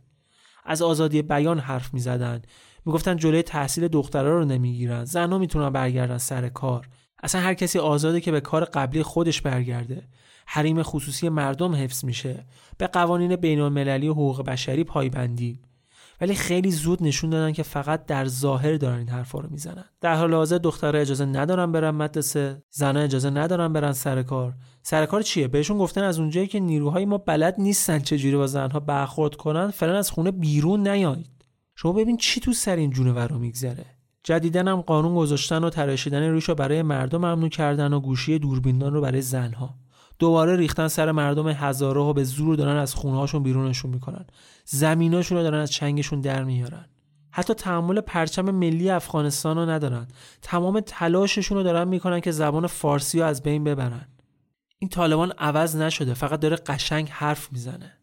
از 0.66 0.82
آزادی 0.82 1.22
بیان 1.22 1.60
حرف 1.60 1.94
می 1.94 2.00
زدن. 2.00 2.42
می‌گفتن 2.86 3.18
جلوی 3.18 3.42
تحصیل 3.42 3.88
دخترها 3.88 4.32
رو 4.32 4.46
نمی‌گیرن. 4.46 5.06
زنها 5.06 5.38
می‌تونن 5.38 5.70
برگردن 5.70 6.18
سر 6.18 6.50
کار. 6.50 6.88
اصلا 7.24 7.42
هر 7.42 7.54
کسی 7.54 7.80
آزاده 7.80 8.22
که 8.22 8.32
به 8.32 8.42
کار 8.42 8.66
قبلی 8.66 9.04
خودش 9.04 9.42
برگرده. 9.42 10.08
حریم 10.46 10.84
خصوصی 10.84 11.30
مردم 11.30 11.76
حفظ 11.76 12.06
میشه. 12.06 12.46
به 12.78 12.88
قوانین 12.88 13.36
بین 13.36 13.60
المللی 13.60 14.08
و 14.08 14.12
حقوق 14.12 14.46
بشری 14.46 14.84
پایبندی. 14.84 15.60
ولی 16.22 16.36
خیلی 16.36 16.72
زود 16.72 17.04
نشون 17.04 17.30
دادن 17.30 17.52
که 17.52 17.64
فقط 17.64 18.06
در 18.06 18.26
ظاهر 18.26 18.78
دارن 18.78 18.98
این 18.98 19.10
حرفا 19.10 19.40
رو 19.40 19.50
می‌زنن. 19.50 19.86
در 20.02 20.16
حال 20.16 20.34
حاضر 20.34 20.58
دخترها 20.58 21.02
اجازه 21.02 21.26
ندارن 21.26 21.72
برن 21.72 21.90
مدرسه 21.90 22.64
زنها 22.70 23.04
اجازه 23.04 23.30
ندارن 23.30 23.74
برن 23.74 23.92
سر 23.92 24.24
کار. 24.24 24.54
سر 24.82 25.06
کار 25.06 25.22
چیه؟ 25.22 25.48
بهشون 25.48 25.78
گفتن 25.78 26.04
از 26.04 26.20
اونجایی 26.20 26.48
که 26.48 26.60
نیروهای 26.60 27.06
ما 27.06 27.18
بلد 27.18 27.56
نیستن 27.58 28.00
چجوری 28.00 28.36
با 28.36 28.48
زنها 28.48 28.80
برخورد 28.80 29.36
کنن 29.36 29.72
فعلا 29.72 29.98
از 29.98 30.12
خونه 30.12 30.32
بیرون 30.32 30.88
نیایید. 30.88 31.46
شما 31.76 31.94
ببین 31.94 32.18
چی 32.18 32.40
تو 32.40 32.54
سر 32.54 32.76
این 32.76 32.92
جونورا 32.92 33.38
میگذره. 33.38 33.86
جدیدن 34.24 34.68
هم 34.68 34.82
قانون 34.82 35.16
گذاشتن 35.16 35.64
و 35.64 35.70
تراشیدن 35.70 36.34
ریش 36.34 36.50
رو 36.50 36.56
برای 36.56 36.82
مردم 36.82 37.18
ممنوع 37.18 37.50
کردن 37.50 37.94
و 37.94 38.00
گوشی 38.00 38.40
دوربیندان 38.40 38.94
رو 38.94 39.02
برای 39.02 39.22
زنها. 39.22 39.76
دوباره 40.20 40.56
ریختن 40.56 40.88
سر 40.88 41.12
مردم 41.12 41.48
هزاره 41.48 42.04
ها 42.04 42.14
به 42.14 42.24
زور 42.24 42.56
دارن 42.56 42.78
از 42.78 42.96
خونهاشون 42.96 43.44
بیرونشون 43.44 43.92
می‌کنن. 43.92 44.26
زمیناشون 44.66 45.38
رو 45.38 45.44
دارن 45.44 45.60
از 45.60 45.72
چنگشون 45.72 46.22
در 46.22 46.44
میارن. 46.44 46.86
حتی 47.32 47.54
تحمل 47.54 48.02
پرچم 48.02 48.52
ملی 48.52 48.90
افغانستان 48.90 49.58
رو 49.58 49.70
ندارن. 49.70 50.08
تمام 50.42 50.80
تلاششون 50.80 51.58
رو 51.58 51.64
دارن 51.64 51.88
می‌کنن 51.88 52.20
که 52.20 52.32
زبان 52.32 52.68
فارسی 52.68 53.20
رو 53.20 53.26
از 53.26 53.44
بین 53.44 53.64
ببرن. 53.64 54.08
این 54.80 54.90
طالبان 54.90 55.32
عوض 55.32 55.76
نشده 55.76 56.14
فقط 56.14 56.40
داره 56.40 56.56
قشنگ 56.56 57.10
حرف 57.10 57.52
می‌زنه. 57.52 57.94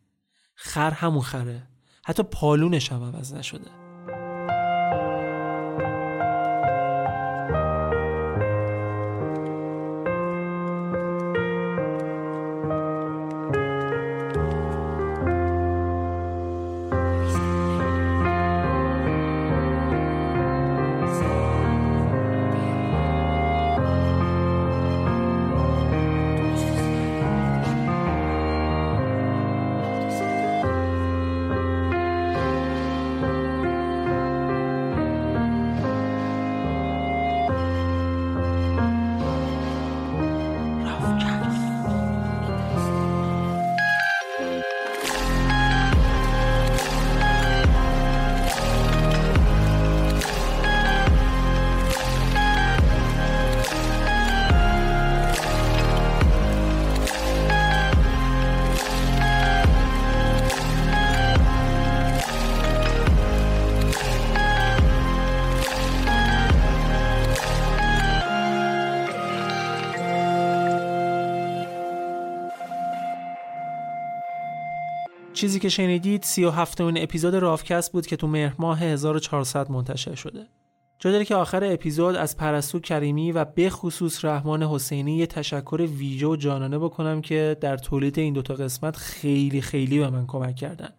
خر 0.54 0.90
همون 0.90 1.22
خره. 1.22 1.62
حتی 2.04 2.22
پالونش 2.22 2.92
هم 2.92 3.02
عوض 3.02 3.34
نشده. 3.34 3.85
چیزی 75.36 75.60
که 75.60 75.68
شنیدید 75.68 76.22
37 76.22 76.80
امین 76.80 77.02
اپیزود 77.02 77.34
رافکست 77.34 77.92
بود 77.92 78.06
که 78.06 78.16
تو 78.16 78.26
مهر 78.26 78.54
ماه 78.58 78.78
1400 78.78 79.70
منتشر 79.70 80.14
شده. 80.14 80.46
جا 80.98 81.24
که 81.24 81.34
آخر 81.34 81.64
اپیزود 81.64 82.16
از 82.16 82.36
پرستو 82.36 82.80
کریمی 82.80 83.32
و 83.32 83.44
به 83.44 83.70
خصوص 83.70 84.24
رحمان 84.24 84.62
حسینی 84.62 85.16
یه 85.16 85.26
تشکر 85.26 85.88
ویژه 85.96 86.26
و 86.26 86.36
جانانه 86.36 86.78
بکنم 86.78 87.20
که 87.20 87.56
در 87.60 87.76
تولید 87.76 88.18
این 88.18 88.34
دوتا 88.34 88.54
قسمت 88.54 88.96
خیلی 88.96 89.60
خیلی 89.60 89.98
به 89.98 90.10
من 90.10 90.26
کمک 90.26 90.56
کردن. 90.56 90.90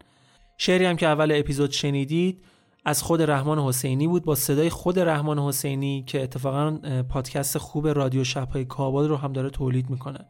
شعری 0.56 0.84
هم 0.84 0.96
که 0.96 1.06
اول 1.06 1.32
اپیزود 1.32 1.70
شنیدید 1.70 2.44
از 2.84 3.02
خود 3.02 3.22
رحمان 3.22 3.58
حسینی 3.58 4.06
بود 4.06 4.24
با 4.24 4.34
صدای 4.34 4.70
خود 4.70 4.98
رحمان 4.98 5.38
حسینی 5.38 6.04
که 6.06 6.22
اتفاقا 6.22 6.78
پادکست 7.08 7.58
خوب 7.58 7.88
رادیو 7.88 8.24
شبهای 8.24 8.64
کابل 8.64 9.08
رو 9.08 9.16
هم 9.16 9.32
داره 9.32 9.50
تولید 9.50 9.90
می‌کنه. 9.90 10.26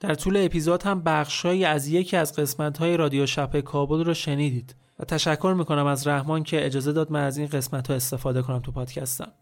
در 0.00 0.14
طول 0.14 0.36
اپیزود 0.36 0.82
هم 0.82 1.02
بخشهایی 1.02 1.64
از 1.64 1.88
یکی 1.88 2.16
از 2.16 2.36
قسمت‌های 2.36 2.96
رادیو 2.96 3.26
شب 3.26 3.60
کابل 3.60 4.04
رو 4.04 4.14
شنیدید 4.14 4.74
و 4.98 5.04
تشکر 5.04 5.54
می‌کنم 5.58 5.86
از 5.86 6.06
رحمان 6.06 6.42
که 6.42 6.66
اجازه 6.66 6.92
داد 6.92 7.12
من 7.12 7.24
از 7.24 7.38
این 7.38 7.46
قسمت 7.46 7.88
ها 7.88 7.94
استفاده 7.94 8.42
کنم 8.42 8.58
تو 8.58 8.72
پادکستم. 8.72 9.32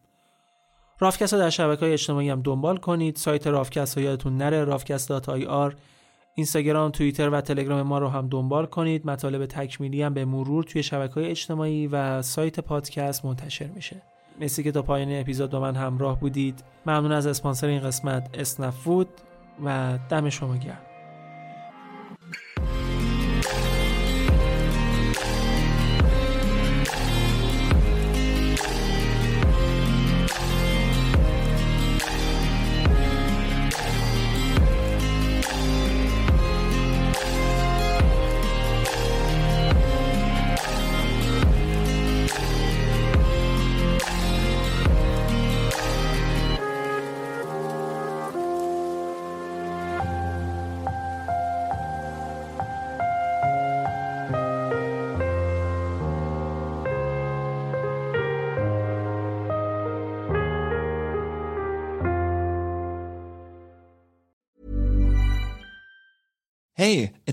رافکست 1.00 1.34
در 1.34 1.50
شبکه 1.50 1.80
های 1.80 1.92
اجتماعی 1.92 2.30
هم 2.30 2.42
دنبال 2.42 2.76
کنید. 2.76 3.16
سایت 3.16 3.46
رافکست 3.46 3.96
رو 3.96 4.02
یادتون 4.02 4.36
نره 4.36 4.64
رافکست 4.64 5.28
اینستاگرام 6.34 6.90
توییتر 6.90 7.30
و 7.30 7.40
تلگرام 7.40 7.82
ما 7.82 7.98
رو 7.98 8.08
هم 8.08 8.28
دنبال 8.28 8.66
کنید. 8.66 9.06
مطالب 9.06 9.46
تکمیلی 9.46 10.02
هم 10.02 10.14
به 10.14 10.24
مرور 10.24 10.64
توی 10.64 10.82
شبکه 10.82 11.14
های 11.14 11.26
اجتماعی 11.26 11.86
و 11.86 12.22
سایت 12.22 12.60
پادکست 12.60 13.24
منتشر 13.24 13.66
میشه. 13.66 14.02
مرسی 14.40 14.62
که 14.62 14.72
تا 14.72 14.82
پایان 14.82 15.20
اپیزود 15.20 15.50
با 15.50 15.60
من 15.60 15.76
همراه 15.76 16.20
بودید. 16.20 16.64
ممنون 16.86 17.12
از 17.12 17.26
اسپانسر 17.26 17.66
این 17.66 17.80
قسمت 17.80 18.30
اسنفود. 18.34 19.08
و 19.64 19.98
دم 20.08 20.28
شما 20.28 20.56
گرم. 20.56 20.80